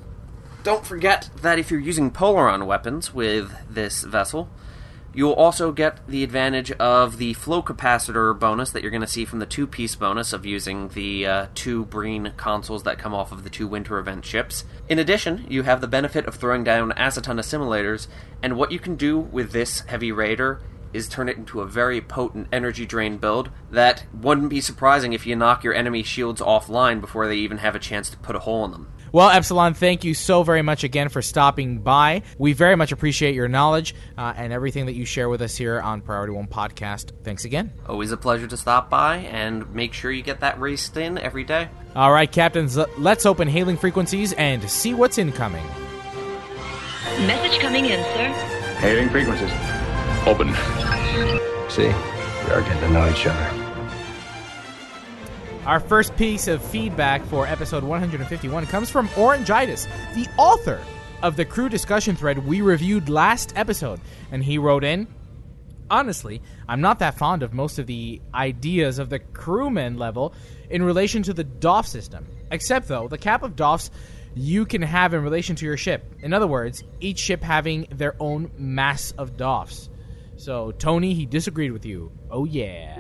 don't 0.63 0.85
forget 0.85 1.29
that 1.41 1.57
if 1.59 1.71
you're 1.71 1.79
using 1.79 2.11
Polaron 2.11 2.65
weapons 2.65 3.13
with 3.13 3.53
this 3.69 4.03
vessel, 4.03 4.49
You'll 5.15 5.31
also 5.31 5.71
get 5.71 6.05
the 6.09 6.25
advantage 6.25 6.73
of 6.73 7.19
the 7.19 7.33
flow 7.35 7.63
capacitor 7.63 8.37
bonus 8.37 8.71
that 8.71 8.81
you're 8.81 8.91
going 8.91 8.99
to 8.99 9.07
see 9.07 9.23
from 9.23 9.39
the 9.39 9.45
two 9.45 9.65
piece 9.65 9.95
bonus 9.95 10.33
of 10.33 10.45
using 10.45 10.89
the 10.89 11.25
uh, 11.25 11.47
two 11.55 11.85
Breen 11.85 12.33
consoles 12.35 12.83
that 12.83 12.99
come 12.99 13.13
off 13.13 13.31
of 13.31 13.45
the 13.45 13.49
two 13.49 13.65
Winter 13.65 13.97
Event 13.97 14.25
ships. 14.25 14.65
In 14.89 14.99
addition, 14.99 15.47
you 15.49 15.63
have 15.63 15.79
the 15.79 15.87
benefit 15.87 16.25
of 16.25 16.35
throwing 16.35 16.65
down 16.65 16.91
Aceton 16.91 17.39
assimilators, 17.39 18.07
and 18.43 18.57
what 18.57 18.73
you 18.73 18.79
can 18.79 18.97
do 18.97 19.17
with 19.17 19.53
this 19.53 19.79
Heavy 19.87 20.11
Raider 20.11 20.59
is 20.91 21.07
turn 21.07 21.29
it 21.29 21.37
into 21.37 21.61
a 21.61 21.65
very 21.65 22.01
potent 22.01 22.47
energy 22.51 22.85
drain 22.85 23.17
build 23.17 23.49
that 23.71 24.05
wouldn't 24.13 24.49
be 24.49 24.59
surprising 24.59 25.13
if 25.13 25.25
you 25.25 25.33
knock 25.33 25.63
your 25.63 25.73
enemy 25.73 26.03
shields 26.03 26.41
offline 26.41 26.99
before 26.99 27.25
they 27.27 27.37
even 27.37 27.59
have 27.59 27.75
a 27.75 27.79
chance 27.79 28.09
to 28.09 28.17
put 28.17 28.35
a 28.35 28.39
hole 28.39 28.65
in 28.65 28.71
them. 28.71 28.91
Well, 29.15 29.29
Epsilon, 29.29 29.75
thank 29.75 30.03
you 30.03 30.13
so 30.13 30.43
very 30.43 30.61
much 30.61 30.83
again 30.83 31.07
for 31.07 31.21
stopping 31.21 31.79
by. 31.79 32.23
We 32.37 32.51
very 32.51 32.75
much 32.75 32.91
appreciate 32.91 33.33
your 33.33 33.47
knowledge 33.47 33.95
uh, 34.17 34.33
and 34.35 34.51
everything 34.51 34.87
that 34.87 34.93
you 34.93 35.05
share 35.05 35.29
with 35.29 35.41
us 35.41 35.55
here 35.55 35.79
on 35.79 36.01
Priority 36.01 36.33
One 36.33 36.47
Podcast. 36.47 37.13
Thanks 37.23 37.45
again. 37.45 37.71
Always 37.87 38.11
a 38.11 38.17
pleasure 38.17 38.45
to 38.45 38.57
stop 38.57 38.89
by 38.89 39.19
and 39.19 39.73
make 39.73 39.93
sure 39.93 40.11
you 40.11 40.21
get 40.21 40.41
that 40.41 40.59
raced 40.59 40.97
in 40.97 41.17
every 41.17 41.45
day. 41.45 41.69
All 41.95 42.11
right, 42.11 42.29
Captains, 42.29 42.77
let's 42.97 43.25
open 43.25 43.47
hailing 43.47 43.77
frequencies 43.77 44.33
and 44.33 44.69
see 44.69 44.93
what's 44.93 45.17
incoming. 45.17 45.65
Message 47.19 47.57
coming 47.61 47.85
in, 47.85 48.03
sir. 48.15 48.27
Hailing 48.79 49.07
frequencies. 49.07 49.49
Open. 50.27 50.49
See, 51.69 51.87
we 51.87 52.51
are 52.51 52.61
getting 52.63 52.81
to 52.81 52.89
know 52.89 53.09
each 53.09 53.25
other. 53.25 53.64
Our 55.65 55.79
first 55.79 56.15
piece 56.15 56.47
of 56.47 56.63
feedback 56.63 57.25
for 57.25 57.47
episode 57.47 57.83
151 57.83 58.67
comes 58.67 58.91
from 58.91 59.07
Orangitis, 59.09 59.87
the 60.13 60.29
author 60.37 60.79
of 61.23 61.37
the 61.37 61.45
crew 61.45 61.69
discussion 61.69 62.15
thread 62.15 62.45
we 62.45 62.61
reviewed 62.61 63.09
last 63.09 63.51
episode. 63.55 63.99
And 64.31 64.43
he 64.43 64.59
wrote 64.59 64.83
in 64.83 65.07
Honestly, 65.89 66.43
I'm 66.67 66.81
not 66.81 66.99
that 66.99 67.17
fond 67.17 67.41
of 67.41 67.55
most 67.55 67.79
of 67.79 67.87
the 67.87 68.21
ideas 68.31 68.99
of 68.99 69.09
the 69.09 69.17
crewman 69.17 69.97
level 69.97 70.35
in 70.69 70.83
relation 70.83 71.23
to 71.23 71.33
the 71.33 71.43
DOF 71.43 71.87
system. 71.87 72.27
Except, 72.51 72.87
though, 72.87 73.07
the 73.07 73.17
cap 73.17 73.41
of 73.41 73.55
DOFs 73.55 73.89
you 74.35 74.67
can 74.67 74.83
have 74.83 75.15
in 75.15 75.23
relation 75.23 75.55
to 75.55 75.65
your 75.65 75.77
ship. 75.77 76.05
In 76.19 76.31
other 76.31 76.47
words, 76.47 76.83
each 76.99 77.17
ship 77.17 77.41
having 77.41 77.87
their 77.89 78.15
own 78.19 78.51
mass 78.55 79.13
of 79.17 79.35
DOFs. 79.35 79.89
So, 80.37 80.73
Tony, 80.73 81.15
he 81.15 81.25
disagreed 81.25 81.71
with 81.71 81.85
you. 81.85 82.11
Oh, 82.29 82.45
yeah. 82.45 82.97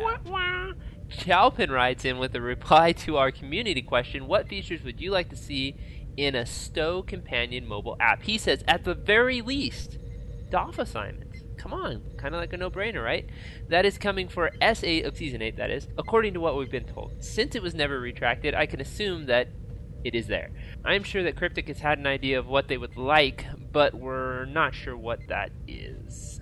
Chalpin 1.09 1.69
writes 1.69 2.05
in 2.05 2.17
with 2.17 2.35
a 2.35 2.41
reply 2.41 2.91
to 2.91 3.17
our 3.17 3.31
community 3.31 3.81
question 3.81 4.27
What 4.27 4.47
features 4.47 4.83
would 4.83 4.99
you 4.99 5.11
like 5.11 5.29
to 5.29 5.35
see 5.35 5.75
in 6.17 6.35
a 6.35 6.45
STO 6.45 7.03
Companion 7.03 7.67
mobile 7.67 7.97
app? 7.99 8.23
He 8.23 8.37
says, 8.37 8.63
at 8.67 8.83
the 8.83 8.95
very 8.95 9.41
least, 9.41 9.97
DOF 10.49 10.79
assignments. 10.79 11.41
Come 11.57 11.73
on, 11.73 12.03
kind 12.17 12.35
of 12.35 12.41
like 12.41 12.53
a 12.53 12.57
no 12.57 12.69
brainer, 12.69 13.03
right? 13.03 13.27
That 13.69 13.85
is 13.85 13.97
coming 13.97 14.27
for 14.27 14.51
S8 14.61 15.05
of 15.05 15.17
Season 15.17 15.41
8, 15.41 15.57
that 15.57 15.71
is, 15.71 15.87
according 15.97 16.33
to 16.35 16.39
what 16.39 16.57
we've 16.57 16.69
been 16.69 16.85
told. 16.85 17.23
Since 17.23 17.55
it 17.55 17.63
was 17.63 17.73
never 17.73 17.99
retracted, 17.99 18.53
I 18.53 18.65
can 18.65 18.81
assume 18.81 19.25
that 19.27 19.47
it 20.03 20.13
is 20.13 20.27
there. 20.27 20.51
I'm 20.83 21.03
sure 21.03 21.23
that 21.23 21.35
Cryptic 21.35 21.67
has 21.67 21.79
had 21.79 21.97
an 21.97 22.05
idea 22.05 22.37
of 22.37 22.45
what 22.45 22.67
they 22.67 22.77
would 22.77 22.97
like, 22.97 23.45
but 23.71 23.95
we're 23.95 24.45
not 24.45 24.75
sure 24.75 24.95
what 24.95 25.19
that 25.29 25.51
is. 25.67 26.34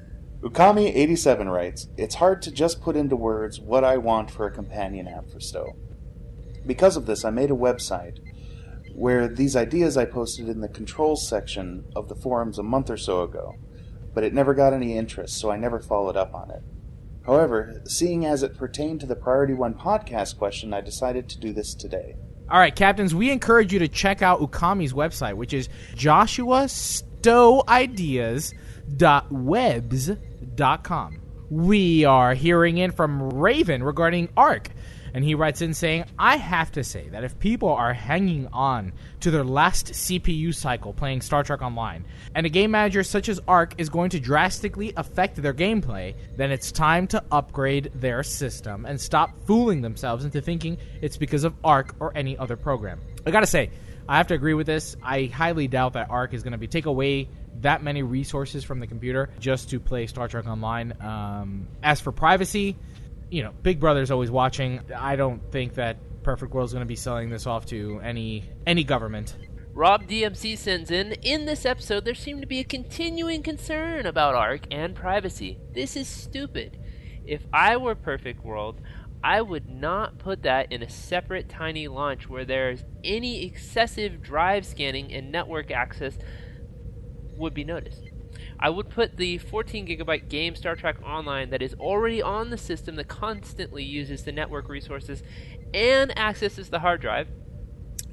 Ukami87 0.43 1.49
writes, 1.49 1.87
It's 1.95 2.15
hard 2.15 2.41
to 2.41 2.51
just 2.51 2.81
put 2.81 2.97
into 2.97 3.15
words 3.15 3.61
what 3.61 3.85
I 3.85 3.95
want 3.95 4.29
for 4.29 4.45
a 4.45 4.51
companion 4.51 5.07
app 5.07 5.29
for 5.29 5.39
STO. 5.39 5.73
Because 6.67 6.97
of 6.97 7.05
this, 7.05 7.23
I 7.23 7.29
made 7.29 7.49
a 7.49 7.55
website 7.55 8.19
where 8.93 9.29
these 9.29 9.55
ideas 9.55 9.95
I 9.95 10.03
posted 10.03 10.49
in 10.49 10.59
the 10.59 10.67
controls 10.67 11.25
section 11.25 11.85
of 11.95 12.09
the 12.09 12.15
forums 12.15 12.59
a 12.59 12.63
month 12.63 12.89
or 12.89 12.97
so 12.97 13.23
ago, 13.23 13.55
but 14.13 14.25
it 14.25 14.33
never 14.33 14.53
got 14.53 14.73
any 14.73 14.97
interest, 14.97 15.39
so 15.39 15.49
I 15.49 15.55
never 15.55 15.79
followed 15.79 16.17
up 16.17 16.35
on 16.35 16.51
it. 16.51 16.61
However, 17.25 17.81
seeing 17.85 18.25
as 18.25 18.43
it 18.43 18.57
pertained 18.57 18.99
to 18.99 19.05
the 19.05 19.15
Priority 19.15 19.53
One 19.53 19.73
podcast 19.73 20.37
question, 20.37 20.73
I 20.73 20.81
decided 20.81 21.29
to 21.29 21.39
do 21.39 21.53
this 21.53 21.73
today. 21.73 22.17
All 22.51 22.59
right, 22.59 22.75
captains, 22.75 23.15
we 23.15 23.31
encourage 23.31 23.71
you 23.71 23.79
to 23.79 23.87
check 23.87 24.21
out 24.21 24.41
Ukami's 24.41 24.91
website, 24.91 25.35
which 25.35 25.53
is 25.53 25.69
Joshua 25.95 26.67
Stow 26.67 27.63
Ideas 27.69 28.53
www.webs.com. 30.55 31.19
We 31.49 32.05
are 32.05 32.33
hearing 32.33 32.77
in 32.77 32.91
from 32.91 33.29
Raven 33.29 33.83
regarding 33.83 34.29
ARC, 34.35 34.69
and 35.13 35.23
he 35.23 35.35
writes 35.35 35.61
in 35.61 35.75
saying, 35.75 36.05
I 36.17 36.37
have 36.37 36.71
to 36.71 36.83
say 36.83 37.09
that 37.09 37.23
if 37.23 37.37
people 37.37 37.69
are 37.69 37.93
hanging 37.93 38.47
on 38.47 38.93
to 39.19 39.29
their 39.29 39.43
last 39.43 39.87
CPU 39.87 40.55
cycle 40.55 40.93
playing 40.93 41.21
Star 41.21 41.43
Trek 41.43 41.61
Online, 41.61 42.05
and 42.33 42.47
a 42.47 42.49
game 42.49 42.71
manager 42.71 43.03
such 43.03 43.29
as 43.29 43.39
ARC 43.47 43.75
is 43.77 43.89
going 43.89 44.09
to 44.11 44.19
drastically 44.19 44.93
affect 44.97 45.35
their 45.35 45.53
gameplay, 45.53 46.15
then 46.35 46.51
it's 46.51 46.71
time 46.71 47.05
to 47.07 47.23
upgrade 47.31 47.91
their 47.93 48.23
system 48.23 48.85
and 48.85 48.99
stop 48.99 49.37
fooling 49.45 49.81
themselves 49.81 50.25
into 50.25 50.41
thinking 50.41 50.77
it's 51.01 51.17
because 51.17 51.43
of 51.43 51.53
ARC 51.63 51.95
or 51.99 52.11
any 52.17 52.35
other 52.37 52.55
program. 52.55 52.99
I 53.27 53.31
gotta 53.31 53.45
say, 53.45 53.69
I 54.07 54.17
have 54.17 54.27
to 54.27 54.33
agree 54.33 54.53
with 54.53 54.67
this. 54.67 54.95
I 55.01 55.25
highly 55.25 55.67
doubt 55.67 55.93
that 55.93 56.09
ARC 56.09 56.33
is 56.33 56.43
going 56.43 56.51
to 56.51 56.57
be 56.57 56.67
take 56.67 56.85
away 56.85 57.29
that 57.61 57.83
many 57.83 58.03
resources 58.03 58.63
from 58.63 58.79
the 58.79 58.87
computer 58.87 59.29
just 59.39 59.69
to 59.69 59.79
play 59.79 60.07
Star 60.07 60.27
Trek 60.27 60.47
Online. 60.47 60.93
Um, 61.01 61.67
as 61.81 62.01
for 62.01 62.11
privacy, 62.11 62.75
you 63.29 63.43
know, 63.43 63.51
Big 63.63 63.79
Brother's 63.79 64.11
always 64.11 64.31
watching. 64.31 64.81
I 64.95 65.15
don't 65.15 65.41
think 65.51 65.75
that 65.75 65.97
Perfect 66.23 66.53
World's 66.53 66.73
going 66.73 66.81
to 66.81 66.87
be 66.87 66.95
selling 66.95 67.29
this 67.29 67.47
off 67.47 67.65
to 67.67 67.99
any 68.03 68.43
any 68.65 68.83
government. 68.83 69.35
Rob 69.73 70.07
DMC 70.07 70.57
sends 70.57 70.91
in 70.91 71.13
In 71.23 71.45
this 71.45 71.65
episode, 71.65 72.05
there 72.05 72.13
seemed 72.13 72.41
to 72.41 72.47
be 72.47 72.59
a 72.59 72.63
continuing 72.63 73.41
concern 73.41 74.05
about 74.05 74.35
ARC 74.35 74.67
and 74.71 74.93
privacy. 74.95 75.59
This 75.73 75.95
is 75.95 76.07
stupid. 76.07 76.77
If 77.25 77.45
I 77.51 77.77
were 77.77 77.95
Perfect 77.95 78.43
World, 78.43 78.81
I 79.23 79.41
would 79.41 79.69
not 79.69 80.17
put 80.17 80.43
that 80.43 80.71
in 80.71 80.83
a 80.83 80.89
separate 80.89 81.47
tiny 81.47 81.87
launch 81.87 82.27
where 82.27 82.43
there's 82.43 82.83
any 83.03 83.45
excessive 83.45 84.21
drive 84.21 84.65
scanning 84.65 85.13
and 85.13 85.31
network 85.31 85.71
access 85.71 86.17
would 87.37 87.53
be 87.53 87.63
noticed. 87.63 88.03
I 88.59 88.69
would 88.69 88.89
put 88.89 89.15
the 89.15 89.37
14 89.37 89.87
gigabyte 89.87 90.27
game 90.27 90.55
Star 90.55 90.75
Trek 90.75 90.97
Online 91.05 91.51
that 91.51 91.61
is 91.61 91.73
already 91.75 92.21
on 92.21 92.49
the 92.49 92.57
system 92.57 92.95
that 92.97 93.07
constantly 93.07 93.83
uses 93.83 94.23
the 94.23 94.31
network 94.31 94.67
resources 94.67 95.23
and 95.73 96.17
accesses 96.17 96.69
the 96.69 96.79
hard 96.79 96.99
drive. 96.99 97.29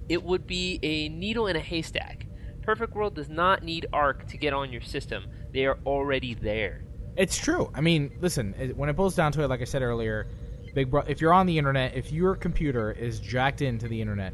It 0.08 0.22
would 0.22 0.46
be 0.46 0.78
a 0.82 1.08
needle 1.08 1.46
in 1.48 1.56
a 1.56 1.60
haystack. 1.60 2.26
Perfect 2.62 2.94
World 2.94 3.14
does 3.14 3.28
not 3.28 3.64
need 3.64 3.86
ARC 3.92 4.28
to 4.28 4.36
get 4.36 4.52
on 4.52 4.70
your 4.70 4.82
system. 4.82 5.24
They 5.52 5.66
are 5.66 5.78
already 5.86 6.34
there. 6.34 6.84
It's 7.16 7.36
true. 7.36 7.70
I 7.74 7.80
mean, 7.80 8.12
listen, 8.20 8.52
when 8.76 8.88
it 8.88 8.94
boils 8.94 9.16
down 9.16 9.32
to 9.32 9.42
it, 9.42 9.48
like 9.48 9.60
I 9.60 9.64
said 9.64 9.82
earlier, 9.82 10.28
Big 10.74 10.90
Bro- 10.90 11.04
if 11.08 11.20
you're 11.20 11.32
on 11.32 11.46
the 11.46 11.58
internet, 11.58 11.96
if 11.96 12.12
your 12.12 12.36
computer 12.36 12.92
is 12.92 13.20
jacked 13.20 13.62
into 13.62 13.88
the 13.88 14.00
internet, 14.00 14.32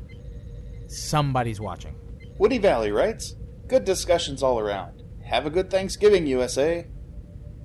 somebody's 0.89 1.61
watching. 1.61 1.95
Woody 2.39 2.59
Valley 2.59 2.93
writes, 2.93 3.34
Good 3.66 3.84
discussions 3.84 4.43
all 4.43 4.59
around. 4.59 5.03
Have 5.24 5.47
a 5.47 5.51
good 5.51 5.70
Thanksgiving, 5.70 6.26
USA. 6.26 6.87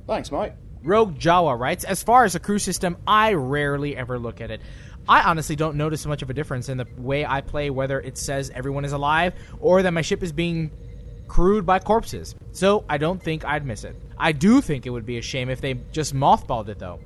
Thanks, 0.08 0.32
Mike. 0.32 0.58
Rogue 0.84 1.18
Jawa 1.20 1.60
writes, 1.60 1.84
As 1.84 2.02
far 2.02 2.24
as 2.24 2.34
a 2.34 2.40
crew 2.40 2.58
system, 2.60 2.98
I 3.06 3.34
rarely 3.34 3.96
ever 3.96 4.18
look 4.18 4.42
at 4.42 4.50
it. 4.50 4.62
I 5.08 5.22
honestly 5.24 5.56
don't 5.56 5.76
notice 5.76 6.06
much 6.06 6.22
of 6.22 6.30
a 6.30 6.34
difference 6.34 6.70
in 6.70 6.78
the 6.78 6.88
way 6.98 7.26
I 7.26 7.42
play, 7.42 7.70
whether 7.70 8.00
it 8.00 8.18
says 8.18 8.52
everyone 8.54 8.86
is 8.86 8.94
alive 8.94 9.34
or 9.60 9.82
that 9.84 9.92
my 9.92 10.02
ship 10.02 10.24
is 10.24 10.32
being 10.32 10.72
crewed 11.28 11.66
by 11.66 11.80
corpses. 11.80 12.36
So 12.52 12.86
I 12.90 12.98
don't 12.98 13.22
think 13.22 13.46
I'd 13.46 13.66
miss 13.66 13.84
it. 13.84 13.96
I 14.18 14.32
do 14.32 14.62
think 14.62 14.86
it 14.86 14.90
would 14.90 15.06
be 15.06 15.18
a 15.18 15.22
shame 15.22 15.50
if 15.50 15.62
they 15.62 15.76
just 15.92 16.16
mothballed 16.16 16.68
it, 16.70 16.80
though. 16.80 17.00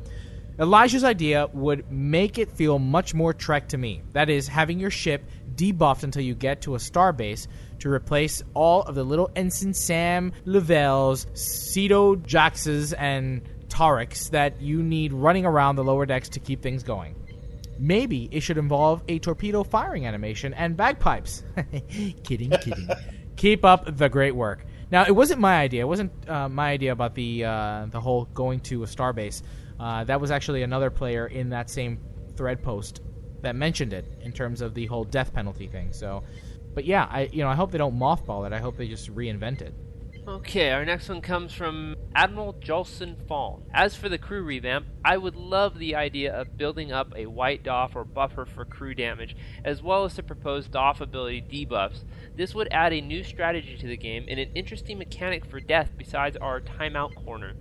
Elijah's 0.57 1.03
idea 1.03 1.49
would 1.51 1.91
make 1.91 2.37
it 2.37 2.49
feel 2.49 2.79
much 2.79 3.13
more 3.13 3.33
Trek 3.33 3.67
to 3.69 3.77
me. 3.77 4.01
That 4.13 4.29
is, 4.29 4.47
having 4.47 4.79
your 4.79 4.89
ship 4.89 5.29
debuffed 5.55 6.03
until 6.03 6.21
you 6.21 6.33
get 6.33 6.61
to 6.61 6.75
a 6.75 6.77
starbase 6.77 7.47
to 7.79 7.89
replace 7.89 8.41
all 8.53 8.83
of 8.83 8.95
the 8.95 9.03
little 9.03 9.29
Ensign 9.35 9.73
Sam 9.73 10.31
Lavelles, 10.45 11.25
Sito 11.33 12.15
Jaxas, 12.15 12.93
and 12.97 13.41
Tauriks 13.67 14.29
that 14.29 14.61
you 14.61 14.81
need 14.81 15.11
running 15.11 15.45
around 15.45 15.75
the 15.75 15.83
lower 15.83 16.05
decks 16.05 16.29
to 16.29 16.39
keep 16.39 16.61
things 16.61 16.83
going. 16.83 17.15
Maybe 17.77 18.29
it 18.31 18.39
should 18.39 18.57
involve 18.57 19.03
a 19.09 19.19
torpedo 19.19 19.63
firing 19.63 20.07
animation 20.07 20.53
and 20.53 20.77
bagpipes. 20.77 21.43
kidding, 22.23 22.51
kidding. 22.51 22.87
Keep 23.35 23.65
up 23.65 23.97
the 23.97 24.07
great 24.07 24.33
work. 24.33 24.65
Now, 24.91 25.03
it 25.03 25.11
wasn't 25.11 25.41
my 25.41 25.57
idea. 25.57 25.81
It 25.81 25.87
wasn't 25.87 26.29
uh, 26.29 26.47
my 26.47 26.69
idea 26.69 26.93
about 26.93 27.15
the 27.15 27.43
uh, 27.43 27.87
the 27.89 27.99
whole 27.99 28.25
going 28.25 28.61
to 28.61 28.83
a 28.83 28.85
starbase. 28.85 29.41
Uh, 29.79 30.03
that 30.05 30.19
was 30.19 30.31
actually 30.31 30.63
another 30.63 30.89
player 30.89 31.27
in 31.27 31.49
that 31.49 31.69
same 31.69 31.99
thread 32.35 32.61
post 32.63 33.01
that 33.41 33.55
mentioned 33.55 33.93
it 33.93 34.05
in 34.21 34.31
terms 34.31 34.61
of 34.61 34.73
the 34.73 34.85
whole 34.85 35.03
death 35.03 35.33
penalty 35.33 35.67
thing. 35.67 35.91
So, 35.91 36.23
but 36.73 36.85
yeah, 36.85 37.07
I 37.09 37.29
you 37.31 37.43
know 37.43 37.49
I 37.49 37.55
hope 37.55 37.71
they 37.71 37.77
don't 37.77 37.97
mothball 37.97 38.45
it. 38.45 38.53
I 38.53 38.59
hope 38.59 38.77
they 38.77 38.87
just 38.87 39.13
reinvent 39.13 39.61
it. 39.61 39.73
Okay, 40.27 40.71
our 40.71 40.83
next 40.83 41.07
one 41.07 41.21
comes 41.21 41.53
from 41.53 41.95
Admiral 42.15 42.55
Jolson 42.55 43.15
Fawn. 43.27 43.61
As 43.71 43.95
for 43.95 44.09
the 44.09 44.17
crew 44.17 44.41
revamp, 44.41 44.87
I 45.03 45.17
would 45.17 45.35
love 45.35 45.77
the 45.77 45.93
idea 45.93 46.33
of 46.33 46.57
building 46.57 46.91
up 46.91 47.13
a 47.15 47.27
white 47.27 47.61
doff 47.61 47.95
or 47.95 48.03
buffer 48.03 48.45
for 48.45 48.65
crew 48.65 48.95
damage, 48.95 49.35
as 49.63 49.83
well 49.83 50.03
as 50.03 50.15
the 50.15 50.23
proposed 50.23 50.71
DOF 50.71 50.99
ability 50.99 51.43
debuffs. 51.43 52.05
This 52.35 52.55
would 52.55 52.69
add 52.71 52.91
a 52.91 53.01
new 53.01 53.23
strategy 53.23 53.77
to 53.77 53.85
the 53.85 53.97
game 53.97 54.25
and 54.27 54.39
an 54.39 54.49
interesting 54.55 54.97
mechanic 54.97 55.45
for 55.45 55.59
death 55.59 55.91
besides 55.95 56.37
our 56.37 56.59
timeout 56.59 57.13
corner. 57.23 57.53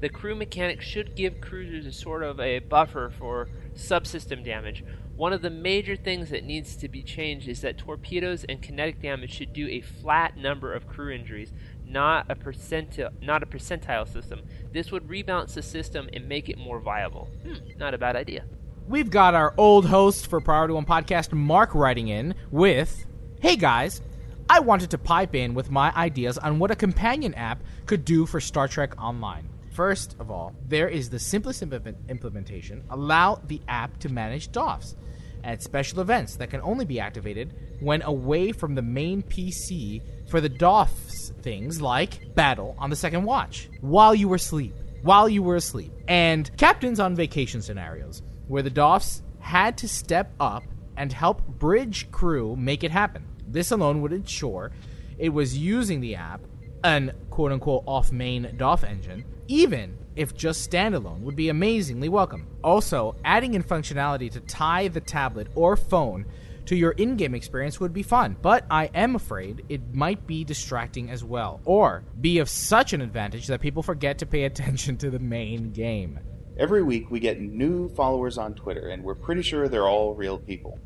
The 0.00 0.08
crew 0.08 0.34
mechanic 0.34 0.80
should 0.80 1.14
give 1.14 1.42
cruisers 1.42 1.84
a 1.84 1.92
sort 1.92 2.22
of 2.22 2.40
a 2.40 2.60
buffer 2.60 3.12
for 3.18 3.48
subsystem 3.74 4.42
damage. 4.42 4.82
One 5.14 5.34
of 5.34 5.42
the 5.42 5.50
major 5.50 5.94
things 5.94 6.30
that 6.30 6.44
needs 6.44 6.74
to 6.76 6.88
be 6.88 7.02
changed 7.02 7.46
is 7.46 7.60
that 7.60 7.76
torpedoes 7.76 8.44
and 8.44 8.62
kinetic 8.62 9.02
damage 9.02 9.34
should 9.34 9.52
do 9.52 9.68
a 9.68 9.82
flat 9.82 10.38
number 10.38 10.72
of 10.72 10.86
crew 10.86 11.12
injuries, 11.12 11.52
not 11.86 12.24
a 12.30 12.34
percentile, 12.34 13.10
not 13.20 13.42
a 13.42 13.46
percentile 13.46 14.10
system. 14.10 14.40
This 14.72 14.90
would 14.90 15.06
rebalance 15.06 15.52
the 15.52 15.62
system 15.62 16.08
and 16.14 16.26
make 16.26 16.48
it 16.48 16.56
more 16.56 16.80
viable. 16.80 17.28
Hmm, 17.42 17.56
not 17.76 17.92
a 17.92 17.98
bad 17.98 18.16
idea. 18.16 18.44
We've 18.88 19.10
got 19.10 19.34
our 19.34 19.52
old 19.58 19.84
host 19.84 20.28
for 20.28 20.40
Priority 20.40 20.72
One 20.72 20.86
Podcast, 20.86 21.32
Mark, 21.32 21.74
writing 21.74 22.08
in 22.08 22.34
with 22.50 23.04
Hey 23.42 23.56
guys, 23.56 24.00
I 24.48 24.60
wanted 24.60 24.90
to 24.90 24.98
pipe 24.98 25.34
in 25.34 25.52
with 25.52 25.70
my 25.70 25.92
ideas 25.94 26.38
on 26.38 26.58
what 26.58 26.70
a 26.70 26.76
companion 26.76 27.34
app 27.34 27.62
could 27.84 28.06
do 28.06 28.24
for 28.24 28.40
Star 28.40 28.66
Trek 28.66 29.00
Online. 29.00 29.48
First 29.80 30.16
of 30.20 30.30
all, 30.30 30.54
there 30.68 30.90
is 30.90 31.08
the 31.08 31.18
simplest 31.18 31.62
implementation 31.62 32.84
allow 32.90 33.40
the 33.46 33.62
app 33.66 33.98
to 34.00 34.10
manage 34.10 34.52
DOFs 34.52 34.94
at 35.42 35.62
special 35.62 36.00
events 36.00 36.36
that 36.36 36.50
can 36.50 36.60
only 36.60 36.84
be 36.84 37.00
activated 37.00 37.54
when 37.80 38.02
away 38.02 38.52
from 38.52 38.74
the 38.74 38.82
main 38.82 39.22
PC 39.22 40.02
for 40.28 40.42
the 40.42 40.50
DOFs 40.50 41.32
things 41.40 41.80
like 41.80 42.34
battle 42.34 42.76
on 42.78 42.90
the 42.90 42.94
second 42.94 43.24
watch 43.24 43.70
while 43.80 44.14
you 44.14 44.28
were 44.28 44.36
asleep, 44.36 44.74
while 45.00 45.30
you 45.30 45.42
were 45.42 45.56
asleep, 45.56 45.92
and 46.08 46.54
captains 46.58 47.00
on 47.00 47.16
vacation 47.16 47.62
scenarios 47.62 48.20
where 48.48 48.62
the 48.62 48.68
DOFs 48.68 49.22
had 49.38 49.78
to 49.78 49.88
step 49.88 50.30
up 50.38 50.62
and 50.98 51.10
help 51.10 51.40
bridge 51.58 52.10
crew 52.10 52.54
make 52.54 52.84
it 52.84 52.90
happen. 52.90 53.24
This 53.48 53.70
alone 53.70 54.02
would 54.02 54.12
ensure 54.12 54.72
it 55.16 55.30
was 55.30 55.56
using 55.56 56.02
the 56.02 56.16
app, 56.16 56.42
an 56.84 57.12
quote 57.30 57.52
unquote 57.52 57.84
off 57.86 58.12
main 58.12 58.52
DOF 58.58 58.84
engine, 58.84 59.24
even 59.50 59.98
if 60.14 60.32
just 60.32 60.70
standalone 60.70 61.22
would 61.22 61.34
be 61.34 61.48
amazingly 61.48 62.08
welcome. 62.08 62.46
Also, 62.62 63.16
adding 63.24 63.54
in 63.54 63.64
functionality 63.64 64.30
to 64.30 64.38
tie 64.40 64.86
the 64.86 65.00
tablet 65.00 65.48
or 65.56 65.76
phone 65.76 66.24
to 66.66 66.76
your 66.76 66.92
in 66.92 67.16
game 67.16 67.34
experience 67.34 67.80
would 67.80 67.92
be 67.92 68.04
fun, 68.04 68.36
but 68.42 68.64
I 68.70 68.90
am 68.94 69.16
afraid 69.16 69.64
it 69.68 69.92
might 69.92 70.24
be 70.24 70.44
distracting 70.44 71.10
as 71.10 71.24
well, 71.24 71.60
or 71.64 72.04
be 72.20 72.38
of 72.38 72.48
such 72.48 72.92
an 72.92 73.00
advantage 73.00 73.48
that 73.48 73.60
people 73.60 73.82
forget 73.82 74.18
to 74.18 74.26
pay 74.26 74.44
attention 74.50 74.96
to 74.98 75.10
the 75.10 75.18
main 75.18 75.72
game. 75.72 76.20
Every 76.56 76.84
week 76.84 77.10
we 77.10 77.18
get 77.18 77.40
new 77.40 77.88
followers 77.96 78.38
on 78.38 78.54
Twitter, 78.54 78.90
and 78.90 79.02
we're 79.02 79.16
pretty 79.16 79.42
sure 79.42 79.68
they're 79.68 79.88
all 79.88 80.14
real 80.14 80.38
people. 80.38 80.78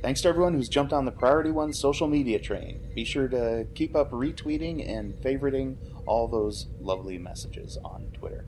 Thanks 0.00 0.22
to 0.22 0.28
everyone 0.28 0.54
who's 0.54 0.68
jumped 0.68 0.92
on 0.92 1.04
the 1.04 1.10
Priority 1.10 1.50
One 1.50 1.74
social 1.74 2.06
media 2.06 2.38
train. 2.38 2.88
Be 2.94 3.04
sure 3.04 3.28
to 3.28 3.66
keep 3.74 3.96
up 3.96 4.12
retweeting 4.12 4.88
and 4.88 5.12
favoriting 5.14 5.76
all 6.08 6.26
those 6.26 6.68
lovely 6.80 7.18
messages 7.18 7.78
on 7.84 8.08
Twitter. 8.12 8.46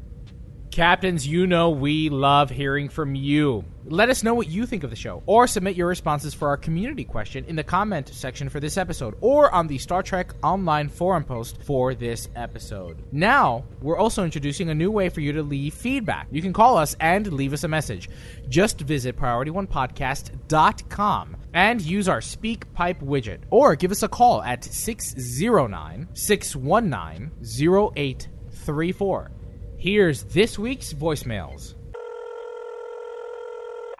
Captains, 0.71 1.27
you 1.27 1.47
know 1.47 1.71
we 1.71 2.09
love 2.09 2.51
hearing 2.51 2.89
from 2.89 3.15
you. 3.15 3.65
Let 3.93 4.09
us 4.09 4.22
know 4.22 4.34
what 4.34 4.49
you 4.49 4.66
think 4.66 4.84
of 4.84 4.91
the 4.91 4.97
show, 4.97 5.20
or 5.26 5.49
submit 5.49 5.74
your 5.74 5.88
responses 5.88 6.32
for 6.32 6.47
our 6.47 6.57
community 6.57 7.03
question 7.03 7.45
in 7.47 7.57
the 7.57 7.64
comment 7.64 8.07
section 8.07 8.49
for 8.49 8.61
this 8.61 8.76
episode, 8.76 9.16
or 9.20 9.53
on 9.53 9.66
the 9.66 9.78
Star 9.78 10.01
Trek 10.01 10.32
Online 10.45 10.88
forum 10.88 11.24
post 11.24 11.61
for 11.64 11.93
this 11.93 12.28
episode. 12.36 13.03
Now, 13.11 13.64
we're 13.82 13.99
also 13.99 14.22
introducing 14.22 14.70
a 14.70 14.76
new 14.76 14.93
way 14.93 15.09
for 15.09 15.22
you 15.22 15.32
to 15.32 15.43
leave 15.43 15.74
feedback. 15.74 16.28
You 16.30 16.41
can 16.41 16.53
call 16.53 16.76
us 16.76 16.95
and 17.01 17.32
leave 17.32 17.53
us 17.53 17.64
a 17.64 17.68
message. 17.68 18.09
Just 18.49 18.80
visit 18.80 19.16
PriorityOnePodcast.com 19.16 21.36
and 21.53 21.82
use 21.82 22.09
our 22.09 22.20
SpeakPipe 22.20 23.03
widget, 23.03 23.41
or 23.51 23.74
give 23.74 23.91
us 23.91 24.05
a 24.05 24.09
call 24.09 24.41
at 24.45 24.62
609 24.62 26.07
619 26.12 27.32
0834. 27.43 29.30
Here's 29.78 30.22
this 30.22 30.61
week's 30.61 30.93
voicemails. 30.93 31.74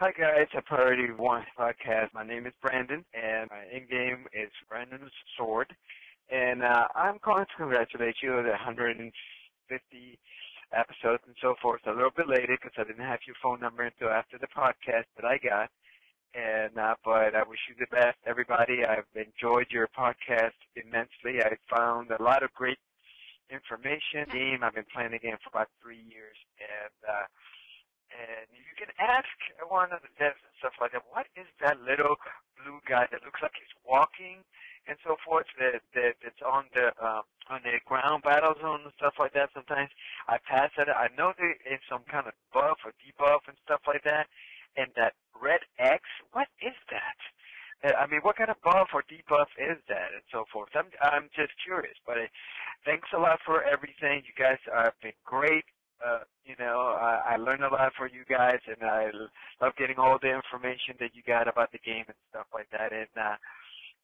Hi 0.01 0.13
guys, 0.17 0.49
a 0.57 0.63
Priority 0.63 1.13
One 1.13 1.45
podcast. 1.59 2.09
My 2.15 2.25
name 2.25 2.47
is 2.47 2.55
Brandon, 2.63 3.05
and 3.13 3.51
my 3.51 3.69
in-game 3.71 4.25
is 4.33 4.49
Brandon's 4.67 5.13
Sword. 5.37 5.69
And 6.33 6.63
uh, 6.63 6.89
I'm 6.95 7.19
calling 7.19 7.45
to 7.45 7.57
congratulate 7.59 8.15
you 8.23 8.33
on 8.33 8.45
the 8.45 8.57
150 8.57 9.13
episodes 10.73 11.23
and 11.27 11.37
so 11.43 11.55
forth. 11.61 11.83
A 11.85 11.93
little 11.93 12.17
bit 12.17 12.31
later 12.31 12.57
because 12.57 12.73
I 12.79 12.85
didn't 12.85 13.05
have 13.05 13.21
your 13.27 13.37
phone 13.43 13.61
number 13.61 13.83
until 13.83 14.09
after 14.09 14.39
the 14.41 14.49
podcast 14.57 15.05
that 15.21 15.29
I 15.29 15.37
got. 15.37 15.69
And 16.33 16.79
uh, 16.79 16.95
but 17.05 17.37
I 17.37 17.45
wish 17.45 17.61
you 17.69 17.77
the 17.79 17.95
best, 17.95 18.17
everybody. 18.25 18.87
I've 18.89 19.05
enjoyed 19.13 19.67
your 19.69 19.91
podcast 19.93 20.57
immensely. 20.81 21.45
I 21.45 21.61
found 21.69 22.09
a 22.11 22.23
lot 22.23 22.43
of 22.43 22.49
great 22.55 22.81
information 23.53 24.25
game. 24.33 24.65
I've 24.65 24.75
been 24.75 24.89
playing 24.95 25.13
the 25.13 25.21
game 25.21 25.37
for 25.45 25.53
about 25.53 25.69
three 25.83 26.01
years, 26.09 26.41
and 26.57 26.97
uh, 27.05 27.29
and 28.11 28.47
you 28.51 28.75
can 28.77 28.91
ask 28.99 29.31
one 29.71 29.93
of 29.95 30.03
the 30.03 30.13
devs 30.19 30.41
and 30.43 30.55
stuff 30.59 30.75
like 30.81 30.93
that, 30.93 31.07
what 31.11 31.27
is 31.39 31.47
that 31.63 31.81
little 31.81 32.19
blue 32.59 32.83
guy 32.87 33.07
that 33.11 33.23
looks 33.25 33.41
like 33.41 33.55
he's 33.57 33.75
walking 33.87 34.43
and 34.89 34.97
so 35.05 35.17
forth 35.25 35.47
that 35.59 35.83
that 35.95 36.17
that's 36.23 36.43
on 36.45 36.65
the 36.73 36.93
um, 36.99 37.23
on 37.51 37.61
the 37.63 37.77
ground 37.85 38.23
battle 38.23 38.55
zone 38.61 38.81
and 38.85 38.93
stuff 38.97 39.15
like 39.19 39.33
that. 39.35 39.51
Sometimes 39.53 39.91
I 40.29 40.39
pass 40.43 40.71
at 40.79 40.89
it. 40.89 40.97
I 40.97 41.09
know 41.17 41.33
there 41.37 41.57
is 41.69 41.81
some 41.89 42.03
kind 42.09 42.27
of 42.27 42.35
buff 42.53 42.79
or 42.85 42.93
debuff 43.03 43.45
and 43.49 43.57
stuff 43.65 43.81
like 43.87 44.05
that. 44.05 44.27
And 44.77 44.87
that 44.95 45.15
red 45.35 45.67
X, 45.79 46.03
what 46.31 46.47
is 46.63 46.79
that? 46.95 47.19
Uh, 47.83 47.97
I 47.99 48.07
mean, 48.07 48.21
what 48.23 48.37
kind 48.37 48.51
of 48.51 48.61
buff 48.63 48.95
or 48.95 49.03
debuff 49.03 49.51
is 49.59 49.79
that, 49.89 50.15
and 50.15 50.23
so 50.31 50.45
forth? 50.53 50.71
I'm 50.75 50.89
I'm 51.03 51.29
just 51.35 51.53
curious. 51.65 51.97
But 52.07 52.19
uh, 52.19 52.31
thanks 52.85 53.09
a 53.15 53.19
lot 53.19 53.41
for 53.45 53.63
everything. 53.65 54.23
You 54.25 54.35
guys 54.37 54.59
have 54.73 54.95
been 55.03 55.17
great. 55.25 55.65
Uh, 56.01 56.25
you 56.45 56.57
know, 56.59 56.97
I, 56.97 57.35
I 57.35 57.37
learned 57.37 57.63
a 57.63 57.69
lot 57.69 57.93
for 57.97 58.09
you 58.09 58.25
guys, 58.29 58.61
and 58.67 58.83
I 58.83 59.13
love 59.61 59.77
getting 59.77 59.99
all 59.99 60.19
the 60.21 60.33
information 60.33 60.97
that 60.99 61.15
you 61.15 61.23
got 61.27 61.47
about 61.47 61.73
the 61.73 61.79
game 61.85 62.05
and 62.09 62.17
stuff 62.31 62.47
like 62.55 62.69
that. 62.73 62.93
And 62.93 63.13
uh, 63.17 63.37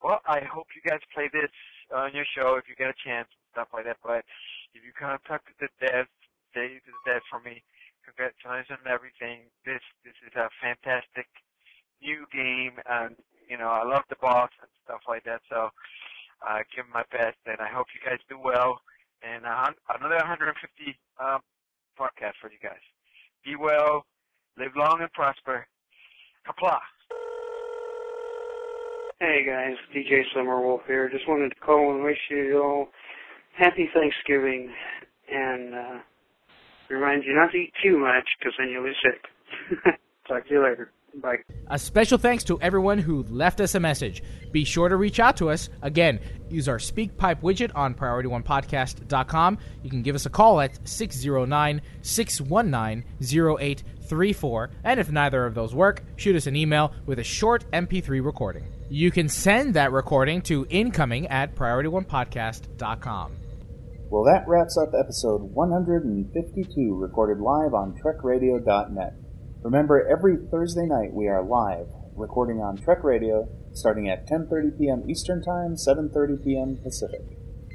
well, 0.04 0.20
I 0.28 0.44
hope 0.44 0.68
you 0.76 0.84
guys 0.84 1.00
play 1.14 1.30
this 1.32 1.50
on 1.94 2.12
your 2.12 2.28
show 2.36 2.56
if 2.60 2.68
you 2.68 2.76
get 2.76 2.92
a 2.92 3.02
chance 3.04 3.28
and 3.32 3.48
stuff 3.52 3.68
like 3.72 3.88
that. 3.88 3.96
But 4.04 4.28
if 4.76 4.84
you 4.84 4.92
contact 4.92 5.48
the 5.56 5.72
devs, 5.80 6.12
say 6.52 6.76
to 6.84 6.90
the 6.92 7.02
devs 7.08 7.24
for 7.32 7.40
me, 7.40 7.64
congratulations 8.04 8.76
on 8.76 8.92
everything. 8.92 9.48
This 9.64 9.82
this 10.04 10.16
is 10.20 10.36
a 10.36 10.52
fantastic 10.60 11.26
new 12.04 12.28
game, 12.28 12.76
and 12.84 13.16
you 13.48 13.56
know, 13.56 13.72
I 13.72 13.88
love 13.88 14.04
the 14.08 14.20
boss 14.20 14.50
and 14.60 14.70
stuff 14.84 15.00
like 15.08 15.24
that. 15.24 15.40
So 15.48 15.70
uh, 16.44 16.60
give 16.74 16.84
my 16.92 17.04
best, 17.10 17.40
and 17.46 17.58
I 17.60 17.68
hope 17.72 17.86
you 17.96 18.02
guys 18.04 18.20
do 18.28 18.38
well. 18.38 18.80
And 19.24 19.46
uh, 19.46 19.72
another 19.96 20.20
150 20.20 20.52
um, 21.18 21.40
podcast 21.98 22.34
for 22.40 22.50
you 22.50 22.58
guys. 22.62 22.82
Be 23.44 23.56
well, 23.56 24.04
live 24.58 24.72
long 24.76 24.98
and 25.00 25.12
prosper. 25.12 25.66
Qapla'. 26.46 26.78
Hey 29.18 29.46
guys, 29.46 29.76
DJ 29.94 30.22
Summerwolf 30.36 30.86
here. 30.86 31.08
Just 31.08 31.26
wanted 31.26 31.48
to 31.48 31.60
call 31.60 31.94
and 31.94 32.04
wish 32.04 32.18
you 32.30 32.62
all 32.62 32.88
happy 33.56 33.88
Thanksgiving 33.94 34.70
and 35.32 35.74
uh, 35.74 35.98
remind 36.90 37.24
you 37.24 37.34
not 37.34 37.50
to 37.52 37.56
eat 37.56 37.72
too 37.82 37.98
much 37.98 38.24
because 38.38 38.52
then 38.58 38.68
you'll 38.68 38.84
be 38.84 38.92
sick. 39.02 39.94
Talk 40.28 40.46
to 40.48 40.54
you 40.54 40.62
later. 40.62 40.90
Bye. 41.16 41.38
A 41.68 41.78
special 41.78 42.18
thanks 42.18 42.44
to 42.44 42.60
everyone 42.60 42.98
who 42.98 43.22
left 43.24 43.60
us 43.60 43.74
a 43.74 43.80
message. 43.80 44.22
Be 44.52 44.64
sure 44.64 44.88
to 44.88 44.96
reach 44.96 45.18
out 45.18 45.36
to 45.38 45.50
us. 45.50 45.68
Again, 45.82 46.20
use 46.50 46.68
our 46.68 46.78
SpeakPipe 46.78 47.40
widget 47.40 47.72
on 47.74 47.94
PriorityOnePodcast.com. 47.94 49.58
You 49.82 49.90
can 49.90 50.02
give 50.02 50.14
us 50.14 50.26
a 50.26 50.30
call 50.30 50.60
at 50.60 50.78
609 50.86 51.80
619 52.02 53.04
0834. 53.20 54.70
And 54.84 55.00
if 55.00 55.10
neither 55.10 55.46
of 55.46 55.54
those 55.54 55.74
work, 55.74 56.02
shoot 56.16 56.36
us 56.36 56.46
an 56.46 56.56
email 56.56 56.92
with 57.06 57.18
a 57.18 57.24
short 57.24 57.70
MP3 57.72 58.24
recording. 58.24 58.66
You 58.88 59.10
can 59.10 59.28
send 59.28 59.74
that 59.74 59.92
recording 59.92 60.42
to 60.42 60.66
incoming 60.68 61.26
at 61.28 61.54
PriorityOnePodcast.com. 61.56 63.32
Well, 64.08 64.22
that 64.24 64.46
wraps 64.46 64.76
up 64.76 64.92
episode 64.96 65.42
152, 65.42 66.94
recorded 66.94 67.40
live 67.40 67.74
on 67.74 67.94
TrekRadio.net. 67.94 69.25
Remember, 69.66 70.06
every 70.06 70.36
Thursday 70.36 70.86
night 70.86 71.12
we 71.12 71.26
are 71.26 71.42
live, 71.42 71.88
recording 72.14 72.60
on 72.60 72.76
Trek 72.76 73.02
Radio, 73.02 73.48
starting 73.72 74.08
at 74.08 74.24
10:30 74.28 74.78
p.m. 74.78 75.10
Eastern 75.10 75.42
Time, 75.42 75.74
7:30 75.74 76.44
p.m. 76.44 76.78
Pacific. 76.84 77.22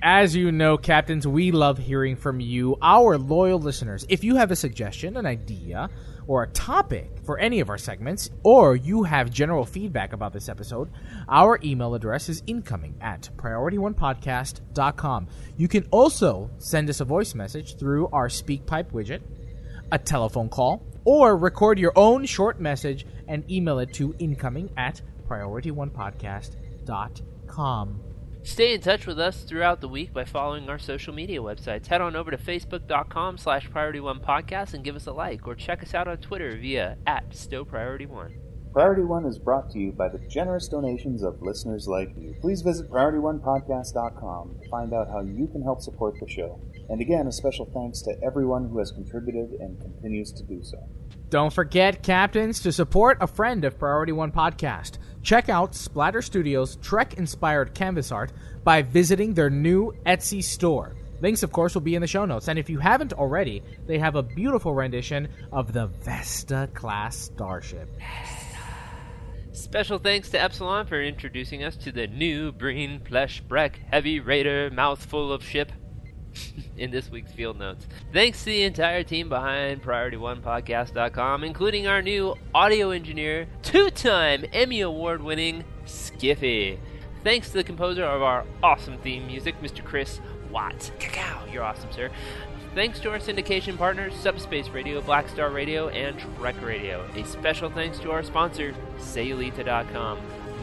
As 0.02 0.34
you 0.34 0.54
know, 0.54 0.78
captains, 0.78 1.28
we 1.28 1.52
love 1.52 1.78
hearing 1.78 2.16
from 2.16 2.40
you, 2.40 2.78
our 2.82 3.18
loyal 3.18 3.60
listeners. 3.60 4.06
If 4.08 4.24
you 4.24 4.38
have 4.38 4.52
a 4.52 4.56
suggestion, 4.56 5.18
an 5.18 5.26
idea, 5.26 5.90
or 6.28 6.44
a 6.44 6.48
topic 6.52 7.12
for 7.26 7.38
any 7.40 7.60
of 7.60 7.70
our 7.70 7.78
segments, 7.78 8.30
or 8.44 8.78
you 8.78 9.04
have 9.04 9.30
general 9.30 9.66
feedback 9.66 10.14
about 10.14 10.32
this 10.32 10.48
episode, 10.48 10.90
our 11.28 11.60
email 11.62 11.94
address 11.94 12.30
is 12.30 12.42
incoming 12.48 12.96
at 13.02 13.30
priorityonepodcast.com. 13.36 15.28
You 15.58 15.68
can 15.68 15.86
also 15.92 16.52
send 16.58 16.90
us 16.90 17.02
a 17.02 17.06
voice 17.06 17.36
message 17.36 17.76
through 17.76 18.08
our 18.14 18.30
SpeakPipe 18.30 18.94
widget, 18.94 19.20
a 19.92 20.00
telephone 20.00 20.48
call, 20.48 20.82
or 21.06 21.38
record 21.38 21.80
your 21.80 21.94
own 21.96 22.26
short 22.26 22.60
message 22.60 23.08
and 23.28 23.50
email 23.50 23.80
it 23.80 23.92
to 23.94 24.14
incoming 24.20 24.70
at 24.78 25.02
priorityonepodcast.com. 25.28 28.04
Stay 28.44 28.74
in 28.74 28.82
touch 28.82 29.06
with 29.06 29.20
us 29.20 29.44
throughout 29.44 29.82
the 29.82 29.88
week 29.88 30.12
by 30.14 30.26
following 30.26 30.68
our 30.68 30.80
social 30.80 31.14
media 31.14 31.40
websites. 31.40 31.86
Head 31.86 32.02
on 32.02 32.16
over 32.16 32.32
to 32.32 32.38
facebook.com 32.38 33.38
slash 33.38 33.70
priority 33.70 34.00
one 34.00 34.20
podcast 34.20 34.74
and 34.74 34.84
give 34.84 34.96
us 34.96 35.06
a 35.06 35.12
like, 35.12 35.48
or 35.48 35.54
check 35.54 35.84
us 35.84 35.94
out 35.94 36.08
on 36.08 36.18
Twitter 36.18 36.58
via 36.58 36.98
at 37.06 37.36
Stow 37.36 37.64
Priority 37.64 38.08
One. 38.08 38.34
Priority 38.74 39.04
One 39.04 39.26
is 39.26 39.38
brought 39.38 39.70
to 39.72 39.80
you 39.80 39.92
by 39.92 40.08
the 40.08 40.20
generous 40.30 40.70
donations 40.70 41.24
of 41.24 41.42
listeners 41.42 41.90
like 41.90 42.16
you. 42.18 42.34
Please 42.40 42.62
visit 42.62 42.90
PriorityOnePodcast.com 42.90 44.56
to 44.62 44.70
find 44.70 44.94
out 44.94 45.10
how 45.10 45.22
you 45.22 45.48
can 45.48 45.62
help 45.62 45.82
support 45.82 46.16
the 46.20 46.30
show. 46.30 46.58
And 46.92 47.00
again, 47.00 47.26
a 47.26 47.32
special 47.32 47.72
thanks 47.74 48.02
to 48.02 48.22
everyone 48.22 48.68
who 48.68 48.78
has 48.80 48.92
contributed 48.92 49.52
and 49.62 49.80
continues 49.80 50.34
to 50.34 50.44
do 50.44 50.62
so. 50.62 50.78
Don't 51.30 51.54
forget, 51.54 52.04
captains, 52.04 52.60
to 52.60 52.74
support 52.74 53.18
a 53.22 53.28
friend 53.28 53.64
of 53.64 53.80
Priority 53.80 54.12
One 54.12 54.34
Podcast. 54.34 54.98
Check 55.24 55.48
out 55.48 55.74
Splatter 55.74 56.22
Studios' 56.22 56.76
Trek 56.82 57.14
inspired 57.14 57.74
canvas 57.74 58.12
art 58.12 58.34
by 58.66 58.82
visiting 58.82 59.34
their 59.34 59.50
new 59.50 59.94
Etsy 60.06 60.44
store. 60.44 60.98
Links, 61.22 61.44
of 61.44 61.54
course, 61.54 61.74
will 61.74 61.82
be 61.82 61.96
in 61.96 62.02
the 62.02 62.08
show 62.08 62.26
notes. 62.26 62.50
And 62.50 62.60
if 62.60 62.70
you 62.70 62.80
haven't 62.80 63.14
already, 63.14 63.64
they 63.88 63.98
have 63.98 64.16
a 64.16 64.24
beautiful 64.24 64.74
rendition 64.74 65.30
of 65.54 65.72
the 65.72 65.88
Vesta 65.88 66.70
class 66.74 67.16
starship. 67.16 67.88
Special 69.54 69.98
thanks 69.98 70.30
to 70.32 70.42
Epsilon 70.42 70.88
for 70.88 71.02
introducing 71.02 71.64
us 71.64 71.78
to 71.78 71.94
the 71.94 72.08
new 72.08 72.52
Breen 72.52 73.00
Plesh 73.00 73.42
Brek 73.44 73.76
Heavy 73.92 74.20
Raider 74.20 74.70
mouthful 74.72 75.32
of 75.32 75.42
ship 75.42 75.72
in 76.78 76.92
this 76.92 77.10
week's 77.10 77.32
field 77.32 77.58
notes. 77.58 77.88
Thanks 78.14 78.40
to 78.40 78.46
the 78.46 78.64
entire 78.64 79.04
team 79.04 79.30
behind 79.30 79.84
PriorityOnePodcast.com, 79.84 81.44
including 81.44 81.88
our 81.88 82.02
new 82.02 82.36
audio 82.54 82.92
engineer, 82.92 83.48
two-time 83.64 84.46
Emmy 84.54 84.82
Award-winning 84.82 85.64
Skiffy. 85.86 86.78
Thanks 87.24 87.50
to 87.50 87.54
the 87.58 87.64
composer 87.64 88.04
of 88.04 88.22
our 88.22 88.46
awesome 88.64 88.98
theme 88.98 89.28
music, 89.28 89.60
Mr. 89.62 89.84
Chris 89.84 90.20
Watts. 90.50 90.92
Cacao, 91.00 91.46
you're 91.52 91.64
awesome, 91.64 91.92
sir. 91.92 92.10
Thanks 92.74 93.00
to 93.02 93.12
our 93.12 93.20
syndication 93.20 93.78
partners, 93.78 94.14
Subspace 94.16 94.70
Radio, 94.70 95.02
Black 95.02 95.28
Star 95.28 95.50
Radio, 95.50 95.90
and 95.90 96.18
Trek 96.38 96.56
Radio. 96.62 97.06
A 97.16 97.26
special 97.26 97.70
thanks 97.70 98.00
to 98.00 98.12
our 98.12 98.24
sponsor, 98.24 98.74
Sayulita.com. 98.98 100.20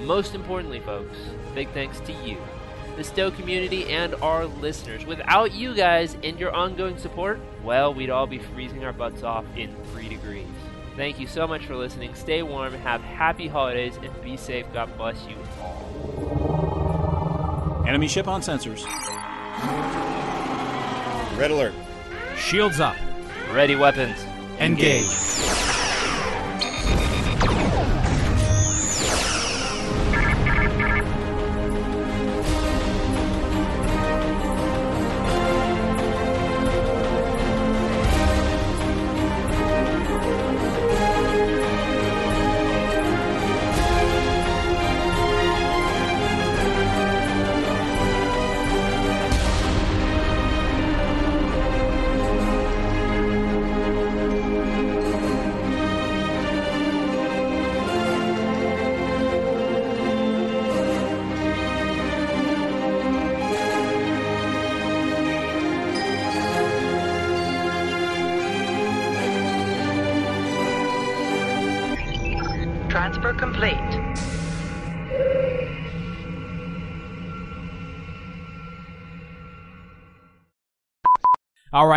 Most 0.07 0.35
importantly, 0.35 0.81
folks, 0.81 1.19
big 1.55 1.69
thanks 1.73 2.01
to 2.01 2.12
you, 2.25 2.39
the 2.99 3.05
STO 3.05 3.30
community, 3.30 3.88
and 3.90 4.14
our 4.16 4.44
listeners. 4.44 5.07
Without 5.07 5.53
you 5.53 5.72
guys 5.74 6.16
and 6.22 6.38
your 6.38 6.53
ongoing 6.55 6.99
support, 6.99 7.40
well, 7.62 7.94
we'd 7.94 8.11
all 8.11 8.26
be 8.26 8.38
freezing 8.38 8.84
our 8.84 8.92
butts 8.92 9.22
off 9.22 9.46
in 9.57 9.74
three 9.92 10.09
degrees. 10.09 10.49
Thank 10.96 11.20
you 11.20 11.28
so 11.28 11.46
much 11.46 11.64
for 11.64 11.76
listening. 11.76 12.14
Stay 12.14 12.42
warm, 12.42 12.74
have 12.74 13.01
happy 13.01 13.46
holidays, 13.46 13.96
and 14.03 14.11
be 14.22 14.36
safe. 14.36 14.66
God 14.74 14.94
bless 14.99 15.16
you 15.26 15.36
all. 15.62 16.88
Enemy 17.86 18.09
ship 18.09 18.26
on 18.26 18.40
sensors. 18.42 18.84
Red 21.38 21.53
alert. 21.53 21.72
Shields 22.36 22.80
up. 22.80 22.96
Ready 23.53 23.76
weapons. 23.76 24.20
Engage. 24.59 25.05
Transfer 25.05 25.68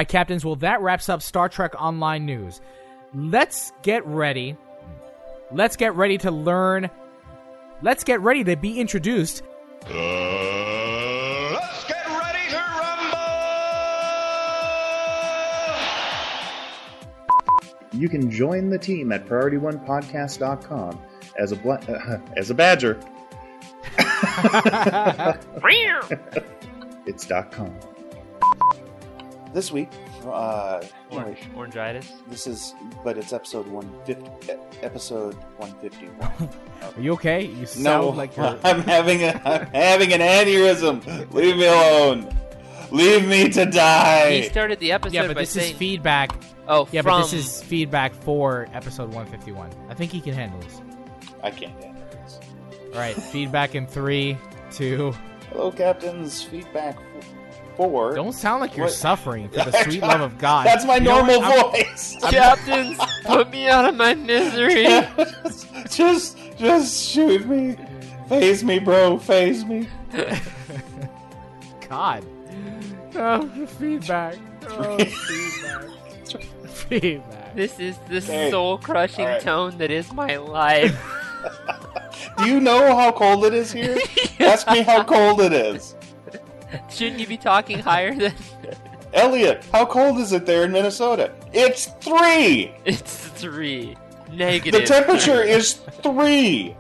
right, 0.02 0.08
captains. 0.08 0.44
Well, 0.44 0.56
that 0.58 0.82
wraps 0.82 1.10
up 1.10 1.22
Star 1.22 1.48
Trek 1.48 1.80
Online 1.80 2.26
news. 2.26 2.60
Let's 3.14 3.72
get 3.84 4.04
ready. 4.06 4.58
Let's 5.52 5.76
get 5.76 5.96
ready 5.96 6.18
to 6.20 6.32
learn. 6.32 6.90
Let's 7.84 8.04
get 8.04 8.20
ready 8.22 8.44
to 8.46 8.56
be 8.56 8.80
introduced. 8.80 9.44
let's 9.84 9.94
get 11.88 12.08
ready 12.08 12.50
to 12.50 12.58
You 17.98 18.10
can 18.10 18.32
join 18.32 18.72
the 18.72 18.80
team 18.80 19.12
at 19.12 19.28
PriorityOnePodcast.com 19.28 21.00
as 21.38 21.52
a 21.52 21.56
bla- 21.58 21.76
uh, 21.88 22.18
as 22.38 22.50
a 22.50 22.56
badger. 22.56 23.00
it's 27.06 27.26
dot 27.28 27.52
.com. 27.52 27.78
This 29.54 29.70
week, 29.70 29.90
uh, 30.26 30.82
Orange, 31.10 31.40
orangitis. 31.58 32.08
This 32.30 32.48
is, 32.48 32.74
but 33.04 33.18
it's 33.18 33.34
episode 33.34 33.68
one 33.68 33.92
fifty. 34.06 34.30
Episode 34.82 35.34
one 35.58 35.74
fifty 35.82 36.06
one. 36.08 36.50
Are 36.96 37.02
you 37.02 37.12
okay? 37.14 37.46
You 37.46 37.66
sound 37.66 37.84
No, 37.84 38.10
like 38.12 38.38
you're. 38.38 38.58
I'm 38.64 38.82
having 38.84 39.24
a, 39.24 39.42
I'm 39.44 39.66
having 39.68 40.14
an 40.14 40.22
aneurysm. 40.22 41.34
Leave 41.34 41.58
me 41.58 41.66
alone. 41.66 42.34
Leave 42.92 43.28
me 43.28 43.50
to 43.50 43.66
die. 43.66 44.38
He 44.42 44.44
started 44.50 44.80
the 44.80 44.94
episode 44.94 45.14
yeah, 45.14 45.28
but 45.28 45.36
by 45.36 45.42
this 45.42 45.52
saying, 45.52 45.74
is 45.74 45.78
feedback. 45.78 46.32
Oh, 46.68 46.88
yeah, 46.94 47.02
from 47.02 47.20
but 47.20 47.30
this 47.30 47.34
is 47.34 47.62
feedback 47.64 48.14
for 48.14 48.68
episode 48.74 49.08
151. 49.14 49.70
I 49.90 49.94
think 49.94 50.12
he 50.14 50.22
can 50.22 50.34
handle 50.34 50.60
this. 50.62 50.82
I 51.44 51.52
can't 51.52 51.74
handle 51.84 52.04
this. 52.24 52.40
All 52.94 53.00
right, 53.00 53.16
feedback 53.16 53.76
in 53.76 53.86
three, 53.86 54.38
two. 54.72 55.14
Hello, 55.50 55.72
captains. 55.72 56.42
Feedback 56.42 56.98
f- 57.72 57.78
four. 57.78 58.14
Don't 58.16 58.34
sound 58.34 58.62
like 58.62 58.76
you're 58.76 58.86
What? 58.88 58.94
suffering 58.94 59.50
for 59.50 59.64
the 59.70 59.72
sweet 59.84 60.02
love 60.02 60.22
of 60.22 60.38
God. 60.38 60.66
That's 60.66 60.86
my 60.86 60.96
You 60.98 61.02
normal 61.06 61.40
what? 61.40 61.76
I'm- 61.76 61.86
voice. 61.90 62.18
Captains, 62.30 62.98
put 63.26 63.50
me 63.52 63.68
out 63.68 63.86
of 63.86 63.96
my 63.96 64.14
misery. 64.14 64.86
just, 65.90 66.38
just 66.58 67.10
shoot 67.10 67.46
me. 67.48 67.78
Phase 68.30 68.64
me, 68.64 68.80
bro. 68.80 69.18
Phase 69.18 69.66
me. 69.66 69.88
God. 71.90 72.24
Oh, 73.16 73.48
feedback. 73.80 74.36
Oh, 74.70 74.98
feedback. 74.98 75.90
feedback. 76.70 77.56
This 77.56 77.78
is 77.80 77.98
the 78.08 78.22
Hey, 78.22 78.50
soul-crushing 78.52 79.26
all 79.26 79.32
right. 79.34 79.42
tone 79.42 79.78
that 79.80 79.92
is 79.92 80.14
my 80.14 80.38
life. 80.38 80.98
Do 82.38 82.46
you 82.48 82.62
know 82.62 82.96
how 82.96 83.12
cold 83.12 83.44
it 83.46 83.54
is 83.54 83.72
here? 83.74 83.98
Ask 84.40 84.68
me 84.70 84.82
how 84.84 85.04
cold 85.04 85.42
it 85.42 85.52
is. 85.52 85.96
Shouldn't 86.90 87.20
you 87.20 87.28
be 87.28 87.38
talking 87.38 87.80
higher 87.80 88.14
than? 88.14 88.34
Elliot, 89.14 89.66
how 89.72 89.86
cold 89.86 90.20
is 90.20 90.32
it 90.32 90.46
there 90.46 90.64
in 90.64 90.72
Minnesota? 90.72 91.34
It's 91.52 91.88
three. 92.00 92.74
It's 92.86 93.28
three. 93.28 93.98
Negative. 94.32 94.80
The 94.80 94.88
temperature 94.88 95.44
is 95.44 95.74
three. 96.04 96.76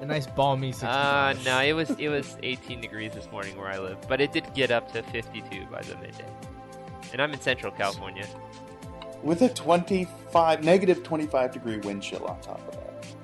A 0.00 0.04
nice 0.04 0.26
balmy 0.26 0.72
65. 0.72 1.38
Uh, 1.38 1.42
no, 1.44 1.60
it 1.60 1.72
was 1.74 1.90
it 1.90 2.08
was 2.08 2.36
18 2.42 2.80
degrees 2.80 3.12
this 3.12 3.30
morning 3.30 3.56
where 3.56 3.68
I 3.68 3.78
live, 3.78 3.98
but 4.08 4.20
it 4.20 4.32
did 4.32 4.52
get 4.52 4.72
up 4.72 4.90
to 4.92 5.02
52 5.04 5.66
by 5.70 5.80
the 5.82 5.94
midday. 5.96 6.26
And 7.12 7.22
I'm 7.22 7.32
in 7.32 7.40
Central 7.40 7.70
California. 7.72 8.26
With 9.22 9.42
a 9.42 9.48
25, 9.48 10.64
negative 10.64 11.04
25 11.04 11.52
degree 11.52 11.76
wind 11.78 12.02
chill 12.02 12.26
on 12.26 12.40
top 12.40 12.66
of 12.66 12.74
that. 12.74 12.81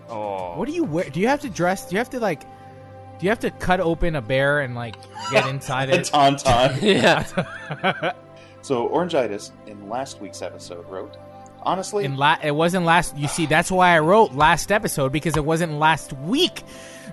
Oh. 0.09 0.57
What 0.57 0.67
do 0.69 0.73
you 0.75 0.85
wear? 0.85 1.09
Do 1.11 1.21
you 1.21 1.29
have 1.29 1.41
to 1.43 1.51
dress? 1.51 1.89
Do 1.89 1.95
you 1.95 1.99
have 1.99 2.11
to 2.11 2.21
like? 2.21 2.41
Do 2.43 3.25
you 3.25 3.31
have 3.31 3.41
to 3.41 3.51
cut 3.51 3.81
open 3.81 4.15
a 4.17 4.23
bear 4.23 4.61
and 4.61 4.75
like 4.75 4.97
get 5.31 5.47
inside 5.49 5.91
A 5.91 5.95
it? 6.01 6.01
tauntaun. 6.07 6.81
yeah. 7.83 8.13
So 8.61 8.89
Orangitis 8.89 9.53
in 9.67 9.89
last 9.89 10.21
week's 10.21 10.43
episode 10.43 10.87
wrote, 10.91 11.17
honestly, 11.63 12.05
In 12.05 12.17
la- 12.17 12.37
it 12.43 12.51
wasn't 12.51 12.85
last. 12.85 13.17
You 13.17 13.29
see, 13.29 13.47
that's 13.47 13.71
why 13.71 13.95
I 13.97 14.01
wrote 14.01 14.33
last 14.35 14.71
episode 14.73 15.11
because 15.13 15.37
it 15.37 15.45
wasn't 15.45 15.79
last 15.79 16.13
week. 16.13 16.65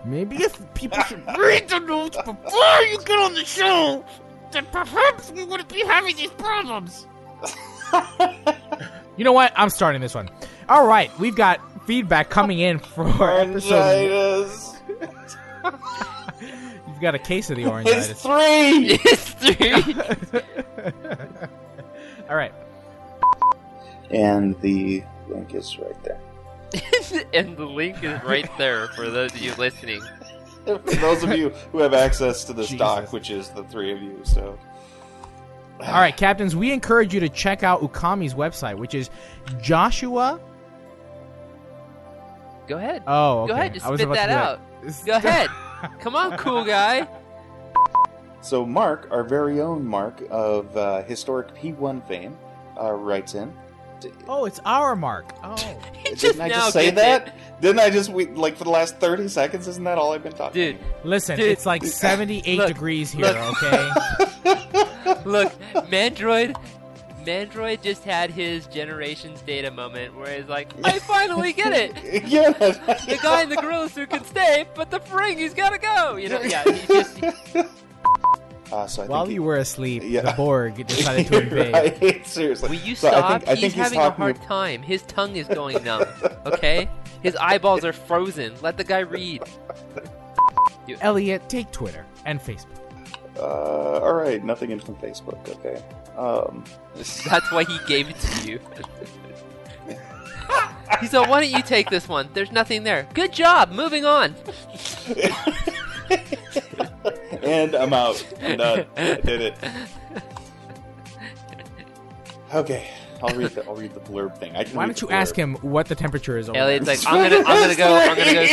Maybe 0.04 0.38
if 0.38 0.60
people 0.74 1.02
should 1.04 1.24
read 1.38 1.70
the 1.70 1.80
notes 1.80 2.18
before 2.18 2.82
you 2.90 2.98
get 3.06 3.20
on 3.20 3.36
the 3.36 3.46
show, 3.46 4.04
then 4.52 4.66
perhaps 4.72 5.32
we 5.32 5.46
wouldn't 5.46 5.70
be 5.70 5.80
having 5.86 6.16
these 6.18 6.32
problems. 6.32 7.06
you 9.16 9.24
know 9.24 9.32
what? 9.34 9.54
I'm 9.56 9.70
starting 9.70 10.02
this 10.02 10.16
one. 10.16 10.30
All 10.68 10.88
right, 10.88 11.12
we've 11.20 11.36
got 11.36 11.60
feedback 11.86 12.30
coming 12.30 12.60
in 12.60 12.80
for 12.80 13.06
episode. 13.08 13.70
Orangitis. 14.10 14.72
You've 16.88 17.02
got 17.02 17.14
a 17.16 17.20
case 17.20 17.50
of 17.50 17.58
the 17.58 17.64
It's 17.86 18.24
orangitis. 18.26 19.34
three. 19.36 19.60
All 22.30 22.36
right. 22.36 22.54
and 24.10 24.60
the 24.62 25.04
link 25.28 25.54
is 25.54 25.78
right 25.78 26.04
there. 26.04 26.20
and 27.34 27.56
the 27.58 27.66
link 27.66 28.04
is 28.04 28.22
right 28.24 28.50
there 28.58 28.88
for 28.90 29.10
those 29.10 29.34
of 29.34 29.40
you 29.42 29.54
listening. 29.56 30.02
For 30.66 30.78
those 30.80 31.24
of 31.24 31.38
you 31.38 31.50
who 31.72 31.78
have 31.80 31.94
access 31.94 32.44
to 32.46 32.54
this 32.54 32.70
Jesus. 32.70 32.80
doc, 32.80 33.14
which 33.14 33.30
is 33.30 33.50
the 33.50 33.64
three 33.66 33.92
of 33.92 34.02
you, 34.02 34.20
so 34.24 34.58
All 35.82 35.94
right, 35.94 36.16
captains, 36.18 36.56
we 36.56 36.72
encourage 36.72 37.14
you 37.14 37.20
to 37.20 37.30
check 37.30 37.62
out 37.62 37.82
Ukami's 37.82 38.34
website, 38.34 38.76
which 38.78 38.96
is 38.96 39.12
Joshua. 39.62 40.40
Go 42.68 42.78
ahead. 42.78 43.04
Oh, 43.08 43.42
okay. 43.44 43.48
Go 43.48 43.54
ahead, 43.56 43.74
just 43.74 43.86
spit 43.86 44.02
about 44.02 44.14
to 44.14 44.20
that 44.20 44.28
do 44.28 44.34
out. 44.90 45.06
Go 45.06 45.14
ahead. 45.14 45.50
Come 46.00 46.16
on, 46.16 46.38
cool 46.38 46.64
guy. 46.78 47.08
So 48.42 48.66
Mark, 48.66 49.08
our 49.12 49.24
very 49.24 49.60
own 49.62 49.86
Mark 49.86 50.22
of 50.30 50.76
uh, 50.78 51.04
historic 51.04 51.56
P1 51.56 52.08
fame, 52.08 52.38
uh, 52.80 52.92
writes 52.92 53.34
in. 53.36 53.54
Oh, 54.28 54.46
it's 54.46 54.60
our 54.66 54.96
mark. 54.96 55.26
Oh, 55.44 55.56
Didn't 56.16 56.42
I 56.42 56.50
just 56.50 56.74
say 56.74 56.92
that? 56.92 57.36
Didn't 57.62 57.80
I 57.80 57.90
just 57.90 58.10
we, 58.12 58.26
like 58.28 58.56
for 58.56 58.64
the 58.66 58.70
last 58.70 58.98
thirty 58.98 59.28
seconds? 59.30 59.68
Isn't 59.68 59.84
that 59.86 59.98
all 59.98 60.14
I've 60.14 60.22
been 60.22 60.34
talking? 60.34 60.74
Dude, 60.74 60.78
listen, 61.04 61.38
Dude. 61.40 61.50
it's 61.50 61.66
like 61.66 61.84
78 61.86 62.58
Look, 62.58 62.68
degrees 62.68 63.12
here. 63.12 63.26
look. 63.26 63.64
Okay. 63.64 63.90
Look, 65.26 65.54
Mandroid. 65.90 66.56
Mandroid 67.26 67.82
just 67.82 68.04
had 68.04 68.30
his 68.32 68.68
generations 68.68 69.42
data 69.42 69.72
moment 69.72 70.16
where 70.16 70.38
he's 70.40 70.48
like, 70.50 70.72
I 70.84 71.00
finally 71.00 71.54
get 71.54 71.74
it. 71.74 72.26
yeah. 72.28 72.52
The 72.52 73.20
guy 73.22 73.42
in 73.44 73.50
the 73.50 73.56
gorilla 73.58 73.90
suit 73.90 74.10
can 74.10 74.24
stay, 74.24 74.66
but 74.76 74.92
the 74.92 75.00
Ferengi's 75.00 75.54
gotta 75.54 75.78
go. 75.78 76.16
You 76.16 76.30
know, 76.30 76.42
yeah. 76.42 76.64
He 76.72 76.88
just, 76.88 77.20
Uh, 78.72 78.88
so 78.88 79.04
I 79.04 79.06
While 79.06 79.26
think 79.26 79.36
you 79.36 79.44
were 79.44 79.58
asleep, 79.58 80.02
Yeah. 80.06 80.22
the 80.22 80.32
Borg 80.34 80.88
decided 80.88 81.28
to 81.28 81.40
invade. 81.44 81.74
right, 82.02 82.26
seriously. 82.28 82.68
will 82.70 82.76
you 82.84 82.96
So 82.96 83.10
stop? 83.10 83.24
I 83.24 83.38
think, 83.38 83.48
I 83.48 83.52
he's 83.52 83.62
think 83.62 83.74
he's 83.74 83.84
having 83.84 84.00
a 84.00 84.10
hard 84.10 84.38
ab- 84.38 84.44
time. 84.44 84.82
His 84.82 85.04
tongue 85.04 85.36
is 85.36 85.48
going 85.48 85.84
numb. 85.84 86.04
Okay, 86.48 86.90
his 87.22 87.36
eyeballs 87.36 87.86
are 87.86 87.94
frozen. 87.94 88.56
Let 88.64 88.76
the 88.78 88.84
guy 88.84 89.00
read. 89.00 89.44
Elliot, 91.02 91.48
take 91.48 91.72
Twitter 91.72 92.06
and 92.26 92.40
Facebook. 92.42 92.66
Uh, 93.38 94.00
all 94.00 94.14
right, 94.14 94.44
nothing 94.44 94.72
in 94.72 94.80
from 94.80 94.96
Facebook. 94.96 95.48
Okay. 95.58 95.82
Um, 96.18 96.64
That's 96.96 97.52
why 97.52 97.64
he 97.66 97.78
gave 97.88 98.10
it 98.10 98.20
to 98.20 98.48
you. 98.48 98.60
He's 101.02 101.14
like, 101.14 101.30
why 101.30 101.42
don't 101.42 101.50
you 101.50 101.62
take 101.64 101.90
this 101.90 102.08
one? 102.08 102.30
There's 102.34 102.52
nothing 102.52 102.84
there. 102.84 103.08
Good 103.14 103.34
job. 103.34 103.72
Moving 103.72 104.06
on. 104.06 104.36
and 107.42 107.76
I'm 107.76 107.92
out. 107.92 108.26
I'm 108.42 108.58
done. 108.58 108.86
I 108.96 109.16
did 109.16 109.42
it. 109.42 109.56
Okay, 112.54 112.90
I'll 113.22 113.36
read 113.36 113.50
the 113.52 113.66
I'll 113.66 113.76
read 113.76 113.94
the 113.94 114.00
blurb 114.00 114.38
thing. 114.38 114.56
I 114.56 114.64
can 114.64 114.76
Why 114.76 114.84
read 114.84 114.90
don't 114.90 115.02
you 115.02 115.08
the 115.08 115.16
ask 115.16 115.36
him 115.36 115.56
what 115.56 115.88
the 115.88 115.96
temperature 115.96 116.38
is 116.38 116.48
over 116.48 116.58
Elliot's 116.58 116.88
like, 116.88 117.00
I'm 117.06 117.30
gonna, 117.30 117.44
I'm 117.46 117.62
gonna 117.62 117.76
go, 117.76 117.96
I'm 117.98 118.16
gonna 118.18 118.34
go, 118.34 118.46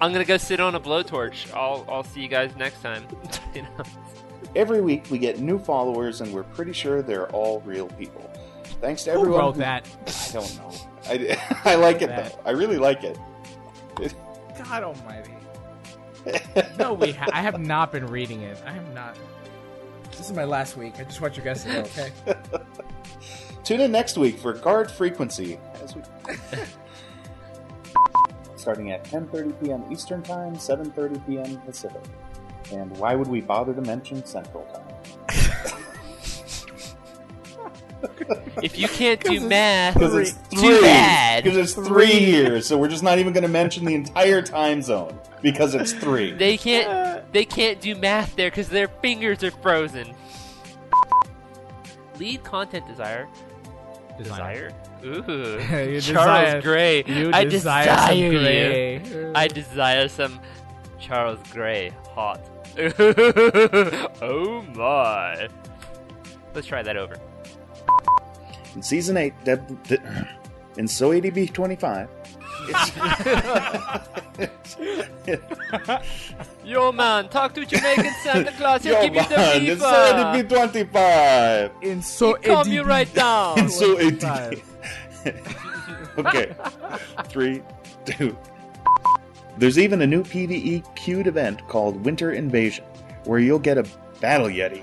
I'm 0.00 0.12
gonna 0.12 0.24
go 0.24 0.36
sit 0.36 0.60
on 0.60 0.74
a 0.74 0.80
blowtorch. 0.80 1.52
I'll, 1.54 1.84
I'll 1.88 2.04
see 2.04 2.20
you 2.20 2.28
guys 2.28 2.54
next 2.56 2.82
time. 2.82 3.06
you 3.54 3.62
know? 3.62 3.68
Every 4.56 4.80
week 4.80 5.06
we 5.10 5.18
get 5.18 5.40
new 5.40 5.58
followers, 5.58 6.20
and 6.20 6.32
we're 6.32 6.44
pretty 6.44 6.72
sure 6.72 7.02
they're 7.02 7.28
all 7.30 7.60
real 7.62 7.88
people. 7.88 8.30
Thanks 8.80 9.04
to 9.04 9.12
Who 9.12 9.20
everyone. 9.20 9.40
wrote 9.40 9.56
that? 9.58 9.86
I 10.06 10.32
don't 10.32 10.56
know. 10.58 10.72
I, 11.08 11.60
I 11.64 11.74
like 11.76 12.02
it 12.02 12.08
That. 12.08 12.32
though. 12.32 12.40
I 12.44 12.50
really 12.52 12.78
like 12.78 13.02
it. 13.04 13.18
God 14.58 14.82
Almighty. 14.84 15.32
no, 16.78 16.94
we. 16.94 17.12
Ha- 17.12 17.30
I 17.32 17.42
have 17.42 17.60
not 17.60 17.92
been 17.92 18.06
reading 18.06 18.42
it. 18.42 18.62
I 18.66 18.70
have 18.72 18.94
not. 18.94 19.16
This 20.10 20.20
is 20.30 20.32
my 20.36 20.44
last 20.44 20.76
week. 20.76 20.94
I 20.98 21.04
just 21.04 21.20
want 21.20 21.36
you 21.36 21.42
guys 21.42 21.64
to 21.64 21.72
know. 21.72 21.80
Okay. 21.80 22.10
Tune 23.64 23.80
in 23.80 23.90
next 23.92 24.16
week 24.16 24.38
for 24.38 24.52
Guard 24.52 24.90
Frequency. 24.90 25.58
As 25.82 25.94
we... 25.96 26.02
Starting 28.56 28.92
at 28.92 29.04
10:30 29.04 29.60
p.m. 29.62 29.84
Eastern 29.90 30.22
Time, 30.22 30.54
7:30 30.54 31.26
p.m. 31.26 31.56
Pacific. 31.62 32.00
And 32.72 32.96
why 32.98 33.14
would 33.14 33.28
we 33.28 33.40
bother 33.40 33.74
to 33.74 33.80
mention 33.82 34.24
Central 34.24 34.64
Time? 34.64 34.80
If 38.62 38.78
you 38.78 38.86
can't 38.88 39.20
do 39.22 39.32
it's- 39.34 39.48
math, 39.48 39.94
'cause 39.98 40.14
it's 40.14 40.32
too 40.50 40.60
three. 40.60 40.80
bad. 40.82 41.44
Because 41.44 41.58
it's 41.58 41.74
three 41.88 42.18
years, 42.18 42.66
so 42.66 42.78
we're 42.78 42.88
just 42.88 43.02
not 43.02 43.18
even 43.18 43.32
going 43.32 43.42
to 43.42 43.48
mention 43.48 43.84
the 43.84 43.94
entire 43.94 44.42
time 44.42 44.82
zone 44.82 45.18
because 45.42 45.74
it's 45.74 45.92
three. 45.92 46.32
They 46.32 46.56
can't, 46.56 46.88
uh, 46.88 47.20
they 47.32 47.44
can't 47.44 47.80
do 47.80 47.94
math 47.94 48.36
there 48.36 48.50
because 48.50 48.68
their 48.68 48.88
fingers 48.88 49.42
are 49.42 49.50
frozen. 49.50 50.14
Lead 52.18 52.44
content 52.44 52.86
desire. 52.86 53.28
Desire. 54.18 54.70
Ooh, 55.04 55.12
You 55.70 56.00
Charles 56.00 56.00
desire- 56.00 56.62
Gray. 56.62 57.04
you 57.06 57.30
I 57.32 57.44
desire 57.44 57.84
desire, 57.84 58.08
some 58.08 58.16
you. 58.18 58.30
Gray. 58.38 59.32
I 59.34 59.48
desire 59.48 60.08
some 60.08 60.40
Charles 61.00 61.40
Gray. 61.52 61.90
Hot. 62.14 62.40
oh 64.22 64.62
my. 64.74 65.48
Let's 66.54 66.66
try 66.66 66.82
that 66.82 66.96
over. 66.96 67.16
In 68.74 68.82
season 68.82 69.16
eight, 69.16 69.34
Deb, 69.44 69.82
De- 69.84 70.26
in 70.76 70.88
So 70.88 71.10
ADB 71.10 71.52
25. 71.52 72.08
Yo 76.64 76.90
man, 76.92 77.28
talk 77.28 77.52
to 77.54 77.64
Jamaican 77.66 78.12
Santa 78.22 78.50
Claus. 78.52 78.82
He'll 78.82 78.94
Yo, 78.94 79.02
give 79.02 79.14
you 79.14 79.22
the 79.28 79.36
man, 79.36 79.60
FIFA. 79.60 79.68
in 79.70 79.78
So 79.78 80.14
ADB 80.14 80.48
25. 80.48 81.70
In 81.82 82.02
so 82.02 82.34
He 82.34 82.42
calm 82.42 82.68
you 82.68 82.82
right 82.82 83.12
down. 83.14 83.58
In 83.58 83.68
So 83.68 83.96
ADB. 83.96 84.62
okay. 86.18 86.54
Three, 87.28 87.62
two. 88.04 88.36
There's 89.56 89.78
even 89.78 90.02
a 90.02 90.06
new 90.06 90.22
PvE 90.22 90.94
queued 90.96 91.26
event 91.26 91.66
called 91.68 92.04
Winter 92.04 92.32
Invasion, 92.32 92.84
where 93.24 93.38
you'll 93.38 93.58
get 93.60 93.78
a 93.78 93.86
Battle 94.20 94.48
Yeti. 94.48 94.82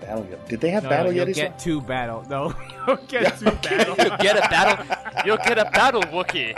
Battle 0.00 0.24
Yeti. 0.24 0.48
Did 0.48 0.60
they 0.60 0.70
have 0.70 0.84
No, 0.84 0.88
Battle 0.90 1.12
no, 1.12 1.16
you'll 1.18 1.26
Yetis? 1.26 1.34
get 1.34 1.58
two 1.58 1.80
battle. 1.80 2.24
No, 2.30 2.54
you'll 2.86 2.96
get 3.08 3.38
two 3.38 3.44
battle. 3.50 3.96
You'll 3.98 4.16
get 4.18 4.36
a 4.36 4.48
battle. 4.48 4.96
You'll 5.26 5.38
get 5.38 5.58
a 5.58 5.64
battle 5.72 6.02
Wookie, 6.02 6.56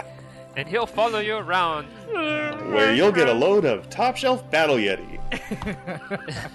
and 0.57 0.68
he'll 0.68 0.84
follow 0.86 1.20
you 1.20 1.36
around. 1.36 1.86
where 2.12 2.92
you'll 2.92 3.12
get 3.12 3.28
a 3.28 3.32
load 3.32 3.64
of 3.64 3.88
top 3.88 4.16
shelf 4.16 4.49
Battle 4.51 4.76
Yeti. 4.76 5.18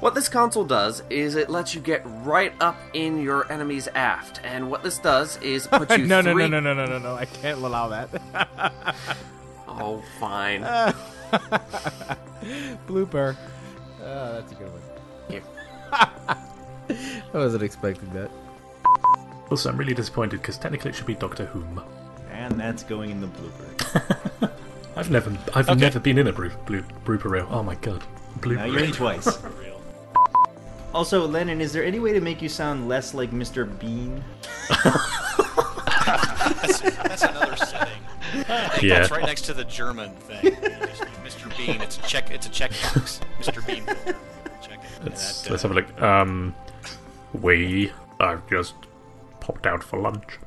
What 0.00 0.14
this 0.14 0.28
console 0.28 0.64
does 0.64 1.02
is 1.08 1.36
it 1.36 1.48
lets 1.48 1.74
you 1.74 1.80
get 1.80 2.02
right 2.22 2.52
up 2.60 2.76
in 2.92 3.18
your 3.22 3.50
enemy's 3.50 3.88
aft, 3.88 4.40
and 4.44 4.70
what 4.70 4.82
this 4.82 4.98
does 4.98 5.38
is 5.38 5.66
put 5.66 5.90
you 5.96 6.06
no, 6.06 6.20
no, 6.20 6.34
no, 6.34 6.46
no, 6.46 6.60
no, 6.60 6.74
no, 6.74 6.84
no, 6.84 6.98
no. 6.98 7.14
I 7.14 7.24
can't 7.24 7.58
allow 7.62 7.88
that. 7.88 8.10
Oh, 9.78 10.02
fine. 10.18 10.62
Blooper. 12.86 13.36
Oh, 14.02 14.32
that's 14.34 14.52
a 14.52 14.54
good 14.54 14.70
one. 14.70 14.82
I 17.28 17.36
wasn't 17.38 17.62
expecting 17.62 18.12
that. 18.14 18.30
Also, 19.50 19.68
I'm 19.70 19.76
really 19.76 19.94
disappointed 19.94 20.40
because 20.40 20.58
technically 20.58 20.90
it 20.90 20.94
should 20.94 21.06
be 21.06 21.14
Doctor 21.14 21.46
Whom. 21.46 21.80
And 22.32 22.58
that's 22.58 22.82
going 22.82 23.10
in 23.10 23.20
the 23.20 23.28
blooper. 23.28 24.50
I've 24.96 25.10
never, 25.10 25.30
I've 25.54 25.68
Okay. 25.68 25.78
never 25.80 26.00
been 26.00 26.18
in 26.18 26.26
a 26.28 26.32
blue, 26.32 26.50
blue, 26.66 26.82
blooper 27.04 27.30
reel. 27.30 27.46
Oh 27.50 27.62
my 27.62 27.74
god, 27.76 28.02
blooper 28.40 28.56
Now 28.56 28.64
you're 28.64 28.78
in 28.78 28.84
reel. 28.86 28.94
twice. 28.94 29.38
Also, 30.94 31.26
Lennon, 31.26 31.60
is 31.60 31.72
there 31.72 31.84
any 31.84 31.98
way 31.98 32.12
to 32.12 32.20
make 32.20 32.40
you 32.40 32.48
sound 32.48 32.88
less 32.88 33.12
like 33.14 33.30
Mr. 33.30 33.66
Bean? 33.78 34.22
That's, 36.06 36.80
that's 36.80 37.22
another 37.22 37.56
setting. 37.56 38.02
Yeah. 38.82 38.98
that's 39.00 39.10
right 39.10 39.24
next 39.24 39.42
to 39.42 39.54
the 39.54 39.64
German 39.64 40.14
thing. 40.16 40.56
Just 40.62 41.02
Mr. 41.24 41.56
Bean. 41.56 41.80
It's 41.80 41.98
a 41.98 42.02
check. 42.02 42.30
It's 42.30 42.46
a 42.46 42.50
checkbox. 42.50 43.20
Mr. 43.40 43.66
Bean. 43.66 43.84
Check 43.86 44.80
it. 44.82 45.04
Let's, 45.04 45.42
That, 45.42 45.48
uh, 45.48 45.52
let's 45.52 45.62
have 45.62 45.70
a 45.72 45.74
look. 45.74 46.02
Um, 46.02 46.54
we 47.40 47.92
I've 48.20 48.48
just 48.48 48.74
popped 49.40 49.66
out 49.66 49.82
for 49.82 50.00
lunch. 50.00 50.38